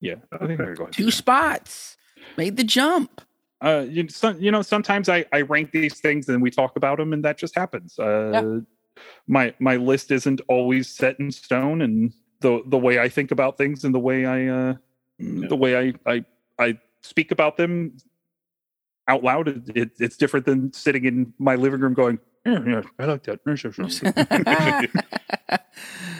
Yeah, 0.00 0.14
I 0.32 0.46
think 0.46 0.60
I'm 0.60 0.74
going 0.74 0.92
to. 0.92 1.02
Two 1.02 1.10
spots. 1.10 1.96
Made 2.36 2.56
the 2.56 2.64
jump. 2.64 3.20
uh 3.60 3.84
you, 3.88 4.08
some, 4.08 4.40
you 4.40 4.50
know 4.50 4.62
sometimes 4.62 5.08
I, 5.08 5.24
I 5.32 5.40
rank 5.42 5.72
these 5.72 5.98
things 6.00 6.28
and 6.28 6.42
we 6.42 6.50
talk 6.50 6.76
about 6.76 6.98
them 6.98 7.12
and 7.12 7.24
that 7.24 7.38
just 7.38 7.54
happens 7.56 7.98
uh 7.98 8.60
my 9.26 9.54
my 9.58 9.76
list 9.76 10.10
isn't 10.10 10.40
always 10.48 10.88
set 10.88 11.18
in 11.18 11.30
stone 11.30 11.82
and 11.82 12.12
the 12.40 12.62
the 12.66 12.78
way 12.78 13.00
i 13.00 13.08
think 13.08 13.30
about 13.32 13.56
things 13.58 13.84
and 13.84 13.94
the 13.94 13.98
way 13.98 14.26
i 14.26 14.46
uh 14.46 14.74
the 15.18 15.56
way 15.56 15.76
i 15.76 16.12
i 16.12 16.24
i 16.58 16.78
speak 17.02 17.32
about 17.32 17.56
them 17.56 17.96
out 19.08 19.24
loud 19.24 19.48
it, 19.48 19.62
it, 19.76 19.90
it's 19.98 20.16
different 20.16 20.46
than 20.46 20.72
sitting 20.72 21.04
in 21.06 21.32
my 21.38 21.54
living 21.56 21.80
room 21.80 21.94
going 21.94 22.18
yeah, 22.46 22.60
yeah 22.66 22.82
i 22.98 23.04
like 23.06 23.22
that 23.24 23.40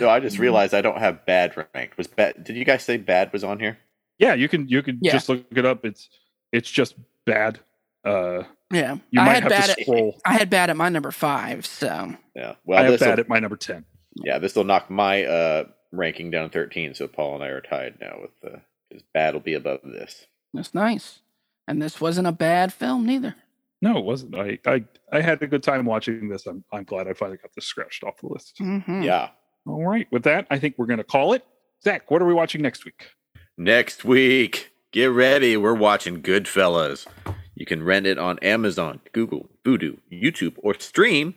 No, 0.00 0.08
I 0.08 0.20
just 0.20 0.38
realized 0.38 0.74
I 0.74 0.80
don't 0.82 0.98
have 0.98 1.26
bad 1.26 1.56
ranked. 1.74 1.98
Was 1.98 2.06
bad? 2.06 2.44
Did 2.44 2.56
you 2.56 2.64
guys 2.64 2.84
say 2.84 2.96
bad 2.96 3.32
was 3.32 3.44
on 3.44 3.58
here? 3.60 3.78
yeah 4.18 4.34
you 4.34 4.48
can 4.48 4.68
you 4.68 4.82
can 4.82 4.98
Yeah. 5.02 5.12
just 5.12 5.28
look 5.28 5.44
it 5.54 5.64
up 5.66 5.84
it's 5.84 6.08
it's 6.52 6.70
just 6.70 6.94
bad 7.24 7.60
uh 8.04 8.42
yeah. 8.72 8.96
you 9.10 9.20
I 9.20 9.24
might 9.26 9.34
had 9.34 9.42
have 9.44 9.50
bad 9.50 9.64
to 9.66 9.72
at, 9.72 10.14
I 10.24 10.32
had 10.34 10.50
bad 10.50 10.70
at 10.70 10.76
my 10.76 10.88
number 10.88 11.10
five, 11.10 11.66
so 11.66 12.14
Yeah. 12.34 12.50
i 12.52 12.56
Well, 12.64 12.82
have 12.82 12.92
this 12.92 13.00
bad 13.00 13.18
at 13.20 13.28
my 13.28 13.38
number 13.38 13.56
10 13.56 13.84
yeah, 14.24 14.38
this 14.38 14.54
will 14.56 14.64
knock 14.64 14.90
my 14.90 15.24
uh 15.24 15.64
ranking 15.92 16.30
down 16.30 16.50
to 16.50 16.52
13. 16.52 16.94
So 16.94 17.06
Paul 17.08 17.36
and 17.36 17.44
I 17.44 17.48
are 17.48 17.60
tied 17.60 17.98
now 18.00 18.18
with 18.20 18.32
the 18.42 18.60
because 18.88 19.04
bad 19.14 19.34
will 19.34 19.40
be 19.40 19.54
above 19.54 19.80
this. 19.84 20.26
that's 20.54 20.74
nice. 20.74 21.20
And 21.68 21.80
this 21.82 22.00
wasn't 22.00 22.26
a 22.26 22.32
bad 22.32 22.72
film 22.72 23.04
neither. 23.06 23.34
No, 23.82 23.98
it 23.98 24.04
wasn't. 24.04 24.34
I, 24.34 24.58
I 24.66 24.84
I 25.12 25.20
had 25.20 25.40
a 25.42 25.46
good 25.46 25.62
time 25.62 25.84
watching 25.84 26.28
this. 26.28 26.46
I'm 26.46 26.64
I'm 26.72 26.82
glad 26.84 27.06
I 27.06 27.12
finally 27.12 27.36
got 27.38 27.54
this 27.54 27.66
scratched 27.66 28.02
off 28.02 28.18
the 28.20 28.26
list. 28.28 28.56
Mhm. 28.60 29.04
Yeah. 29.04 29.28
All 29.66 29.86
right. 29.86 30.08
With 30.10 30.24
that, 30.24 30.46
I 30.50 30.58
think 30.58 30.74
we're 30.78 30.86
gonna 30.86 31.04
call 31.04 31.34
it. 31.34 31.44
Zach, 31.84 32.10
what 32.10 32.20
are 32.20 32.24
we 32.26 32.34
watching 32.34 32.62
next 32.62 32.84
week? 32.84 33.10
Next 33.56 34.04
week, 34.04 34.72
get 34.92 35.06
ready. 35.12 35.56
We're 35.56 35.74
watching 35.74 36.22
Goodfellas. 36.22 37.06
You 37.54 37.66
can 37.66 37.82
rent 37.84 38.06
it 38.06 38.18
on 38.18 38.38
Amazon, 38.40 39.00
Google, 39.12 39.48
Vudu, 39.64 39.98
YouTube, 40.12 40.54
or 40.58 40.74
stream 40.80 41.34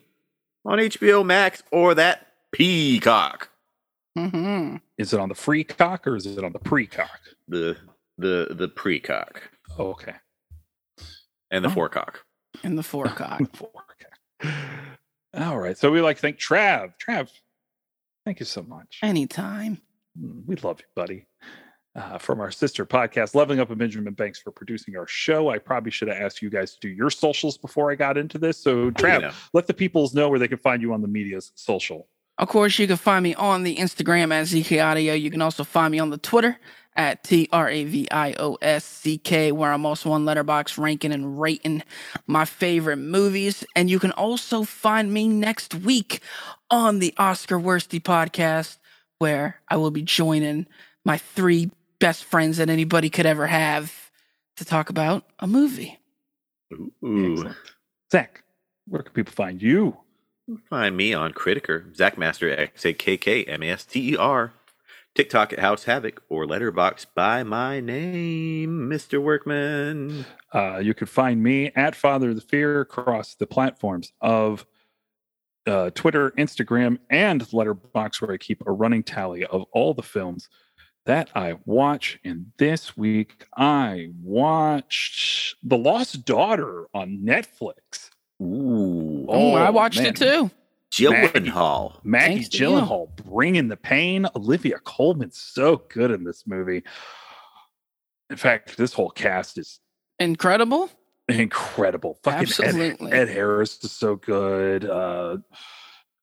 on 0.65 0.77
HBO 0.79 1.25
Max 1.25 1.61
or 1.71 1.93
that 1.95 2.27
Peacock. 2.51 3.49
hmm 4.15 4.77
Is 4.97 5.13
it 5.13 5.19
on 5.19 5.29
the 5.29 5.35
free 5.35 5.63
cock 5.63 6.07
or 6.07 6.15
is 6.15 6.25
it 6.25 6.43
on 6.43 6.53
the 6.53 6.59
pre-cock? 6.59 7.19
The 7.47 7.75
the 8.17 8.47
the 8.51 8.69
precock 8.69 9.37
okay. 9.79 10.13
And 11.51 11.63
the 11.63 11.69
Oh. 11.69 11.73
forecock. 11.73 12.23
And 12.63 12.77
the 12.77 12.83
forecock. 12.83 13.41
Four-cock. 13.55 14.51
All 15.35 15.57
right. 15.59 15.77
So 15.77 15.91
we 15.91 16.01
like 16.01 16.17
to 16.17 16.21
thank 16.21 16.37
Trav. 16.37 16.93
Trav, 16.97 17.29
thank 18.25 18.39
you 18.39 18.45
so 18.45 18.63
much. 18.63 18.99
Anytime. 19.03 19.81
Mm, 20.19 20.45
We 20.45 20.55
love 20.57 20.79
you, 20.79 20.85
buddy. 20.95 21.27
Uh, 21.93 22.17
from 22.17 22.39
our 22.39 22.51
sister 22.51 22.85
podcast, 22.85 23.35
Leveling 23.35 23.59
Up 23.59 23.67
with 23.69 23.77
Benjamin 23.77 24.13
Banks, 24.13 24.39
for 24.39 24.51
producing 24.51 24.95
our 24.95 25.07
show. 25.07 25.49
I 25.49 25.57
probably 25.57 25.91
should 25.91 26.07
have 26.07 26.17
asked 26.21 26.41
you 26.41 26.49
guys 26.49 26.73
to 26.73 26.79
do 26.79 26.87
your 26.87 27.09
socials 27.09 27.57
before 27.57 27.91
I 27.91 27.95
got 27.95 28.17
into 28.17 28.37
this. 28.37 28.57
So, 28.57 28.91
Trav, 28.91 29.15
You 29.15 29.21
know. 29.27 29.31
let 29.53 29.67
the 29.67 29.73
peoples 29.73 30.13
know 30.13 30.29
where 30.29 30.39
they 30.39 30.47
can 30.47 30.57
find 30.57 30.81
you 30.81 30.93
on 30.93 31.01
the 31.01 31.09
media's 31.09 31.51
social. 31.55 32.07
Of 32.41 32.47
course, 32.47 32.79
you 32.79 32.87
can 32.87 32.97
find 32.97 33.21
me 33.21 33.35
on 33.35 33.61
the 33.61 33.75
Instagram 33.75 34.33
at 34.33 34.47
ZK 34.47 34.83
Audio. 34.83 35.13
You 35.13 35.29
can 35.29 35.43
also 35.43 35.63
find 35.63 35.91
me 35.91 35.99
on 35.99 36.09
the 36.09 36.17
Twitter 36.17 36.57
at 36.95 37.23
T 37.23 37.47
R 37.53 37.69
A 37.69 37.83
V 37.83 38.07
I 38.09 38.33
O 38.39 38.57
S 38.63 38.83
C 38.83 39.19
K, 39.19 39.51
where 39.51 39.71
I'm 39.71 39.85
also 39.85 40.11
on 40.11 40.25
Letterboxd 40.25 40.79
ranking 40.79 41.11
and 41.11 41.39
rating 41.39 41.83
my 42.25 42.45
favorite 42.45 42.97
movies. 42.97 43.63
And 43.75 43.91
you 43.91 43.99
can 43.99 44.11
also 44.13 44.63
find 44.63 45.13
me 45.13 45.27
next 45.27 45.75
week 45.75 46.21
on 46.71 46.97
the 46.97 47.13
Oscar 47.19 47.59
Worthy 47.59 47.99
podcast, 47.99 48.79
where 49.19 49.61
I 49.69 49.77
will 49.77 49.91
be 49.91 50.01
joining 50.01 50.65
my 51.05 51.19
three 51.19 51.69
best 51.99 52.23
friends 52.23 52.57
that 52.57 52.71
anybody 52.71 53.11
could 53.11 53.27
ever 53.27 53.45
have 53.45 54.09
to 54.57 54.65
talk 54.65 54.89
about 54.89 55.25
a 55.37 55.45
movie. 55.45 55.99
Ooh. 56.73 57.33
Excellent. 57.33 57.57
Zach, 58.11 58.43
where 58.87 59.03
can 59.03 59.13
people 59.13 59.31
find 59.31 59.61
you? 59.61 59.95
Find 60.69 60.97
me 60.97 61.13
on 61.13 61.33
Criticker, 61.33 61.95
Zach 61.95 62.17
Master, 62.17 62.49
X 62.49 62.85
A 62.85 62.93
K 62.93 63.17
K 63.17 63.43
M 63.45 63.63
A 63.63 63.69
S 63.69 63.85
T 63.85 64.13
E 64.13 64.17
R, 64.17 64.53
TikTok 65.15 65.53
at 65.53 65.59
House 65.59 65.83
Havoc, 65.85 66.23
or 66.29 66.45
Letterboxd 66.45 67.07
by 67.15 67.43
my 67.43 67.79
name, 67.79 68.89
Mr. 68.89 69.21
Workman. 69.21 70.25
Uh, 70.53 70.77
you 70.77 70.93
can 70.93 71.07
find 71.07 71.43
me 71.43 71.71
at 71.75 71.95
Father 71.95 72.29
of 72.29 72.35
the 72.35 72.41
Fear 72.41 72.81
across 72.81 73.35
the 73.35 73.47
platforms 73.47 74.13
of 74.21 74.65
uh, 75.67 75.89
Twitter, 75.91 76.31
Instagram, 76.31 76.97
and 77.09 77.41
Letterboxd, 77.47 78.21
where 78.21 78.33
I 78.33 78.37
keep 78.37 78.63
a 78.65 78.71
running 78.71 79.03
tally 79.03 79.45
of 79.45 79.65
all 79.73 79.93
the 79.93 80.03
films 80.03 80.49
that 81.05 81.29
I 81.35 81.55
watch. 81.65 82.19
And 82.23 82.51
this 82.57 82.95
week, 82.95 83.45
I 83.55 84.09
watched 84.21 85.55
The 85.63 85.77
Lost 85.77 86.25
Daughter 86.25 86.87
on 86.93 87.21
Netflix. 87.23 88.10
Ooh. 88.41 89.25
Oh, 89.29 89.53
I 89.53 89.69
watched 89.69 89.97
man. 89.99 90.07
it 90.07 90.15
too. 90.15 90.49
Gyllenhaal. 90.91 91.99
Maggie 92.03 92.33
Thanks 92.35 92.49
to 92.49 92.57
you. 92.57 92.63
Gyllenhaal 92.69 93.15
bringing 93.15 93.67
the 93.69 93.77
pain. 93.77 94.25
Olivia 94.35 94.79
Colman's 94.79 95.37
so 95.39 95.83
good 95.89 96.11
in 96.11 96.23
this 96.23 96.45
movie. 96.45 96.83
In 98.29 98.37
fact, 98.37 98.77
this 98.77 98.93
whole 98.93 99.09
cast 99.09 99.57
is 99.57 99.79
Incredible. 100.19 100.89
incredible. 101.29 102.17
Fucking 102.23 102.39
Ed, 102.39 102.41
Absolutely. 102.43 103.11
Ed 103.13 103.29
Harris 103.29 103.81
is 103.83 103.91
so 103.91 104.15
good. 104.17 104.85
Uh, 104.85 105.37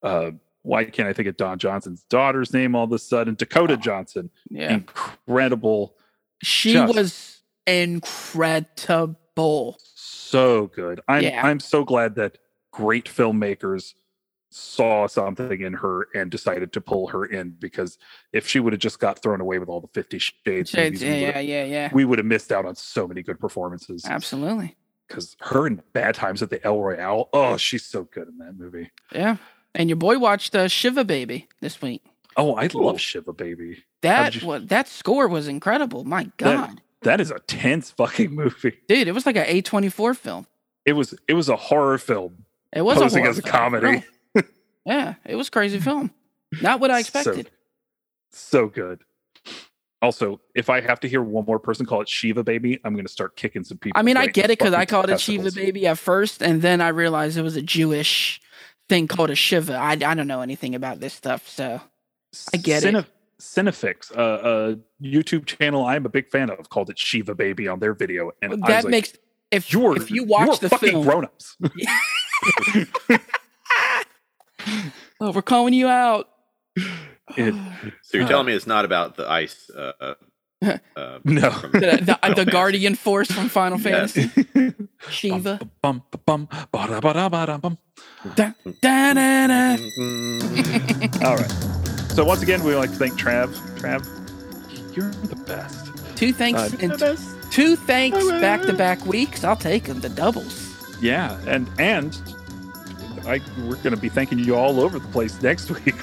uh, 0.02 0.30
why 0.62 0.84
can't 0.84 1.08
I 1.08 1.12
think 1.14 1.28
of 1.28 1.36
Don 1.36 1.58
Johnson's 1.58 2.02
daughter's 2.04 2.52
name 2.52 2.74
all 2.74 2.84
of 2.84 2.92
a 2.92 2.98
sudden? 2.98 3.34
Dakota 3.34 3.76
Johnson, 3.76 4.30
Yeah. 4.50 4.72
incredible, 4.74 5.94
She 6.42 6.72
Just- 6.74 6.94
was 6.94 7.42
incredible. 7.66 9.16
So 9.94 10.66
good. 10.74 11.00
I'm 11.08 11.22
Yeah. 11.22 11.46
I'm 11.46 11.60
so 11.60 11.84
glad 11.84 12.14
that 12.16 12.38
great 12.72 13.06
filmmakers 13.06 13.94
saw 14.50 15.06
something 15.06 15.60
in 15.60 15.74
her 15.74 16.08
and 16.14 16.30
decided 16.30 16.72
to 16.72 16.80
pull 16.80 17.06
her 17.08 17.26
in 17.26 17.50
because 17.58 17.98
if 18.32 18.46
she 18.48 18.60
would 18.60 18.72
have 18.72 18.80
just 18.80 18.98
got 18.98 19.20
thrown 19.22 19.40
away 19.40 19.58
with 19.58 19.68
all 19.68 19.80
the 19.80 19.88
Fifty 19.88 20.18
Shades, 20.18 20.70
Shades, 20.70 21.00
movies, 21.00 21.02
we 21.02 21.08
yeah, 21.08 21.26
would've- 21.26 21.42
yeah, 21.48 21.64
yeah, 21.64 21.64
yeah. 21.64 21.90
we 21.92 22.04
would 22.04 22.18
have 22.18 22.26
missed 22.26 22.50
out 22.52 22.64
on 22.64 22.74
so 22.74 23.06
many 23.06 23.22
good 23.22 23.38
performances. 23.38 24.04
Absolutely. 24.06 24.76
Because 25.06 25.36
her 25.40 25.66
in 25.66 25.82
Bad 25.92 26.14
Times 26.14 26.42
at 26.42 26.50
the 26.50 26.62
El 26.64 26.80
Royale, 26.80 27.28
oh, 27.32 27.56
she's 27.56 27.84
so 27.84 28.04
good 28.04 28.28
in 28.28 28.38
that 28.38 28.56
movie. 28.58 28.90
Yeah. 29.12 29.36
And 29.74 29.88
your 29.88 29.96
boy 29.96 30.18
watched 30.18 30.54
uh, 30.54 30.68
Shiva 30.68 31.04
Baby 31.04 31.48
this 31.60 31.80
week. 31.82 32.02
Oh, 32.36 32.56
I 32.56 32.68
Cool. 32.68 32.86
love 32.86 33.00
Shiva 33.00 33.32
Baby. 33.32 33.84
That 34.02 34.34
you- 34.40 34.46
wa- 34.48 34.60
that 34.64 34.86
score 34.88 35.28
was 35.28 35.48
incredible. 35.48 36.04
My 36.04 36.30
God, 36.36 36.70
That 36.76 36.80
is 37.04 37.30
a 37.30 37.38
tense 37.40 37.90
fucking 37.90 38.34
movie. 38.34 38.78
dude, 38.88 39.08
it 39.08 39.12
was 39.12 39.26
like 39.26 39.36
an 39.36 39.44
A 39.46 39.60
twenty 39.62 39.88
four 39.88 40.14
film. 40.14 40.46
It 40.84 40.92
was 40.92 41.14
it 41.26 41.34
was 41.34 41.48
a 41.48 41.56
horror 41.56 41.98
film 41.98 42.44
It 42.72 42.82
was 42.82 42.98
posing 42.98 43.18
a 43.18 43.20
horror 43.22 43.30
as 43.30 43.38
a 43.38 43.42
film, 43.42 43.52
comedy. 43.52 44.04
yeah, 44.86 45.14
it 45.24 45.36
was 45.36 45.50
crazy 45.50 45.78
film. 45.78 46.10
Not 46.62 46.80
what 46.80 46.90
I 46.90 47.00
expected. 47.00 47.50
So 48.30 48.68
good. 48.68 49.00
Also, 50.00 50.40
if 50.54 50.70
I 50.70 50.80
have 50.80 51.00
to 51.00 51.08
hear 51.08 51.22
one 51.22 51.44
more 51.44 51.58
person 51.58 51.84
call 51.84 52.00
it 52.00 52.08
Shiva 52.08 52.44
Baby, 52.44 52.78
I'm 52.84 52.94
going 52.94 53.04
to 53.04 53.12
start 53.12 53.34
kicking 53.36 53.64
some 53.64 53.78
people. 53.78 53.98
I 53.98 54.02
mean, 54.02 54.16
I 54.16 54.26
get 54.26 54.46
it 54.46 54.58
because 54.58 54.72
I 54.72 54.86
called 54.86 55.10
it 55.10 55.20
Shiva. 55.20 55.50
Baby 55.50 55.88
at 55.88 55.98
first, 55.98 56.40
and 56.40 56.62
then 56.62 56.80
I 56.80 56.88
realized 56.88 57.36
it 57.36 57.42
was 57.42 57.56
a 57.56 57.62
Jewish 57.62 58.40
thing 58.88 59.08
called 59.08 59.30
a 59.30 59.34
Shiva. 59.34 59.74
I, 59.74 59.92
I 59.92 60.14
don't 60.14 60.28
know 60.28 60.40
anything 60.40 60.76
about 60.76 61.00
this 61.00 61.14
stuff, 61.14 61.48
so 61.48 61.80
I 62.54 62.58
get 62.58 62.84
it. 62.84 63.06
Cinefix, 63.40 64.10
uh, 64.16 64.22
a 64.74 64.78
YouTube 65.04 65.46
channel 65.46 65.84
I'm 65.84 66.04
a 66.06 66.08
big 66.08 66.28
fan 66.30 66.50
of, 66.50 66.68
called 66.70 66.90
it 66.90 66.98
Shiva 66.98 67.34
Baby 67.34 67.68
on 67.68 67.78
their 67.78 67.94
video, 67.94 68.32
and 68.42 68.52
I 68.52 68.56
was 68.56 68.62
that 68.68 68.84
like, 68.84 68.90
makes 68.90 69.12
if 69.50 69.72
you're 69.72 69.96
if 69.96 70.10
you 70.10 70.24
watch 70.24 70.46
you're 70.46 70.56
the 70.56 70.68
fucking 70.70 70.90
film, 70.90 71.04
grown-ups. 71.04 71.56
oh, 75.20 75.32
we're 75.32 75.42
calling 75.42 75.72
you 75.74 75.88
out. 75.88 76.28
It- 77.36 77.54
So 78.02 78.16
you're 78.16 78.24
Uh. 78.24 78.28
telling 78.28 78.46
me 78.46 78.54
it's 78.54 78.66
not 78.66 78.84
about 78.84 79.16
the 79.16 79.30
ice? 79.30 79.70
Uh, 79.70 79.92
uh, 80.00 80.14
uh, 80.96 81.18
no. 81.24 81.50
from 81.50 81.70
the, 81.72 82.18
the, 82.26 82.34
the 82.34 82.44
guardian 82.50 82.94
force 82.96 83.30
from 83.30 83.48
Final 83.48 83.78
Yes. 83.78 84.12
Fantasy, 84.12 84.74
Shiva. 85.10 85.60
Bum, 85.82 86.02
bum, 86.10 86.48
bum, 86.50 86.66
ba-da, 86.72 87.00
ba-da, 87.00 87.28
ba-da, 87.28 87.58
bum. 87.58 87.78
Da, 88.34 88.52
da, 88.82 89.12
da, 89.14 89.46
da. 89.46 89.76
All 91.24 91.36
right. 91.36 91.77
So 92.18 92.24
once 92.24 92.42
again, 92.42 92.64
we 92.64 92.74
would 92.74 92.80
like 92.80 92.90
to 92.90 92.96
thank 92.96 93.14
Trav. 93.14 93.54
Trav, 93.78 94.04
you're 94.96 95.08
the 95.28 95.36
best. 95.36 95.92
Two 96.16 96.32
thanks 96.32 96.60
Uh, 96.60 96.76
and 96.80 97.52
two 97.52 97.76
thanks 97.76 98.28
back 98.40 98.60
to 98.62 98.72
back 98.72 99.06
weeks. 99.06 99.44
I'll 99.44 99.54
take 99.54 99.84
them. 99.84 100.00
The 100.00 100.08
doubles. 100.08 100.98
Yeah, 101.00 101.38
and 101.46 101.70
and 101.78 102.20
I 103.24 103.40
we're 103.60 103.76
going 103.76 103.94
to 103.94 103.96
be 103.96 104.08
thanking 104.08 104.40
you 104.40 104.56
all 104.56 104.80
over 104.80 104.98
the 104.98 105.06
place 105.06 105.40
next 105.42 105.70
week. 105.84 105.94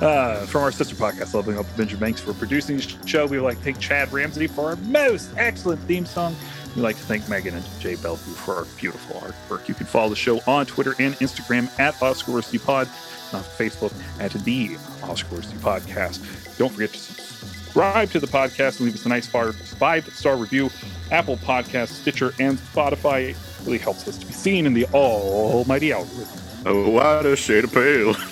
Uh, 0.00 0.46
from 0.46 0.62
our 0.62 0.72
sister 0.72 0.94
podcast, 0.94 1.34
Leveling 1.34 1.58
Up 1.58 1.66
with 1.66 1.76
Benjamin 1.76 2.00
Banks, 2.00 2.22
for 2.22 2.32
producing 2.32 2.78
the 2.78 2.96
show. 3.06 3.26
We 3.26 3.38
would 3.38 3.44
like 3.44 3.58
to 3.58 3.64
thank 3.64 3.78
Chad 3.78 4.10
Ramsey 4.10 4.46
for 4.46 4.70
our 4.70 4.76
most 4.76 5.28
excellent 5.36 5.82
theme 5.82 6.06
song. 6.06 6.34
We'd 6.74 6.82
like 6.82 6.96
to 6.96 7.02
thank 7.02 7.28
Megan 7.28 7.54
and 7.54 7.64
Jay 7.80 7.96
Bellevue 7.96 8.32
for 8.32 8.56
our 8.56 8.64
beautiful 8.78 9.20
artwork. 9.20 9.68
You 9.68 9.74
can 9.74 9.86
follow 9.86 10.08
the 10.08 10.16
show 10.16 10.40
on 10.46 10.66
Twitter 10.66 10.94
and 10.98 11.14
Instagram 11.16 11.68
at 11.78 12.00
Oscar 12.02 12.32
Worthy 12.32 12.58
Pod, 12.58 12.88
and 13.28 13.36
on 13.36 13.42
Facebook 13.42 13.92
at 14.20 14.32
the 14.44 14.76
Oscar 15.02 15.36
Worthy 15.36 15.56
Podcast. 15.58 16.56
Don't 16.56 16.72
forget 16.72 16.90
to 16.92 16.98
subscribe 16.98 18.10
to 18.10 18.20
the 18.20 18.26
podcast 18.26 18.78
and 18.78 18.86
leave 18.86 18.94
us 18.94 19.06
a 19.06 19.08
nice 19.08 19.26
five 19.26 20.06
star 20.14 20.36
review. 20.36 20.70
Apple 21.10 21.36
Podcasts, 21.36 21.88
Stitcher, 21.88 22.32
and 22.38 22.56
Spotify 22.56 23.30
It 23.30 23.36
really 23.64 23.76
helps 23.78 24.08
us 24.08 24.16
to 24.16 24.26
be 24.26 24.32
seen 24.32 24.64
in 24.64 24.72
the 24.72 24.86
almighty 24.94 25.92
algorithm. 25.92 26.38
Oh, 26.64 26.88
what 26.88 27.26
a 27.26 27.36
shade 27.36 27.64
of 27.64 27.72
pale. 27.72 28.14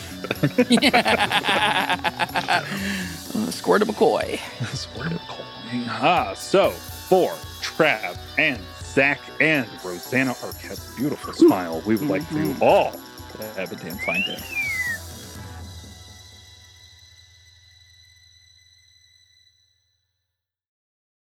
Uh, 3.32 3.50
Squirt 3.50 3.82
of 3.82 3.88
McCoy. 3.88 4.38
Squirt 4.74 5.12
of 5.12 5.20
calling. 5.20 5.84
Ah, 5.88 6.34
so 6.34 6.70
for 6.70 7.34
Trav 7.60 8.18
and 8.38 8.60
Zach 8.82 9.20
and 9.40 9.68
Rosanna 9.84 10.32
Arquette's 10.32 10.94
beautiful. 10.96 11.32
Smile, 11.32 11.82
we 11.86 11.96
would 11.96 12.08
like 12.08 12.22
for 12.24 12.38
you 12.38 12.54
mm-hmm. 12.54 12.62
all 12.62 12.92
to 12.92 13.60
have 13.60 13.72
a 13.72 13.76
damn 13.76 13.98
fine 13.98 14.22
day. 14.22 14.59